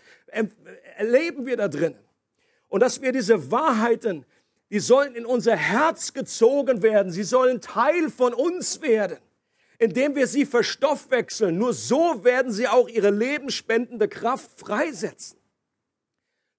erleben 0.97 1.45
wir 1.47 1.57
da 1.57 1.67
drinnen. 1.67 1.99
Und 2.69 2.81
dass 2.81 3.01
wir 3.01 3.11
diese 3.11 3.51
Wahrheiten, 3.51 4.23
die 4.69 4.79
sollen 4.79 5.15
in 5.15 5.25
unser 5.25 5.55
Herz 5.55 6.13
gezogen 6.13 6.83
werden. 6.83 7.11
Sie 7.11 7.23
sollen 7.23 7.59
Teil 7.59 8.09
von 8.09 8.33
uns 8.35 8.81
werden 8.81 9.17
indem 9.81 10.13
wir 10.13 10.27
sie 10.27 10.45
verstoffwechseln. 10.45 11.57
Nur 11.57 11.73
so 11.73 12.23
werden 12.23 12.51
sie 12.51 12.67
auch 12.67 12.87
ihre 12.87 13.09
lebensspendende 13.09 14.07
Kraft 14.07 14.59
freisetzen. 14.59 15.39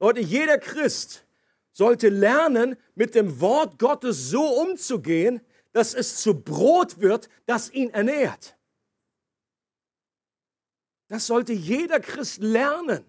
Leute, 0.01 0.19
jeder 0.19 0.59
Christ 0.59 1.25
sollte 1.71 2.09
lernen, 2.09 2.77
mit 2.97 3.15
dem 3.15 3.41
Wort 3.41 3.79
Gottes 3.79 4.29
so 4.29 4.43
umzugehen, 4.43 5.41
dass 5.71 5.95
es 5.95 6.17
zu 6.17 6.35
Brot 6.35 7.01
wird, 7.01 7.29
das 7.47 7.71
ihn 7.71 7.91
ernährt. 7.91 8.57
Das 11.07 11.29
sollte 11.29 11.53
jeder 11.53 12.01
Christ 12.01 12.43
lernen 12.43 13.05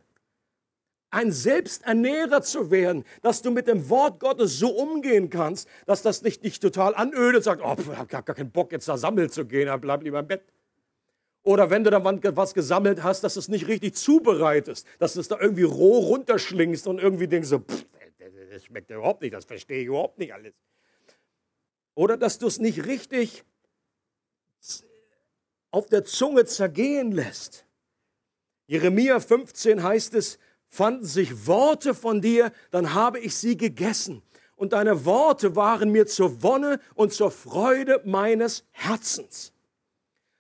ein 1.14 1.32
Selbsternährer 1.32 2.42
zu 2.42 2.72
werden, 2.72 3.06
dass 3.22 3.42
du 3.42 3.52
mit 3.52 3.68
dem 3.68 3.90
Wort 3.90 4.20
Gottes 4.20 4.58
so 4.58 4.70
umgehen 4.70 5.30
kannst, 5.30 5.68
dass 5.86 6.02
das 6.02 6.24
nicht 6.24 6.44
dich 6.44 6.60
total 6.60 6.96
anödet 6.96 7.38
und 7.38 7.44
sagt, 7.44 7.62
oh, 7.64 7.76
ich 7.80 7.98
habe 7.98 8.08
gar 8.08 8.24
keinen 8.24 8.52
Bock 8.52 8.72
jetzt 8.72 8.88
da 8.88 8.98
sammeln 8.98 9.30
zu 9.30 9.46
gehen, 9.46 9.70
bleib 9.80 10.04
lieber 10.04 10.20
im 10.20 10.28
Bett. 10.28 10.44
Oder 11.44 11.70
wenn 11.70 11.84
du 11.84 11.92
dann 11.92 12.04
was 12.04 12.54
gesammelt 12.54 13.04
hast, 13.04 13.24
dass 13.24 13.36
du 13.36 13.42
es 13.42 13.50
nicht 13.50 13.68
richtig 13.68 13.96
zubereitest, 13.96 14.88
dass 14.98 15.14
du 15.14 15.20
es 15.20 15.28
da 15.28 15.40
irgendwie 15.40 15.64
roh 15.64 16.00
runterschlingst 16.00 16.88
und 16.88 17.00
irgendwie 17.00 17.28
denkst 17.28 17.50
so, 17.50 17.60
pff, 17.60 17.86
das 18.52 18.64
schmeckt 18.66 18.90
überhaupt 18.90 19.22
nicht, 19.22 19.34
das 19.34 19.46
verstehe 19.46 19.82
ich 19.82 19.88
überhaupt 19.88 20.20
nicht 20.20 20.34
alles. 20.34 20.54
Oder 21.96 22.18
dass 22.18 22.40
du 22.40 22.48
es 22.48 22.60
nicht 22.60 22.86
richtig 22.86 23.44
auf 25.70 25.88
der 25.88 26.06
Zunge 26.06 26.46
zergehen 26.46 27.12
lässt. 27.12 27.66
Jeremia 28.68 29.20
15 29.20 29.84
heißt 29.84 30.14
es, 30.14 30.40
fanden 30.74 31.06
sich 31.06 31.46
Worte 31.46 31.94
von 31.94 32.20
dir, 32.20 32.52
dann 32.72 32.96
habe 32.96 33.20
ich 33.20 33.36
sie 33.36 33.58
gegessen. 33.58 34.24
Und 34.56 34.74
deine 34.74 35.06
Worte 35.06 35.56
waren 35.56 35.90
mir 35.90 36.08
zur 36.08 36.42
Wonne 36.42 36.80
und 36.96 37.14
zur 37.14 37.30
Freude 37.30 38.02
meines 38.06 38.66
Herzens. 38.72 39.54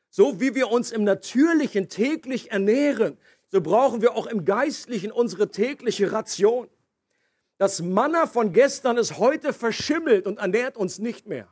So 0.09 0.39
wie 0.39 0.55
wir 0.55 0.71
uns 0.71 0.91
im 0.91 1.03
Natürlichen 1.03 1.88
täglich 1.88 2.51
ernähren, 2.51 3.17
so 3.51 3.61
brauchen 3.61 4.01
wir 4.01 4.15
auch 4.15 4.25
im 4.25 4.43
Geistlichen 4.43 5.11
unsere 5.11 5.49
tägliche 5.49 6.11
Ration. 6.11 6.67
Das 7.59 7.84
Manna 7.84 8.25
von 8.25 8.53
gestern 8.53 8.97
ist 8.97 9.19
heute 9.19 9.53
verschimmelt 9.53 10.25
und 10.25 10.39
ernährt 10.39 10.77
uns 10.77 10.97
nicht 10.97 11.27
mehr. 11.27 11.47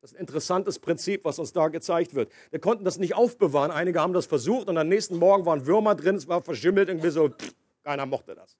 Das 0.00 0.10
ist 0.10 0.16
ein 0.16 0.20
interessantes 0.20 0.80
Prinzip, 0.80 1.24
was 1.24 1.38
uns 1.38 1.52
da 1.52 1.68
gezeigt 1.68 2.14
wird. 2.14 2.32
Wir 2.50 2.58
konnten 2.58 2.84
das 2.84 2.98
nicht 2.98 3.14
aufbewahren. 3.14 3.70
Einige 3.70 4.00
haben 4.00 4.14
das 4.14 4.26
versucht 4.26 4.68
und 4.68 4.78
am 4.78 4.88
nächsten 4.88 5.16
Morgen 5.16 5.46
waren 5.46 5.66
Würmer 5.66 5.94
drin, 5.94 6.16
es 6.16 6.26
war 6.26 6.42
verschimmelt, 6.42 6.88
irgendwie 6.88 7.10
so, 7.10 7.28
pff, 7.28 7.54
keiner 7.90 8.06
mochte 8.06 8.36
das. 8.36 8.56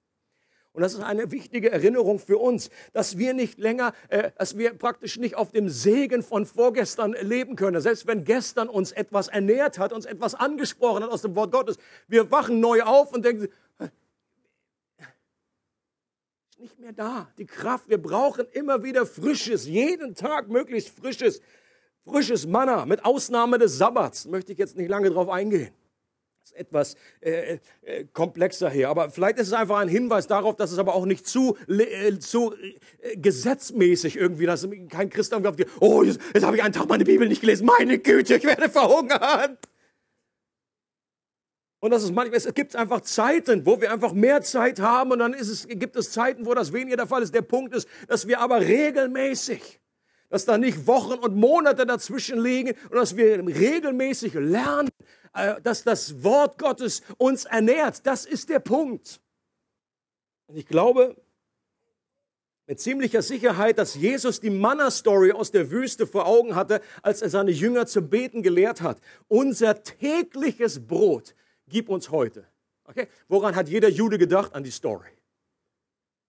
Und 0.73 0.81
das 0.81 0.93
ist 0.93 0.99
eine 0.99 1.31
wichtige 1.31 1.71
Erinnerung 1.71 2.19
für 2.19 2.37
uns, 2.37 2.69
dass 2.91 3.17
wir 3.17 3.33
nicht 3.33 3.59
länger, 3.59 3.93
äh, 4.09 4.31
dass 4.37 4.57
wir 4.57 4.73
praktisch 4.73 5.17
nicht 5.17 5.35
auf 5.35 5.51
dem 5.51 5.69
Segen 5.69 6.21
von 6.21 6.45
vorgestern 6.45 7.13
leben 7.13 7.55
können. 7.55 7.79
Selbst 7.79 8.07
wenn 8.07 8.25
gestern 8.25 8.67
uns 8.67 8.91
etwas 8.91 9.29
ernährt 9.29 9.79
hat, 9.79 9.93
uns 9.93 10.05
etwas 10.05 10.35
angesprochen 10.35 11.03
hat 11.03 11.11
aus 11.11 11.21
dem 11.21 11.33
Wort 11.35 11.53
Gottes, 11.53 11.77
wir 12.09 12.29
wachen 12.29 12.59
neu 12.59 12.81
auf 12.83 13.13
und 13.13 13.23
denken, 13.23 13.47
ist 16.57 16.59
nicht 16.59 16.79
mehr 16.79 16.93
da. 16.93 17.31
Die 17.37 17.45
Kraft, 17.45 17.87
wir 17.87 18.01
brauchen 18.01 18.47
immer 18.51 18.83
wieder 18.83 19.05
frisches, 19.05 19.65
jeden 19.65 20.13
Tag 20.13 20.49
möglichst 20.49 20.89
frisches, 20.89 21.41
frisches 22.03 22.45
Manna, 22.45 22.85
mit 22.85 23.05
Ausnahme 23.05 23.57
des 23.59 23.77
Sabbats. 23.77 24.25
Möchte 24.25 24.51
ich 24.51 24.57
jetzt 24.57 24.75
nicht 24.75 24.89
lange 24.89 25.09
drauf 25.09 25.29
eingehen 25.29 25.73
etwas 26.53 26.95
äh, 27.21 27.59
äh, 27.81 28.05
komplexer 28.13 28.69
hier. 28.69 28.89
Aber 28.89 29.09
vielleicht 29.09 29.39
ist 29.39 29.47
es 29.47 29.53
einfach 29.53 29.79
ein 29.79 29.87
Hinweis 29.87 30.27
darauf, 30.27 30.55
dass 30.55 30.71
es 30.71 30.79
aber 30.79 30.95
auch 30.95 31.05
nicht 31.05 31.27
zu, 31.27 31.57
äh, 31.67 32.17
zu 32.19 32.53
äh, 32.53 33.17
gesetzmäßig 33.17 34.17
irgendwie, 34.17 34.45
dass 34.45 34.67
kein 34.89 35.09
Christ 35.09 35.33
dann 35.33 35.41
glaubt, 35.41 35.65
oh, 35.79 36.03
jetzt, 36.03 36.19
jetzt 36.33 36.43
habe 36.45 36.55
ich 36.55 36.63
einen 36.63 36.73
Tag 36.73 36.87
meine 36.87 37.05
Bibel 37.05 37.27
nicht 37.27 37.41
gelesen, 37.41 37.65
meine 37.65 37.99
Güte, 37.99 38.35
ich 38.35 38.43
werde 38.43 38.69
verhungern. 38.69 39.57
Und 41.83 41.89
das 41.89 42.03
ist 42.03 42.13
manchmal, 42.13 42.37
es 42.37 42.53
gibt 42.53 42.75
einfach 42.75 43.01
Zeiten, 43.01 43.65
wo 43.65 43.81
wir 43.81 43.91
einfach 43.91 44.13
mehr 44.13 44.43
Zeit 44.43 44.79
haben 44.79 45.11
und 45.11 45.19
dann 45.19 45.33
ist 45.33 45.49
es, 45.49 45.67
gibt 45.67 45.95
es 45.95 46.11
Zeiten, 46.11 46.45
wo 46.45 46.53
das 46.53 46.71
weniger 46.73 46.95
der 46.95 47.07
Fall 47.07 47.23
ist. 47.23 47.33
Der 47.33 47.41
Punkt 47.41 47.75
ist, 47.75 47.87
dass 48.07 48.27
wir 48.27 48.39
aber 48.39 48.61
regelmäßig, 48.61 49.80
dass 50.31 50.45
da 50.45 50.57
nicht 50.57 50.87
Wochen 50.87 51.19
und 51.19 51.35
Monate 51.35 51.85
dazwischen 51.85 52.39
liegen 52.39 52.73
und 52.89 52.95
dass 52.95 53.15
wir 53.15 53.45
regelmäßig 53.45 54.33
lernen, 54.33 54.89
äh, 55.33 55.61
dass 55.61 55.83
das 55.83 56.23
Wort 56.23 56.57
Gottes 56.57 57.03
uns 57.17 57.45
ernährt. 57.45 58.07
Das 58.07 58.25
ist 58.25 58.49
der 58.49 58.59
Punkt. 58.59 59.21
Und 60.47 60.57
ich 60.57 60.65
glaube 60.65 61.15
mit 62.65 62.79
ziemlicher 62.79 63.21
Sicherheit, 63.21 63.77
dass 63.77 63.95
Jesus 63.95 64.39
die 64.39 64.49
Manna-Story 64.49 65.33
aus 65.33 65.51
der 65.51 65.71
Wüste 65.71 66.07
vor 66.07 66.25
Augen 66.25 66.55
hatte, 66.55 66.79
als 67.01 67.21
er 67.21 67.29
seine 67.29 67.51
Jünger 67.51 67.85
zu 67.85 68.01
beten 68.01 68.43
gelehrt 68.43 68.81
hat. 68.81 69.01
Unser 69.27 69.83
tägliches 69.83 70.87
Brot 70.87 71.35
gib 71.67 71.89
uns 71.89 72.11
heute. 72.11 72.47
Okay? 72.85 73.09
Woran 73.27 73.57
hat 73.57 73.67
jeder 73.67 73.89
Jude 73.89 74.17
gedacht? 74.17 74.53
An 74.53 74.63
die 74.63 74.71
Story. 74.71 75.09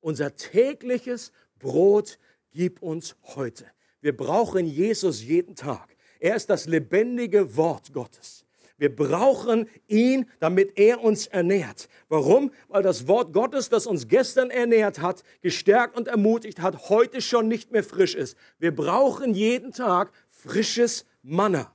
Unser 0.01 0.35
tägliches 0.35 1.31
Brot 1.61 2.19
gib 2.51 2.83
uns 2.83 3.15
heute. 3.23 3.67
Wir 4.03 4.15
brauchen 4.15 4.67
Jesus 4.67 5.23
jeden 5.23 5.55
Tag. 5.55 5.97
Er 6.19 6.37
ist 6.37 6.51
das 6.51 6.67
lebendige 6.67 7.57
Wort 7.57 7.93
Gottes. 7.93 8.45
Wir 8.77 8.95
brauchen 8.95 9.69
ihn, 9.87 10.29
damit 10.41 10.77
er 10.77 11.03
uns 11.03 11.29
ernährt. 11.29 11.89
Warum? 12.09 12.51
Weil 12.67 12.83
das 12.83 13.07
Wort 13.07 13.33
Gottes, 13.33 13.69
das 13.69 13.87
uns 13.87 14.09
gestern 14.09 14.51
ernährt 14.51 15.01
hat, 15.01 15.23
gestärkt 15.41 15.97
und 15.97 16.09
ermutigt 16.09 16.61
hat, 16.61 16.89
heute 16.89 17.23
schon 17.23 17.47
nicht 17.47 17.71
mehr 17.71 17.85
frisch 17.85 18.17
ist. 18.17 18.37
Wir 18.59 18.75
brauchen 18.75 19.35
jeden 19.35 19.71
Tag 19.71 20.13
frisches 20.31 21.07
Manna. 21.23 21.73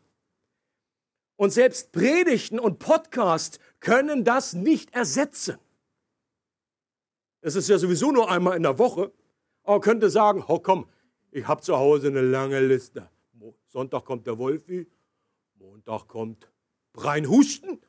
Und 1.38 1.52
selbst 1.52 1.94
Predigten 1.94 2.60
und 2.60 2.80
Podcast 2.80 3.60
können 3.80 4.26
das 4.26 4.52
nicht 4.52 4.94
ersetzen. 4.94 5.58
Es 7.40 7.56
ist 7.56 7.70
ja 7.70 7.78
sowieso 7.78 8.12
nur 8.12 8.30
einmal 8.30 8.58
in 8.58 8.64
der 8.64 8.80
Woche. 8.80 9.14
Aber 9.64 9.76
man 9.76 9.82
könnte 9.82 10.10
sagen, 10.10 10.44
oh 10.46 10.60
komm, 10.60 10.88
ich 11.38 11.48
habe 11.48 11.62
zu 11.62 11.78
Hause 11.78 12.08
eine 12.08 12.22
lange 12.22 12.60
Liste. 12.60 13.10
Sonntag 13.68 14.06
kommt 14.06 14.26
der 14.26 14.38
Wolfi, 14.40 14.88
Montag 15.56 16.08
kommt 16.08 16.50
reinhusten. 16.96 17.80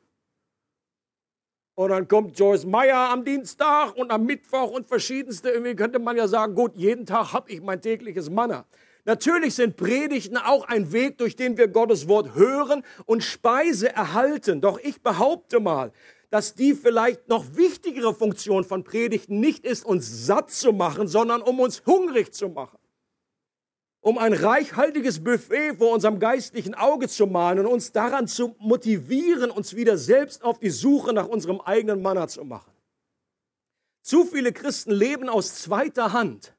Und 1.73 1.89
dann 1.89 2.07
kommt 2.07 2.37
Joyce 2.37 2.65
Meyer 2.65 3.09
am 3.09 3.23
Dienstag 3.23 3.95
und 3.95 4.11
am 4.11 4.25
Mittwoch 4.25 4.71
und 4.71 4.85
verschiedenste. 4.85 5.49
Irgendwie 5.49 5.75
könnte 5.75 5.97
man 5.97 6.15
ja 6.17 6.27
sagen, 6.27 6.53
gut, 6.53 6.75
jeden 6.75 7.05
Tag 7.05 7.33
habe 7.33 7.49
ich 7.49 7.61
mein 7.61 7.81
tägliches 7.81 8.29
Manna. 8.29 8.65
Natürlich 9.05 9.55
sind 9.55 9.77
Predigten 9.77 10.37
auch 10.37 10.67
ein 10.67 10.91
Weg, 10.91 11.17
durch 11.17 11.35
den 11.35 11.57
wir 11.57 11.69
Gottes 11.69 12.07
Wort 12.07 12.35
hören 12.35 12.83
und 13.05 13.23
Speise 13.23 13.91
erhalten. 13.91 14.61
Doch 14.61 14.77
ich 14.77 15.01
behaupte 15.01 15.59
mal, 15.59 15.91
dass 16.29 16.53
die 16.53 16.75
vielleicht 16.75 17.29
noch 17.29 17.55
wichtigere 17.55 18.13
Funktion 18.13 18.63
von 18.63 18.83
Predigten 18.83 19.39
nicht 19.39 19.65
ist, 19.65 19.85
uns 19.85 20.27
satt 20.27 20.51
zu 20.51 20.73
machen, 20.73 21.07
sondern 21.07 21.41
um 21.41 21.59
uns 21.59 21.83
hungrig 21.87 22.33
zu 22.33 22.49
machen 22.49 22.78
um 24.01 24.17
ein 24.17 24.33
reichhaltiges 24.33 25.23
Buffet 25.23 25.75
vor 25.77 25.93
unserem 25.93 26.19
geistlichen 26.19 26.73
Auge 26.73 27.07
zu 27.07 27.27
malen 27.27 27.59
und 27.59 27.65
uns 27.67 27.91
daran 27.91 28.27
zu 28.27 28.55
motivieren, 28.59 29.51
uns 29.51 29.75
wieder 29.75 29.97
selbst 29.97 30.43
auf 30.43 30.59
die 30.59 30.69
Suche 30.69 31.13
nach 31.13 31.27
unserem 31.27 31.59
eigenen 31.61 32.01
Manna 32.01 32.27
zu 32.27 32.45
machen. 32.45 32.71
Zu 34.01 34.25
viele 34.25 34.53
Christen 34.53 34.91
leben 34.91 35.29
aus 35.29 35.55
zweiter 35.55 36.13
Hand. 36.13 36.53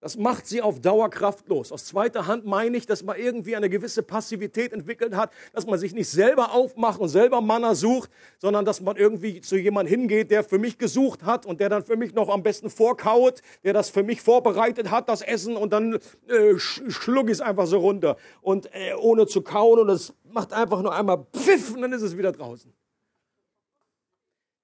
Das 0.00 0.16
macht 0.16 0.46
sie 0.46 0.62
auf 0.62 0.80
Dauer 0.80 1.10
kraftlos. 1.10 1.72
Aus 1.72 1.84
zweiter 1.84 2.26
Hand 2.26 2.46
meine 2.46 2.74
ich, 2.78 2.86
dass 2.86 3.02
man 3.02 3.18
irgendwie 3.18 3.54
eine 3.54 3.68
gewisse 3.68 4.02
Passivität 4.02 4.72
entwickelt 4.72 5.14
hat, 5.14 5.30
dass 5.52 5.66
man 5.66 5.78
sich 5.78 5.92
nicht 5.92 6.08
selber 6.08 6.52
aufmacht 6.52 6.98
und 6.98 7.10
selber 7.10 7.42
Manna 7.42 7.74
sucht, 7.74 8.10
sondern 8.38 8.64
dass 8.64 8.80
man 8.80 8.96
irgendwie 8.96 9.42
zu 9.42 9.58
jemandem 9.58 10.00
hingeht, 10.00 10.30
der 10.30 10.42
für 10.42 10.58
mich 10.58 10.78
gesucht 10.78 11.24
hat 11.24 11.44
und 11.44 11.60
der 11.60 11.68
dann 11.68 11.84
für 11.84 11.98
mich 11.98 12.14
noch 12.14 12.30
am 12.30 12.42
besten 12.42 12.70
vorkaut, 12.70 13.42
der 13.62 13.74
das 13.74 13.90
für 13.90 14.02
mich 14.02 14.22
vorbereitet 14.22 14.90
hat, 14.90 15.10
das 15.10 15.20
Essen 15.20 15.54
und 15.54 15.70
dann 15.70 15.98
äh, 16.28 16.56
schlug 16.56 17.26
ich 17.26 17.32
es 17.32 17.40
einfach 17.42 17.66
so 17.66 17.78
runter 17.78 18.16
und 18.40 18.72
äh, 18.72 18.94
ohne 18.98 19.26
zu 19.26 19.42
kauen 19.42 19.80
und 19.80 19.90
es 19.90 20.14
macht 20.24 20.54
einfach 20.54 20.80
nur 20.80 20.94
einmal 20.94 21.26
Pfiff 21.34 21.74
und 21.74 21.82
dann 21.82 21.92
ist 21.92 22.02
es 22.02 22.16
wieder 22.16 22.32
draußen. 22.32 22.72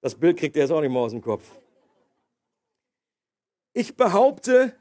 Das 0.01 0.15
Bild 0.15 0.37
kriegt 0.37 0.55
er 0.55 0.63
jetzt 0.63 0.71
auch 0.71 0.81
nicht 0.81 0.91
mehr 0.91 1.01
aus 1.01 1.11
dem 1.11 1.21
Kopf. 1.21 1.43
Ich 3.73 3.95
behaupte, 3.95 4.73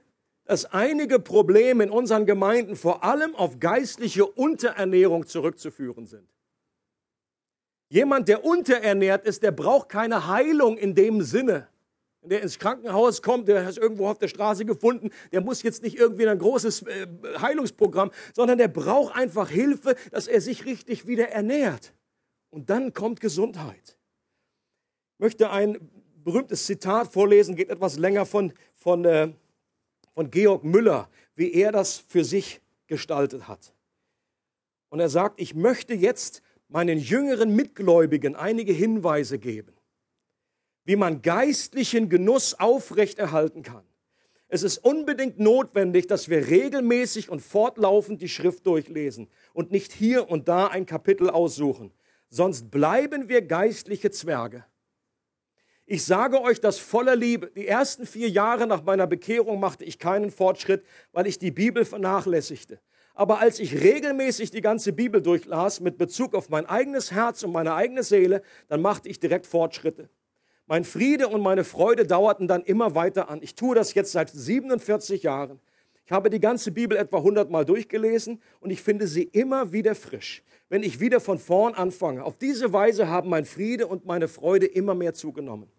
dass 0.46 0.64
einige 0.64 1.18
Probleme 1.18 1.84
in 1.84 1.90
unseren 1.90 2.24
Gemeinden 2.24 2.76
vor 2.76 3.04
allem 3.04 3.34
auf 3.34 3.58
geistliche 3.58 4.24
Unterernährung 4.24 5.26
zurückzuführen 5.26 6.06
sind. 6.06 6.28
Jemand, 7.88 8.28
der 8.28 8.44
unterernährt 8.44 9.26
ist, 9.26 9.42
der 9.42 9.52
braucht 9.52 9.88
keine 9.88 10.28
Heilung 10.28 10.78
in 10.78 10.94
dem 10.94 11.22
Sinne. 11.22 11.68
Wenn 12.20 12.30
der 12.30 12.42
ins 12.42 12.58
Krankenhaus 12.58 13.22
kommt, 13.22 13.48
der 13.48 13.66
es 13.66 13.76
irgendwo 13.76 14.08
auf 14.08 14.18
der 14.18 14.28
Straße 14.28 14.64
gefunden, 14.64 15.10
der 15.32 15.40
muss 15.40 15.62
jetzt 15.62 15.82
nicht 15.82 15.96
irgendwie 15.96 16.26
ein 16.26 16.38
großes 16.38 16.82
äh, 16.82 17.06
Heilungsprogramm, 17.40 18.10
sondern 18.34 18.58
der 18.58 18.68
braucht 18.68 19.14
einfach 19.14 19.48
Hilfe, 19.48 19.94
dass 20.10 20.26
er 20.26 20.40
sich 20.40 20.64
richtig 20.64 21.06
wieder 21.06 21.28
ernährt. 21.28 21.92
Und 22.50 22.70
dann 22.70 22.92
kommt 22.92 23.20
Gesundheit. 23.20 23.96
Ich 25.14 25.20
möchte 25.20 25.50
ein 25.50 25.90
berühmtes 26.24 26.66
Zitat 26.66 27.12
vorlesen, 27.12 27.54
geht 27.54 27.70
etwas 27.70 27.98
länger 27.98 28.26
von, 28.26 28.52
von 28.74 29.04
äh, 29.04 29.32
von 30.16 30.30
Georg 30.30 30.64
Müller, 30.64 31.10
wie 31.34 31.52
er 31.52 31.72
das 31.72 31.98
für 31.98 32.24
sich 32.24 32.62
gestaltet 32.86 33.48
hat. 33.48 33.74
Und 34.88 34.98
er 34.98 35.10
sagt, 35.10 35.38
ich 35.38 35.54
möchte 35.54 35.92
jetzt 35.92 36.42
meinen 36.68 36.98
jüngeren 36.98 37.54
Mitgläubigen 37.54 38.34
einige 38.34 38.72
Hinweise 38.72 39.38
geben, 39.38 39.74
wie 40.86 40.96
man 40.96 41.20
geistlichen 41.20 42.08
Genuss 42.08 42.54
aufrechterhalten 42.54 43.62
kann. 43.62 43.84
Es 44.48 44.62
ist 44.62 44.78
unbedingt 44.78 45.38
notwendig, 45.38 46.06
dass 46.06 46.30
wir 46.30 46.46
regelmäßig 46.46 47.28
und 47.28 47.40
fortlaufend 47.40 48.22
die 48.22 48.30
Schrift 48.30 48.66
durchlesen 48.66 49.28
und 49.52 49.70
nicht 49.70 49.92
hier 49.92 50.30
und 50.30 50.48
da 50.48 50.68
ein 50.68 50.86
Kapitel 50.86 51.28
aussuchen. 51.28 51.92
Sonst 52.30 52.70
bleiben 52.70 53.28
wir 53.28 53.42
geistliche 53.42 54.10
Zwerge. 54.10 54.64
Ich 55.88 56.04
sage 56.04 56.42
euch 56.42 56.60
das 56.60 56.80
voller 56.80 57.14
Liebe. 57.14 57.52
Die 57.54 57.68
ersten 57.68 58.06
vier 58.06 58.28
Jahre 58.28 58.66
nach 58.66 58.82
meiner 58.82 59.06
Bekehrung 59.06 59.60
machte 59.60 59.84
ich 59.84 60.00
keinen 60.00 60.32
Fortschritt, 60.32 60.84
weil 61.12 61.28
ich 61.28 61.38
die 61.38 61.52
Bibel 61.52 61.84
vernachlässigte. 61.84 62.80
Aber 63.14 63.38
als 63.38 63.60
ich 63.60 63.80
regelmäßig 63.80 64.50
die 64.50 64.62
ganze 64.62 64.92
Bibel 64.92 65.22
durchlas 65.22 65.78
mit 65.78 65.96
Bezug 65.96 66.34
auf 66.34 66.48
mein 66.48 66.66
eigenes 66.66 67.12
Herz 67.12 67.44
und 67.44 67.52
meine 67.52 67.72
eigene 67.74 68.02
Seele, 68.02 68.42
dann 68.66 68.82
machte 68.82 69.08
ich 69.08 69.20
direkt 69.20 69.46
Fortschritte. 69.46 70.10
Mein 70.66 70.82
Friede 70.82 71.28
und 71.28 71.40
meine 71.40 71.62
Freude 71.62 72.04
dauerten 72.04 72.48
dann 72.48 72.64
immer 72.64 72.96
weiter 72.96 73.30
an. 73.30 73.38
Ich 73.40 73.54
tue 73.54 73.76
das 73.76 73.94
jetzt 73.94 74.10
seit 74.10 74.28
47 74.28 75.22
Jahren. 75.22 75.60
Ich 76.04 76.10
habe 76.10 76.30
die 76.30 76.40
ganze 76.40 76.72
Bibel 76.72 76.96
etwa 76.96 77.18
100 77.18 77.48
Mal 77.48 77.64
durchgelesen 77.64 78.42
und 78.58 78.70
ich 78.70 78.82
finde 78.82 79.06
sie 79.06 79.22
immer 79.22 79.72
wieder 79.72 79.94
frisch, 79.94 80.42
wenn 80.68 80.82
ich 80.82 80.98
wieder 80.98 81.20
von 81.20 81.38
vorn 81.38 81.74
anfange. 81.74 82.24
Auf 82.24 82.36
diese 82.38 82.72
Weise 82.72 83.06
haben 83.06 83.30
mein 83.30 83.44
Friede 83.44 83.86
und 83.86 84.04
meine 84.04 84.26
Freude 84.26 84.66
immer 84.66 84.96
mehr 84.96 85.14
zugenommen. 85.14 85.70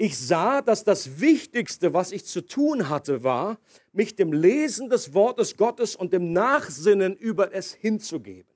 Ich 0.00 0.16
sah, 0.16 0.62
dass 0.62 0.84
das 0.84 1.20
Wichtigste, 1.20 1.92
was 1.92 2.12
ich 2.12 2.24
zu 2.24 2.40
tun 2.40 2.88
hatte, 2.88 3.24
war, 3.24 3.58
mich 3.92 4.14
dem 4.14 4.32
Lesen 4.32 4.88
des 4.88 5.12
Wortes 5.12 5.56
Gottes 5.56 5.96
und 5.96 6.12
dem 6.12 6.32
Nachsinnen 6.32 7.16
über 7.16 7.52
es 7.52 7.72
hinzugeben. 7.74 8.48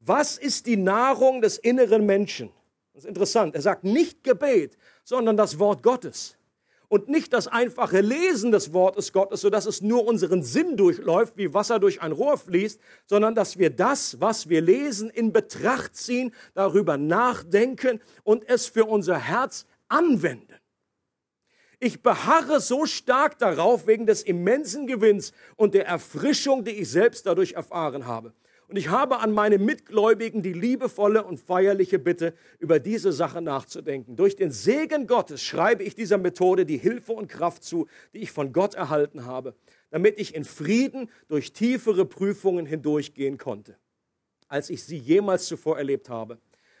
Was 0.00 0.36
ist 0.36 0.66
die 0.66 0.76
Nahrung 0.76 1.40
des 1.40 1.56
inneren 1.56 2.04
Menschen? 2.04 2.50
Das 2.92 3.04
ist 3.04 3.08
interessant. 3.08 3.54
Er 3.54 3.62
sagt 3.62 3.84
nicht 3.84 4.22
Gebet, 4.24 4.76
sondern 5.04 5.38
das 5.38 5.58
Wort 5.58 5.82
Gottes. 5.82 6.36
Und 6.88 7.08
nicht 7.08 7.32
das 7.32 7.48
einfache 7.48 8.02
Lesen 8.02 8.52
des 8.52 8.74
Wortes 8.74 9.14
Gottes, 9.14 9.40
sodass 9.40 9.64
es 9.64 9.80
nur 9.80 10.04
unseren 10.06 10.42
Sinn 10.42 10.76
durchläuft, 10.76 11.38
wie 11.38 11.54
Wasser 11.54 11.78
durch 11.78 12.02
ein 12.02 12.12
Rohr 12.12 12.36
fließt, 12.36 12.78
sondern 13.06 13.34
dass 13.34 13.56
wir 13.56 13.70
das, 13.70 14.20
was 14.20 14.50
wir 14.50 14.60
lesen, 14.60 15.08
in 15.08 15.32
Betracht 15.32 15.96
ziehen, 15.96 16.34
darüber 16.52 16.98
nachdenken 16.98 18.02
und 18.24 18.46
es 18.46 18.66
für 18.66 18.84
unser 18.84 19.16
Herz 19.16 19.64
anwenden. 19.92 20.56
Ich 21.78 22.02
beharre 22.02 22.60
so 22.60 22.86
stark 22.86 23.38
darauf 23.38 23.86
wegen 23.86 24.06
des 24.06 24.22
immensen 24.22 24.86
Gewinns 24.86 25.32
und 25.56 25.74
der 25.74 25.86
Erfrischung, 25.86 26.64
die 26.64 26.70
ich 26.70 26.88
selbst 26.88 27.26
dadurch 27.26 27.54
erfahren 27.54 28.06
habe. 28.06 28.32
Und 28.68 28.76
ich 28.76 28.88
habe 28.88 29.18
an 29.18 29.32
meine 29.32 29.58
Mitgläubigen 29.58 30.42
die 30.42 30.54
liebevolle 30.54 31.24
und 31.24 31.38
feierliche 31.38 31.98
Bitte, 31.98 32.34
über 32.58 32.78
diese 32.78 33.12
Sache 33.12 33.42
nachzudenken. 33.42 34.16
Durch 34.16 34.36
den 34.36 34.50
Segen 34.50 35.06
Gottes 35.06 35.42
schreibe 35.42 35.82
ich 35.82 35.94
dieser 35.94 36.16
Methode 36.18 36.64
die 36.64 36.78
Hilfe 36.78 37.12
und 37.12 37.28
Kraft 37.28 37.64
zu, 37.64 37.86
die 38.14 38.20
ich 38.20 38.30
von 38.30 38.52
Gott 38.52 38.74
erhalten 38.74 39.26
habe, 39.26 39.54
damit 39.90 40.18
ich 40.18 40.34
in 40.34 40.44
Frieden 40.44 41.10
durch 41.28 41.52
tiefere 41.52 42.06
Prüfungen 42.06 42.64
hindurchgehen 42.64 43.36
konnte, 43.36 43.76
als 44.48 44.70
ich 44.70 44.84
sie 44.84 44.96
jemals 44.96 45.46
zuvor 45.46 45.76
erlebt 45.76 46.08
habe. 46.08 46.38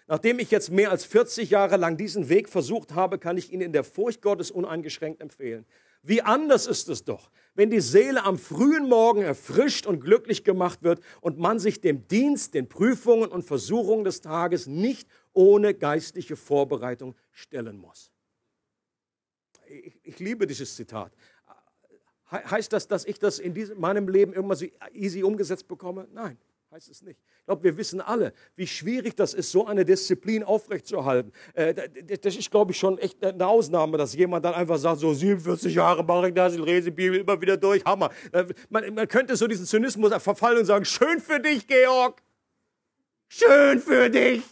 Nachdem 0.08 0.38
ich 0.38 0.50
jetzt 0.50 0.70
mehr 0.70 0.90
als 0.90 1.04
40 1.04 1.50
Jahre 1.50 1.76
lang 1.76 1.96
diesen 1.96 2.28
Weg 2.28 2.48
versucht 2.48 2.94
habe, 2.94 3.18
kann 3.18 3.36
ich 3.36 3.52
ihn 3.52 3.60
in 3.60 3.72
der 3.72 3.84
Furcht 3.84 4.22
Gottes 4.22 4.50
uneingeschränkt 4.50 5.20
empfehlen. 5.20 5.64
Wie 6.02 6.20
anders 6.22 6.66
ist 6.66 6.88
es 6.88 7.04
doch, 7.04 7.30
wenn 7.54 7.70
die 7.70 7.80
Seele 7.80 8.24
am 8.24 8.36
frühen 8.36 8.88
Morgen 8.88 9.22
erfrischt 9.22 9.86
und 9.86 10.00
glücklich 10.00 10.42
gemacht 10.42 10.82
wird 10.82 11.00
und 11.20 11.38
man 11.38 11.60
sich 11.60 11.80
dem 11.80 12.08
Dienst, 12.08 12.54
den 12.54 12.68
Prüfungen 12.68 13.30
und 13.30 13.44
Versuchungen 13.44 14.02
des 14.02 14.20
Tages 14.20 14.66
nicht 14.66 15.08
ohne 15.32 15.74
geistliche 15.74 16.34
Vorbereitung 16.34 17.14
stellen 17.30 17.78
muss. 17.78 18.10
Ich, 19.68 19.94
ich 20.02 20.18
liebe 20.18 20.48
dieses 20.48 20.74
Zitat. 20.74 21.12
Heißt 22.30 22.72
das, 22.72 22.88
dass 22.88 23.04
ich 23.04 23.18
das 23.20 23.38
in 23.38 23.54
diesem, 23.54 23.78
meinem 23.78 24.08
Leben 24.08 24.32
irgendwann 24.32 24.56
so 24.56 24.66
easy 24.92 25.22
umgesetzt 25.22 25.68
bekomme? 25.68 26.08
Nein 26.12 26.36
heißt 26.72 26.88
es 26.88 27.02
nicht. 27.02 27.20
Ich 27.40 27.44
glaube, 27.44 27.62
wir 27.64 27.76
wissen 27.76 28.00
alle, 28.00 28.32
wie 28.56 28.66
schwierig 28.66 29.14
das 29.14 29.34
ist, 29.34 29.50
so 29.50 29.66
eine 29.66 29.84
Disziplin 29.84 30.42
aufrechtzuerhalten. 30.42 31.30
Äh, 31.52 31.74
das 32.18 32.34
ist, 32.34 32.50
glaube 32.50 32.72
ich, 32.72 32.78
schon 32.78 32.96
echt 32.96 33.22
eine 33.22 33.46
Ausnahme, 33.46 33.98
dass 33.98 34.14
jemand 34.14 34.46
dann 34.46 34.54
einfach 34.54 34.78
sagt, 34.78 35.00
so 35.00 35.12
47 35.12 35.74
Jahre 35.74 36.02
mache 36.02 36.28
ich 36.28 36.34
das, 36.34 36.54
ich 36.54 36.60
lese 36.60 36.84
die 36.84 36.92
Bibel 36.92 37.20
immer 37.20 37.38
wieder 37.38 37.58
durch, 37.58 37.84
Hammer. 37.84 38.10
Äh, 38.32 38.46
man, 38.70 38.94
man 38.94 39.06
könnte 39.06 39.36
so 39.36 39.46
diesen 39.46 39.66
Zynismus 39.66 40.14
verfallen 40.22 40.60
und 40.60 40.64
sagen, 40.64 40.86
schön 40.86 41.20
für 41.20 41.40
dich, 41.40 41.66
Georg. 41.66 42.22
Schön 43.28 43.78
für 43.78 44.08
dich. 44.08 44.42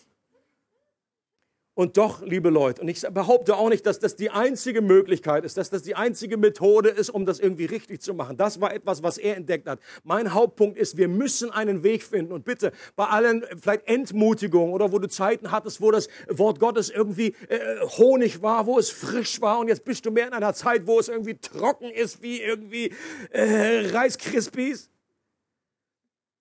Und 1.75 1.97
doch, 1.97 2.21
liebe 2.23 2.51
Leute, 2.51 2.83
und 2.83 2.89
ich 2.89 3.01
behaupte 3.01 3.57
auch 3.57 3.69
nicht, 3.69 3.87
dass 3.87 4.01
das 4.01 4.17
die 4.17 4.31
einzige 4.31 4.83
Möglichkeit 4.83 5.45
ist, 5.45 5.57
dass 5.57 5.71
das 5.71 5.83
die 5.83 5.95
einzige 5.95 6.37
Methode 6.37 6.89
ist, 6.89 7.11
um 7.11 7.25
das 7.25 7.39
irgendwie 7.39 7.65
richtig 7.65 8.03
zu 8.03 8.13
machen. 8.13 8.37
Das 8.37 8.61
war 8.61 8.75
etwas, 8.75 9.05
was 9.05 9.19
er 9.19 9.37
entdeckt 9.37 9.69
hat. 9.69 9.79
Mein 10.03 10.35
Hauptpunkt 10.35 10.77
ist, 10.77 10.97
wir 10.97 11.07
müssen 11.07 11.51
einen 11.53 11.85
Weg 11.85 12.03
finden. 12.03 12.33
Und 12.33 12.45
bitte, 12.45 12.73
bei 12.97 13.07
allen 13.07 13.45
vielleicht 13.61 13.87
Entmutigungen 13.87 14.75
oder 14.75 14.91
wo 14.91 14.99
du 14.99 15.09
Zeiten 15.09 15.53
hattest, 15.53 15.81
wo 15.81 15.93
das 15.93 16.09
Wort 16.29 16.59
Gottes 16.59 16.91
irgendwie 16.91 17.37
äh, 17.49 17.81
Honig 17.99 18.43
war, 18.43 18.67
wo 18.67 18.79
es 18.79 18.91
frisch 18.91 19.41
war 19.41 19.61
und 19.61 19.69
jetzt 19.69 19.85
bist 19.85 20.05
du 20.05 20.11
mehr 20.11 20.27
in 20.27 20.33
einer 20.33 20.53
Zeit, 20.55 20.89
wo 20.89 20.99
es 20.99 21.09
irgendwie 21.09 21.39
trocken 21.39 21.91
ist 21.91 22.21
wie 22.21 22.43
irgendwie 22.43 22.93
äh, 23.31 23.87
Reiskrispies, 23.91 24.91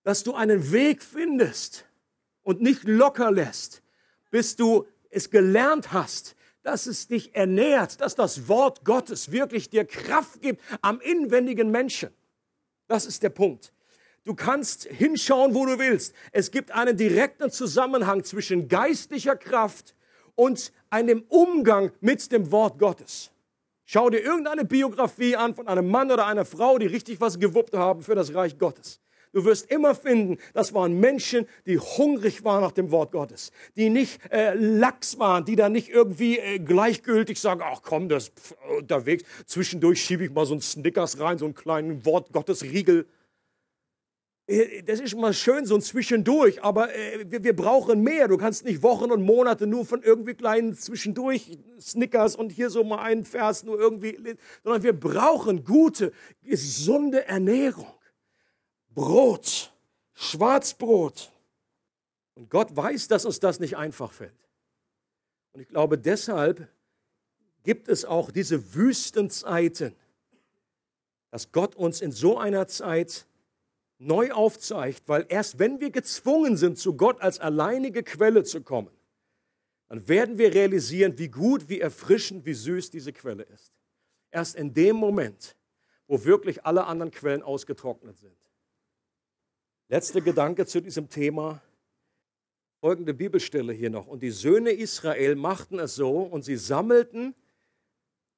dass 0.02 0.24
du 0.24 0.34
einen 0.34 0.72
Weg 0.72 1.02
findest 1.02 1.86
und 2.42 2.60
nicht 2.60 2.84
locker 2.84 3.30
lässt, 3.30 3.82
bis 4.30 4.56
du 4.56 4.86
es 5.10 5.30
gelernt 5.30 5.92
hast, 5.92 6.36
dass 6.62 6.86
es 6.86 7.08
dich 7.08 7.34
ernährt, 7.34 8.00
dass 8.00 8.14
das 8.14 8.48
Wort 8.48 8.84
Gottes 8.84 9.32
wirklich 9.32 9.70
dir 9.70 9.84
Kraft 9.84 10.42
gibt 10.42 10.62
am 10.82 11.00
inwendigen 11.00 11.70
Menschen. 11.70 12.10
Das 12.86 13.06
ist 13.06 13.22
der 13.22 13.30
Punkt. 13.30 13.72
Du 14.24 14.34
kannst 14.34 14.84
hinschauen, 14.84 15.54
wo 15.54 15.64
du 15.64 15.78
willst. 15.78 16.14
Es 16.32 16.50
gibt 16.50 16.72
einen 16.72 16.96
direkten 16.96 17.50
Zusammenhang 17.50 18.24
zwischen 18.24 18.68
geistlicher 18.68 19.36
Kraft 19.36 19.94
und 20.34 20.72
einem 20.90 21.24
Umgang 21.28 21.92
mit 22.00 22.30
dem 22.30 22.50
Wort 22.52 22.78
Gottes. 22.78 23.30
Schau 23.86 24.10
dir 24.10 24.20
irgendeine 24.20 24.64
Biografie 24.64 25.36
an 25.36 25.54
von 25.54 25.66
einem 25.66 25.88
Mann 25.88 26.12
oder 26.12 26.26
einer 26.26 26.44
Frau, 26.44 26.78
die 26.78 26.86
richtig 26.86 27.20
was 27.20 27.38
gewuppt 27.38 27.74
haben 27.74 28.02
für 28.02 28.14
das 28.14 28.34
Reich 28.34 28.58
Gottes. 28.58 29.00
Du 29.32 29.44
wirst 29.44 29.70
immer 29.70 29.94
finden, 29.94 30.38
das 30.54 30.74
waren 30.74 30.98
Menschen, 30.98 31.46
die 31.64 31.78
hungrig 31.78 32.44
waren 32.44 32.62
nach 32.62 32.72
dem 32.72 32.90
Wort 32.90 33.12
Gottes, 33.12 33.52
die 33.76 33.88
nicht 33.88 34.20
äh, 34.32 34.54
lax 34.54 35.20
waren, 35.20 35.44
die 35.44 35.54
da 35.54 35.68
nicht 35.68 35.88
irgendwie 35.88 36.38
äh, 36.38 36.58
gleichgültig 36.58 37.40
sagen, 37.40 37.60
ach 37.64 37.82
komm, 37.82 38.08
das 38.08 38.30
pff, 38.30 38.54
unterwegs, 38.78 39.22
zwischendurch 39.46 40.02
schiebe 40.02 40.24
ich 40.24 40.32
mal 40.32 40.46
so 40.46 40.54
ein 40.54 40.60
Snickers 40.60 41.20
rein, 41.20 41.38
so 41.38 41.44
einen 41.44 41.54
kleinen 41.54 42.04
Wort 42.04 42.32
Gottes 42.32 42.64
Riegel. 42.64 43.06
Äh, 44.48 44.82
das 44.82 44.98
ist 44.98 45.16
mal 45.16 45.32
schön, 45.32 45.64
so 45.64 45.76
ein 45.76 45.80
Zwischendurch, 45.80 46.64
aber 46.64 46.92
äh, 46.92 47.24
wir, 47.30 47.44
wir, 47.44 47.54
brauchen 47.54 48.02
mehr. 48.02 48.26
Du 48.26 48.36
kannst 48.36 48.64
nicht 48.64 48.82
Wochen 48.82 49.12
und 49.12 49.22
Monate 49.22 49.68
nur 49.68 49.86
von 49.86 50.02
irgendwie 50.02 50.34
kleinen 50.34 50.74
Zwischendurch 50.74 51.56
Snickers 51.80 52.34
und 52.34 52.50
hier 52.50 52.68
so 52.68 52.82
mal 52.82 52.98
einen 52.98 53.24
Vers 53.24 53.62
nur 53.62 53.78
irgendwie, 53.78 54.18
sondern 54.64 54.82
wir 54.82 54.92
brauchen 54.92 55.64
gute, 55.64 56.12
gesunde 56.42 57.28
Ernährung. 57.28 57.99
Brot, 58.90 59.72
Schwarzbrot. 60.14 61.32
Und 62.34 62.50
Gott 62.50 62.74
weiß, 62.74 63.08
dass 63.08 63.24
uns 63.24 63.40
das 63.40 63.60
nicht 63.60 63.76
einfach 63.76 64.12
fällt. 64.12 64.48
Und 65.52 65.60
ich 65.60 65.68
glaube, 65.68 65.98
deshalb 65.98 66.68
gibt 67.62 67.88
es 67.88 68.04
auch 68.04 68.30
diese 68.30 68.74
Wüstenzeiten, 68.74 69.94
dass 71.30 71.52
Gott 71.52 71.76
uns 71.76 72.00
in 72.00 72.12
so 72.12 72.38
einer 72.38 72.66
Zeit 72.66 73.26
neu 73.98 74.32
aufzeigt, 74.32 75.02
weil 75.08 75.26
erst 75.28 75.58
wenn 75.58 75.80
wir 75.80 75.90
gezwungen 75.90 76.56
sind, 76.56 76.78
zu 76.78 76.96
Gott 76.96 77.20
als 77.20 77.38
alleinige 77.38 78.02
Quelle 78.02 78.44
zu 78.44 78.62
kommen, 78.62 78.90
dann 79.88 80.08
werden 80.08 80.38
wir 80.38 80.54
realisieren, 80.54 81.18
wie 81.18 81.28
gut, 81.28 81.68
wie 81.68 81.80
erfrischend, 81.80 82.46
wie 82.46 82.54
süß 82.54 82.90
diese 82.90 83.12
Quelle 83.12 83.42
ist. 83.42 83.72
Erst 84.30 84.56
in 84.56 84.72
dem 84.72 84.96
Moment, 84.96 85.56
wo 86.06 86.24
wirklich 86.24 86.64
alle 86.64 86.86
anderen 86.86 87.10
Quellen 87.10 87.42
ausgetrocknet 87.42 88.16
sind. 88.16 88.36
Letzter 89.90 90.20
Gedanke 90.20 90.66
zu 90.66 90.80
diesem 90.80 91.08
Thema. 91.08 91.60
Folgende 92.80 93.12
Bibelstelle 93.12 93.72
hier 93.72 93.90
noch. 93.90 94.06
Und 94.06 94.22
die 94.22 94.30
Söhne 94.30 94.70
Israel 94.70 95.34
machten 95.34 95.80
es 95.80 95.96
so 95.96 96.20
und 96.20 96.44
sie 96.44 96.54
sammelten 96.54 97.34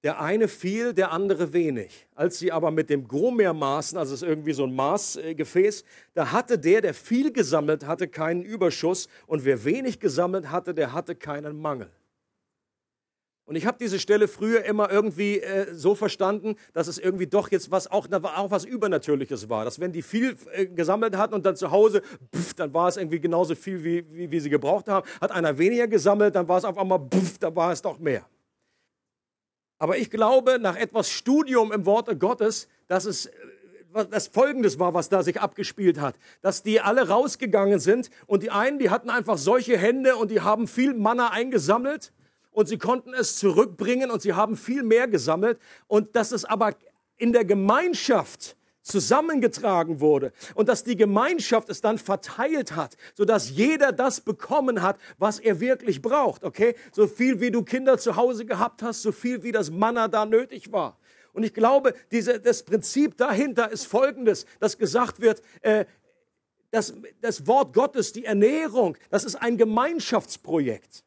der 0.02 0.18
eine 0.18 0.48
viel, 0.48 0.94
der 0.94 1.12
andere 1.12 1.52
wenig. 1.52 2.08
Als 2.14 2.38
sie 2.38 2.50
aber 2.50 2.70
mit 2.70 2.88
dem 2.88 3.06
Gomer 3.06 3.52
maßen, 3.52 3.98
also 3.98 4.14
es 4.14 4.22
ist 4.22 4.28
irgendwie 4.28 4.54
so 4.54 4.64
ein 4.64 4.74
Maßgefäß, 4.74 5.84
da 6.14 6.32
hatte 6.32 6.58
der, 6.58 6.80
der 6.80 6.94
viel 6.94 7.30
gesammelt 7.30 7.86
hatte, 7.86 8.08
keinen 8.08 8.42
Überschuss 8.42 9.08
und 9.26 9.44
wer 9.44 9.62
wenig 9.62 10.00
gesammelt 10.00 10.50
hatte, 10.50 10.72
der 10.72 10.94
hatte 10.94 11.14
keinen 11.14 11.60
Mangel. 11.60 11.90
Und 13.44 13.56
ich 13.56 13.66
habe 13.66 13.76
diese 13.80 13.98
Stelle 13.98 14.28
früher 14.28 14.64
immer 14.64 14.90
irgendwie 14.90 15.40
äh, 15.40 15.74
so 15.74 15.96
verstanden, 15.96 16.54
dass 16.74 16.86
es 16.86 16.98
irgendwie 16.98 17.26
doch 17.26 17.50
jetzt 17.50 17.72
was 17.72 17.90
auch, 17.90 18.06
auch 18.10 18.50
was 18.50 18.64
Übernatürliches 18.64 19.48
war. 19.48 19.64
Dass 19.64 19.80
wenn 19.80 19.92
die 19.92 20.02
viel 20.02 20.36
äh, 20.52 20.66
gesammelt 20.66 21.16
hatten 21.16 21.34
und 21.34 21.44
dann 21.44 21.56
zu 21.56 21.72
Hause, 21.72 22.02
pff, 22.34 22.54
dann 22.54 22.72
war 22.72 22.88
es 22.88 22.96
irgendwie 22.96 23.20
genauso 23.20 23.56
viel, 23.56 23.82
wie, 23.82 24.06
wie, 24.10 24.30
wie 24.30 24.40
sie 24.40 24.48
gebraucht 24.48 24.88
haben. 24.88 25.06
Hat 25.20 25.32
einer 25.32 25.58
weniger 25.58 25.88
gesammelt, 25.88 26.36
dann 26.36 26.46
war 26.46 26.58
es 26.58 26.64
auf 26.64 26.78
einmal, 26.78 27.00
pff, 27.00 27.38
dann 27.38 27.56
war 27.56 27.72
es 27.72 27.82
doch 27.82 27.98
mehr. 27.98 28.24
Aber 29.78 29.98
ich 29.98 30.10
glaube, 30.10 30.60
nach 30.60 30.76
etwas 30.76 31.10
Studium 31.10 31.72
im 31.72 31.84
Worte 31.84 32.16
Gottes, 32.16 32.68
dass 32.86 33.06
es 33.06 33.26
äh, 33.26 33.32
das 34.08 34.28
Folgendes 34.28 34.78
war, 34.78 34.94
was 34.94 35.08
da 35.08 35.24
sich 35.24 35.40
abgespielt 35.40 36.00
hat. 36.00 36.14
Dass 36.42 36.62
die 36.62 36.80
alle 36.80 37.08
rausgegangen 37.08 37.80
sind 37.80 38.08
und 38.26 38.44
die 38.44 38.52
einen, 38.52 38.78
die 38.78 38.90
hatten 38.90 39.10
einfach 39.10 39.36
solche 39.36 39.76
Hände 39.76 40.14
und 40.14 40.30
die 40.30 40.40
haben 40.40 40.68
viel 40.68 40.94
Manna 40.94 41.30
eingesammelt 41.30 42.12
und 42.52 42.68
sie 42.68 42.78
konnten 42.78 43.14
es 43.14 43.36
zurückbringen 43.36 44.10
und 44.10 44.22
sie 44.22 44.34
haben 44.34 44.56
viel 44.56 44.82
mehr 44.82 45.08
gesammelt 45.08 45.58
und 45.88 46.14
dass 46.14 46.32
es 46.32 46.44
aber 46.44 46.74
in 47.16 47.32
der 47.32 47.44
Gemeinschaft 47.44 48.56
zusammengetragen 48.82 50.00
wurde 50.00 50.32
und 50.54 50.68
dass 50.68 50.84
die 50.84 50.96
Gemeinschaft 50.96 51.68
es 51.68 51.80
dann 51.80 51.98
verteilt 51.98 52.74
hat, 52.74 52.96
so 53.14 53.24
dass 53.24 53.50
jeder 53.50 53.92
das 53.92 54.20
bekommen 54.20 54.82
hat, 54.82 54.98
was 55.18 55.38
er 55.38 55.60
wirklich 55.60 56.02
braucht, 56.02 56.44
okay? 56.44 56.74
So 56.90 57.06
viel 57.06 57.40
wie 57.40 57.50
du 57.50 57.62
Kinder 57.62 57.98
zu 57.98 58.16
Hause 58.16 58.44
gehabt 58.44 58.82
hast, 58.82 59.02
so 59.02 59.12
viel 59.12 59.42
wie 59.44 59.52
das 59.52 59.70
Manna 59.70 60.08
da 60.08 60.26
nötig 60.26 60.72
war. 60.72 60.98
Und 61.32 61.44
ich 61.44 61.54
glaube, 61.54 61.94
diese, 62.10 62.40
das 62.40 62.64
Prinzip 62.64 63.16
dahinter 63.16 63.70
ist 63.70 63.86
folgendes, 63.86 64.46
dass 64.60 64.76
gesagt 64.76 65.20
wird, 65.20 65.40
äh, 65.62 65.86
das, 66.72 66.94
das 67.20 67.46
Wort 67.46 67.74
Gottes, 67.74 68.12
die 68.12 68.24
Ernährung, 68.24 68.96
das 69.10 69.24
ist 69.24 69.36
ein 69.36 69.56
Gemeinschaftsprojekt 69.56 71.04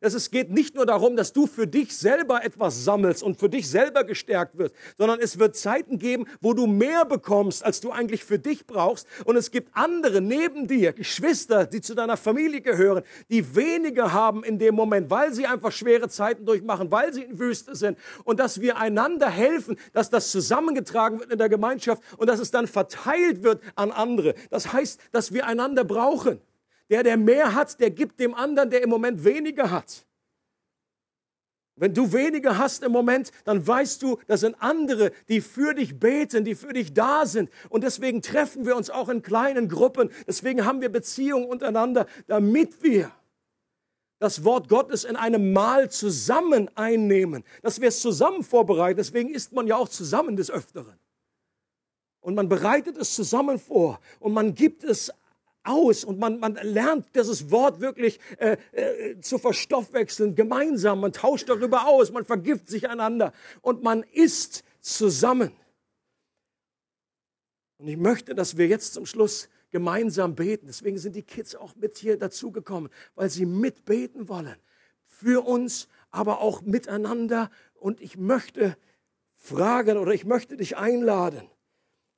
dass 0.00 0.14
es 0.14 0.30
geht 0.30 0.50
nicht 0.50 0.74
nur 0.74 0.86
darum, 0.86 1.16
dass 1.16 1.32
du 1.32 1.46
für 1.46 1.66
dich 1.66 1.96
selber 1.96 2.44
etwas 2.44 2.84
sammelst 2.84 3.22
und 3.22 3.38
für 3.38 3.48
dich 3.48 3.68
selber 3.68 4.04
gestärkt 4.04 4.58
wirst, 4.58 4.74
sondern 4.96 5.20
es 5.20 5.38
wird 5.38 5.56
Zeiten 5.56 5.98
geben, 5.98 6.26
wo 6.40 6.54
du 6.54 6.66
mehr 6.66 7.04
bekommst, 7.04 7.64
als 7.64 7.80
du 7.80 7.90
eigentlich 7.90 8.24
für 8.24 8.38
dich 8.38 8.66
brauchst. 8.66 9.06
Und 9.24 9.36
es 9.36 9.50
gibt 9.50 9.70
andere 9.72 10.20
neben 10.20 10.66
dir, 10.66 10.92
Geschwister, 10.92 11.66
die 11.66 11.80
zu 11.80 11.94
deiner 11.94 12.16
Familie 12.16 12.60
gehören, 12.60 13.02
die 13.30 13.56
weniger 13.56 14.12
haben 14.12 14.44
in 14.44 14.58
dem 14.58 14.74
Moment, 14.74 15.10
weil 15.10 15.32
sie 15.32 15.46
einfach 15.46 15.72
schwere 15.72 16.08
Zeiten 16.08 16.46
durchmachen, 16.46 16.90
weil 16.90 17.12
sie 17.12 17.22
in 17.22 17.38
Wüste 17.38 17.74
sind. 17.74 17.98
Und 18.24 18.40
dass 18.40 18.60
wir 18.60 18.78
einander 18.78 19.28
helfen, 19.28 19.76
dass 19.92 20.10
das 20.10 20.30
zusammengetragen 20.30 21.20
wird 21.20 21.32
in 21.32 21.38
der 21.38 21.48
Gemeinschaft 21.48 22.02
und 22.16 22.28
dass 22.28 22.40
es 22.40 22.50
dann 22.50 22.66
verteilt 22.66 23.42
wird 23.42 23.62
an 23.74 23.90
andere. 23.90 24.34
Das 24.50 24.72
heißt, 24.72 25.00
dass 25.12 25.32
wir 25.32 25.46
einander 25.46 25.84
brauchen. 25.84 26.40
Der, 26.90 27.02
der 27.02 27.16
mehr 27.16 27.54
hat, 27.54 27.80
der 27.80 27.90
gibt 27.90 28.18
dem 28.20 28.34
anderen, 28.34 28.70
der 28.70 28.82
im 28.82 28.90
Moment 28.90 29.24
weniger 29.24 29.70
hat. 29.70 30.06
Wenn 31.80 31.94
du 31.94 32.12
weniger 32.12 32.58
hast 32.58 32.82
im 32.82 32.90
Moment, 32.90 33.30
dann 33.44 33.64
weißt 33.64 34.02
du, 34.02 34.18
das 34.26 34.40
sind 34.40 34.56
andere, 34.58 35.12
die 35.28 35.40
für 35.40 35.74
dich 35.74 35.98
beten, 36.00 36.44
die 36.44 36.56
für 36.56 36.72
dich 36.72 36.92
da 36.92 37.24
sind. 37.24 37.50
Und 37.68 37.84
deswegen 37.84 38.20
treffen 38.20 38.66
wir 38.66 38.76
uns 38.76 38.90
auch 38.90 39.08
in 39.08 39.22
kleinen 39.22 39.68
Gruppen. 39.68 40.10
Deswegen 40.26 40.64
haben 40.64 40.80
wir 40.80 40.88
Beziehungen 40.88 41.46
untereinander, 41.46 42.06
damit 42.26 42.82
wir 42.82 43.12
das 44.18 44.42
Wort 44.42 44.68
Gottes 44.68 45.04
in 45.04 45.14
einem 45.14 45.52
Mahl 45.52 45.90
zusammen 45.90 46.68
einnehmen, 46.74 47.44
dass 47.62 47.80
wir 47.80 47.88
es 47.88 48.00
zusammen 48.00 48.42
vorbereiten. 48.42 48.96
Deswegen 48.96 49.30
isst 49.30 49.52
man 49.52 49.68
ja 49.68 49.76
auch 49.76 49.88
zusammen 49.88 50.36
des 50.36 50.50
Öfteren. 50.50 50.98
Und 52.20 52.34
man 52.34 52.48
bereitet 52.48 52.96
es 52.96 53.14
zusammen 53.14 53.60
vor 53.60 54.00
und 54.18 54.32
man 54.32 54.54
gibt 54.54 54.82
es 54.82 55.12
aus 55.68 56.04
und 56.04 56.18
man, 56.18 56.40
man 56.40 56.54
lernt 56.62 57.14
dieses 57.14 57.50
Wort 57.50 57.80
wirklich 57.80 58.18
äh, 58.38 58.56
äh, 58.72 59.20
zu 59.20 59.38
verstoffwechseln, 59.38 60.34
gemeinsam. 60.34 61.00
Man 61.00 61.12
tauscht 61.12 61.48
darüber 61.48 61.86
aus, 61.86 62.12
man 62.12 62.24
vergift 62.24 62.68
sich 62.68 62.88
einander 62.88 63.32
und 63.60 63.82
man 63.82 64.02
isst 64.02 64.64
zusammen. 64.80 65.52
Und 67.78 67.88
ich 67.88 67.96
möchte, 67.96 68.34
dass 68.34 68.56
wir 68.56 68.66
jetzt 68.66 68.94
zum 68.94 69.06
Schluss 69.06 69.48
gemeinsam 69.70 70.34
beten. 70.34 70.66
Deswegen 70.66 70.98
sind 70.98 71.14
die 71.14 71.22
Kids 71.22 71.54
auch 71.54 71.76
mit 71.76 71.98
hier 71.98 72.18
dazugekommen, 72.18 72.90
weil 73.14 73.30
sie 73.30 73.46
mitbeten 73.46 74.28
wollen. 74.28 74.56
Für 75.04 75.46
uns, 75.46 75.88
aber 76.10 76.40
auch 76.40 76.62
miteinander. 76.62 77.50
Und 77.74 78.00
ich 78.00 78.16
möchte 78.16 78.76
fragen 79.36 79.98
oder 79.98 80.12
ich 80.12 80.24
möchte 80.24 80.56
dich 80.56 80.76
einladen 80.76 81.48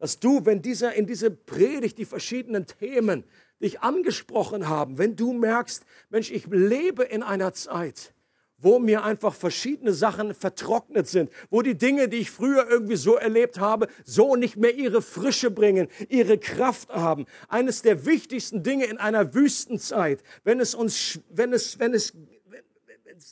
dass 0.01 0.19
du, 0.19 0.45
wenn 0.47 0.63
dieser, 0.63 0.95
in 0.95 1.07
diese 1.07 1.31
Predigt 1.31 1.99
die 1.99 2.07
verschiedenen 2.07 2.67
Themen 2.67 3.23
dich 3.63 3.83
angesprochen 3.83 4.69
haben, 4.69 4.99
wenn 4.99 5.15
du 5.15 5.35
merkst, 5.35 5.85
Mensch, 6.09 6.31
ich 6.33 6.47
lebe 6.47 7.05
in 7.05 7.23
einer 7.23 7.53
Zeit, 7.53 8.15
wo 8.57 8.79
mir 8.79 9.05
einfach 9.05 9.35
verschiedene 9.35 9.93
Sachen 9.93 10.35
vertrocknet 10.35 11.07
sind, 11.07 11.31
wo 11.51 11.61
die 11.61 11.77
Dinge, 11.77 12.09
die 12.09 12.17
ich 12.17 12.31
früher 12.31 12.67
irgendwie 12.69 12.97
so 12.97 13.17
erlebt 13.17 13.61
habe, 13.61 13.89
so 14.05 14.37
nicht 14.37 14.57
mehr 14.57 14.75
ihre 14.75 15.03
Frische 15.03 15.51
bringen, 15.51 15.89
ihre 16.09 16.39
Kraft 16.39 16.89
haben. 16.91 17.27
Eines 17.49 17.83
der 17.83 18.07
wichtigsten 18.07 18.63
Dinge 18.63 18.87
in 18.87 18.97
einer 18.99 19.35
Wüstenzeit, 19.35 20.23
wenn 20.45 20.61
es 20.61 20.75
uns, 20.75 21.21
wenn 21.29 21.53
es, 21.53 21.79
wenn 21.79 21.93
es, 21.93 22.15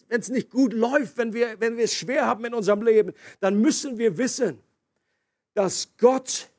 wenn 0.09 0.21
es 0.21 0.29
nicht 0.29 0.51
gut 0.51 0.75
läuft, 0.75 1.17
wenn 1.17 1.33
wir, 1.33 1.59
wenn 1.61 1.79
wir 1.79 1.85
es 1.85 1.95
schwer 1.95 2.27
haben 2.27 2.45
in 2.45 2.53
unserem 2.53 2.83
Leben, 2.83 3.15
dann 3.41 3.59
müssen 3.59 3.97
wir 3.97 4.19
wissen, 4.19 4.59
dass 5.55 5.97
Gott 5.97 6.51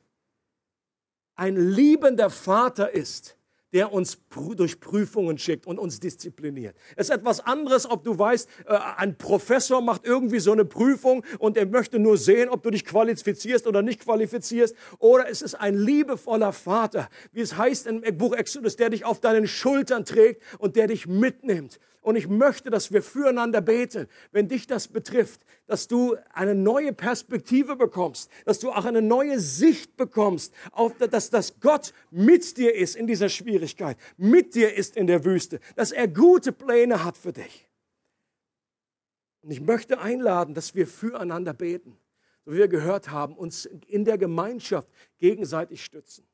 ein 1.40 1.56
liebender 1.56 2.28
Vater 2.28 2.92
ist, 2.92 3.38
der 3.72 3.94
uns 3.94 4.18
durch 4.56 4.78
Prüfungen 4.78 5.38
schickt 5.38 5.66
und 5.66 5.78
uns 5.78 5.98
diszipliniert. 5.98 6.76
Es 6.96 7.08
ist 7.08 7.16
etwas 7.16 7.40
anderes, 7.40 7.88
ob 7.88 8.04
du 8.04 8.18
weißt, 8.18 8.46
äh, 8.66 8.78
ein 8.98 9.16
Professor 9.16 9.80
macht 9.80 10.04
irgendwie 10.04 10.40
so 10.40 10.52
eine 10.52 10.66
Prüfung 10.66 11.24
und 11.38 11.56
er 11.56 11.64
möchte 11.64 11.98
nur 11.98 12.18
sehen, 12.18 12.50
ob 12.50 12.62
du 12.62 12.70
dich 12.70 12.84
qualifizierst 12.84 13.66
oder 13.66 13.80
nicht 13.80 14.00
qualifizierst. 14.00 14.74
Oder 14.98 15.30
es 15.30 15.40
ist 15.40 15.54
ein 15.54 15.78
liebevoller 15.78 16.52
Vater, 16.52 17.08
wie 17.32 17.40
es 17.40 17.56
heißt 17.56 17.86
im 17.86 18.02
Buch 18.18 18.34
Exodus, 18.34 18.76
der 18.76 18.90
dich 18.90 19.06
auf 19.06 19.20
deinen 19.20 19.46
Schultern 19.46 20.04
trägt 20.04 20.42
und 20.58 20.76
der 20.76 20.88
dich 20.88 21.06
mitnimmt 21.06 21.78
und 22.00 22.16
ich 22.16 22.28
möchte, 22.28 22.70
dass 22.70 22.92
wir 22.92 23.02
füreinander 23.02 23.60
beten, 23.60 24.08
wenn 24.32 24.48
dich 24.48 24.66
das 24.66 24.88
betrifft, 24.88 25.42
dass 25.66 25.86
du 25.86 26.16
eine 26.32 26.54
neue 26.54 26.92
Perspektive 26.92 27.76
bekommst, 27.76 28.30
dass 28.46 28.58
du 28.58 28.70
auch 28.70 28.86
eine 28.86 29.02
neue 29.02 29.38
Sicht 29.38 29.96
bekommst, 29.96 30.54
auf, 30.72 30.96
dass, 30.96 31.30
dass 31.30 31.60
Gott 31.60 31.92
mit 32.10 32.56
dir 32.56 32.74
ist 32.74 32.96
in 32.96 33.06
dieser 33.06 33.28
Schwierigkeit, 33.28 33.98
mit 34.16 34.54
dir 34.54 34.74
ist 34.74 34.96
in 34.96 35.06
der 35.06 35.24
Wüste, 35.24 35.60
dass 35.76 35.92
er 35.92 36.08
gute 36.08 36.52
Pläne 36.52 37.04
hat 37.04 37.18
für 37.18 37.32
dich. 37.32 37.68
Und 39.42 39.50
ich 39.50 39.60
möchte 39.60 40.00
einladen, 40.00 40.54
dass 40.54 40.74
wir 40.74 40.86
füreinander 40.86 41.52
beten, 41.52 41.98
so 42.44 42.52
wie 42.52 42.58
wir 42.58 42.68
gehört 42.68 43.10
haben, 43.10 43.36
uns 43.36 43.66
in 43.66 44.04
der 44.04 44.16
Gemeinschaft 44.16 44.88
gegenseitig 45.18 45.84
stützen. 45.84 46.26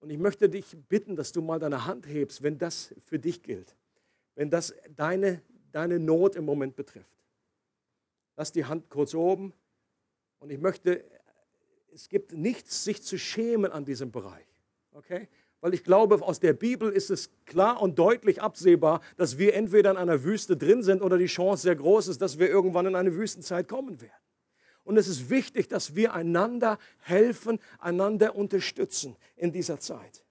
Und 0.00 0.10
ich 0.10 0.18
möchte 0.18 0.48
dich 0.48 0.64
bitten, 0.88 1.16
dass 1.16 1.32
du 1.32 1.42
mal 1.42 1.58
deine 1.58 1.84
Hand 1.84 2.06
hebst, 2.06 2.42
wenn 2.42 2.58
das 2.58 2.94
für 3.04 3.18
dich 3.18 3.42
gilt, 3.42 3.76
wenn 4.36 4.50
das 4.50 4.74
deine, 4.94 5.42
deine 5.72 5.98
Not 5.98 6.36
im 6.36 6.44
Moment 6.44 6.76
betrifft. 6.76 7.16
Lass 8.36 8.52
die 8.52 8.66
Hand 8.66 8.88
kurz 8.90 9.14
oben. 9.14 9.52
Und 10.38 10.50
ich 10.50 10.60
möchte, 10.60 11.04
es 11.92 12.08
gibt 12.08 12.32
nichts, 12.32 12.84
sich 12.84 13.02
zu 13.02 13.18
schämen 13.18 13.72
an 13.72 13.84
diesem 13.84 14.12
Bereich. 14.12 14.46
Okay? 14.92 15.28
Weil 15.60 15.74
ich 15.74 15.82
glaube, 15.82 16.22
aus 16.22 16.38
der 16.38 16.52
Bibel 16.52 16.92
ist 16.92 17.10
es 17.10 17.30
klar 17.46 17.80
und 17.80 17.98
deutlich 17.98 18.42
absehbar, 18.42 19.00
dass 19.16 19.38
wir 19.38 19.54
entweder 19.54 19.90
in 19.90 19.96
einer 19.96 20.22
Wüste 20.22 20.56
drin 20.56 20.82
sind 20.82 21.02
oder 21.02 21.16
die 21.16 21.26
Chance 21.26 21.62
sehr 21.62 21.76
groß 21.76 22.08
ist, 22.08 22.20
dass 22.20 22.38
wir 22.38 22.48
irgendwann 22.48 22.86
in 22.86 22.94
eine 22.94 23.16
Wüstenzeit 23.16 23.66
kommen 23.66 24.00
werden. 24.00 24.12
Und 24.84 24.98
es 24.98 25.08
ist 25.08 25.30
wichtig, 25.30 25.66
dass 25.66 25.96
wir 25.96 26.12
einander 26.12 26.78
helfen, 26.98 27.58
einander 27.78 28.36
unterstützen 28.36 29.16
in 29.34 29.50
dieser 29.50 29.80
Zeit. 29.80 30.22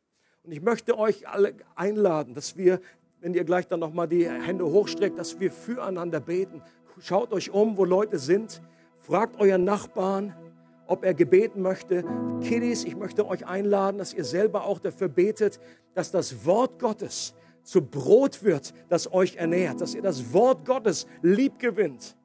Und 0.43 0.51
ich 0.51 0.61
möchte 0.61 0.97
euch 0.97 1.27
alle 1.27 1.55
einladen, 1.75 2.35
dass 2.35 2.55
wir, 2.55 2.79
wenn 3.19 3.33
ihr 3.33 3.43
gleich 3.43 3.67
dann 3.67 3.79
nochmal 3.79 4.07
die 4.07 4.29
Hände 4.29 4.65
hochstreckt, 4.65 5.17
dass 5.17 5.39
wir 5.39 5.51
füreinander 5.51 6.19
beten. 6.19 6.61
Schaut 6.99 7.33
euch 7.33 7.51
um, 7.51 7.77
wo 7.77 7.85
Leute 7.85 8.19
sind. 8.19 8.61
Fragt 8.99 9.39
euren 9.39 9.63
Nachbarn, 9.63 10.35
ob 10.87 11.03
er 11.03 11.13
gebeten 11.13 11.61
möchte. 11.61 12.03
Kiddies, 12.41 12.83
ich 12.83 12.95
möchte 12.95 13.27
euch 13.27 13.45
einladen, 13.45 13.97
dass 13.97 14.13
ihr 14.13 14.25
selber 14.25 14.65
auch 14.65 14.79
dafür 14.79 15.09
betet, 15.09 15.59
dass 15.93 16.11
das 16.11 16.45
Wort 16.45 16.79
Gottes 16.79 17.33
zu 17.63 17.81
Brot 17.81 18.43
wird, 18.43 18.73
das 18.89 19.11
euch 19.11 19.37
ernährt, 19.37 19.81
dass 19.81 19.95
ihr 19.95 20.01
das 20.01 20.33
Wort 20.33 20.65
Gottes 20.65 21.07
lieb 21.21 21.59
gewinnt 21.59 22.15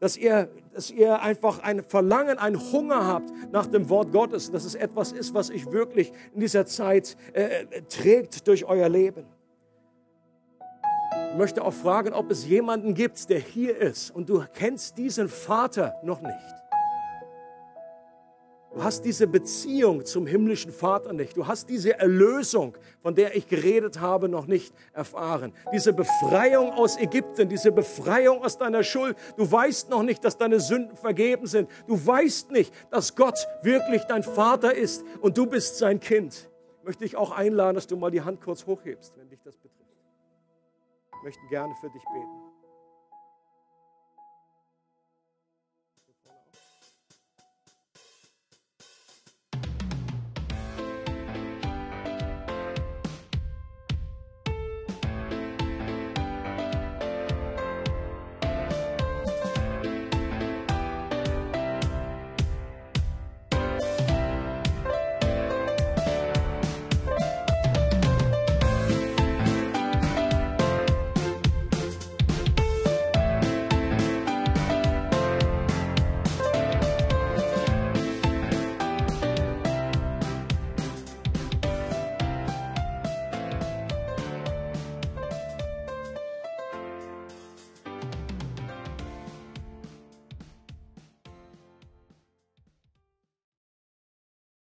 dass 0.00 0.16
ihr, 0.16 0.48
dass 0.72 0.90
ihr 0.90 1.20
einfach 1.20 1.60
ein 1.60 1.82
Verlangen, 1.82 2.38
ein 2.38 2.56
Hunger 2.72 3.06
habt 3.06 3.30
nach 3.52 3.66
dem 3.66 3.88
Wort 3.88 4.12
Gottes, 4.12 4.50
dass 4.50 4.64
es 4.64 4.74
etwas 4.74 5.12
ist, 5.12 5.34
was 5.34 5.50
euch 5.50 5.70
wirklich 5.70 6.12
in 6.34 6.40
dieser 6.40 6.66
Zeit 6.66 7.16
äh, 7.32 7.82
trägt 7.88 8.46
durch 8.46 8.64
euer 8.64 8.88
Leben. 8.88 9.24
Ich 11.30 11.36
möchte 11.36 11.62
auch 11.64 11.74
fragen, 11.74 12.12
ob 12.12 12.30
es 12.30 12.46
jemanden 12.46 12.94
gibt, 12.94 13.28
der 13.30 13.38
hier 13.38 13.76
ist 13.76 14.10
und 14.10 14.28
du 14.28 14.44
kennst 14.54 14.98
diesen 14.98 15.28
Vater 15.28 15.94
noch 16.02 16.20
nicht. 16.20 16.58
Du 18.74 18.84
hast 18.84 19.04
diese 19.04 19.26
Beziehung 19.26 20.04
zum 20.04 20.26
himmlischen 20.26 20.72
Vater 20.72 21.12
nicht. 21.12 21.36
Du 21.36 21.46
hast 21.46 21.68
diese 21.68 21.98
Erlösung, 21.98 22.76
von 23.02 23.14
der 23.14 23.34
ich 23.34 23.48
geredet 23.48 24.00
habe, 24.00 24.28
noch 24.28 24.46
nicht 24.46 24.74
erfahren. 24.92 25.52
Diese 25.72 25.92
Befreiung 25.92 26.72
aus 26.72 26.98
Ägypten, 26.98 27.48
diese 27.48 27.72
Befreiung 27.72 28.42
aus 28.42 28.58
deiner 28.58 28.82
Schuld. 28.82 29.16
Du 29.36 29.50
weißt 29.50 29.90
noch 29.90 30.02
nicht, 30.02 30.24
dass 30.24 30.36
deine 30.36 30.60
Sünden 30.60 30.96
vergeben 30.96 31.46
sind. 31.46 31.70
Du 31.86 31.94
weißt 32.06 32.50
nicht, 32.50 32.72
dass 32.90 33.16
Gott 33.16 33.38
wirklich 33.62 34.02
dein 34.04 34.22
Vater 34.22 34.74
ist 34.74 35.04
und 35.20 35.38
du 35.38 35.46
bist 35.46 35.78
sein 35.78 35.98
Kind. 35.98 36.48
Ich 36.78 36.84
möchte 36.84 37.04
dich 37.04 37.16
auch 37.16 37.32
einladen, 37.32 37.74
dass 37.74 37.86
du 37.86 37.96
mal 37.96 38.10
die 38.10 38.22
Hand 38.22 38.40
kurz 38.40 38.66
hochhebst, 38.66 39.14
möchten 41.28 41.46
gerne 41.48 41.74
für 41.74 41.90
dich 41.90 42.04
beten. 42.04 42.47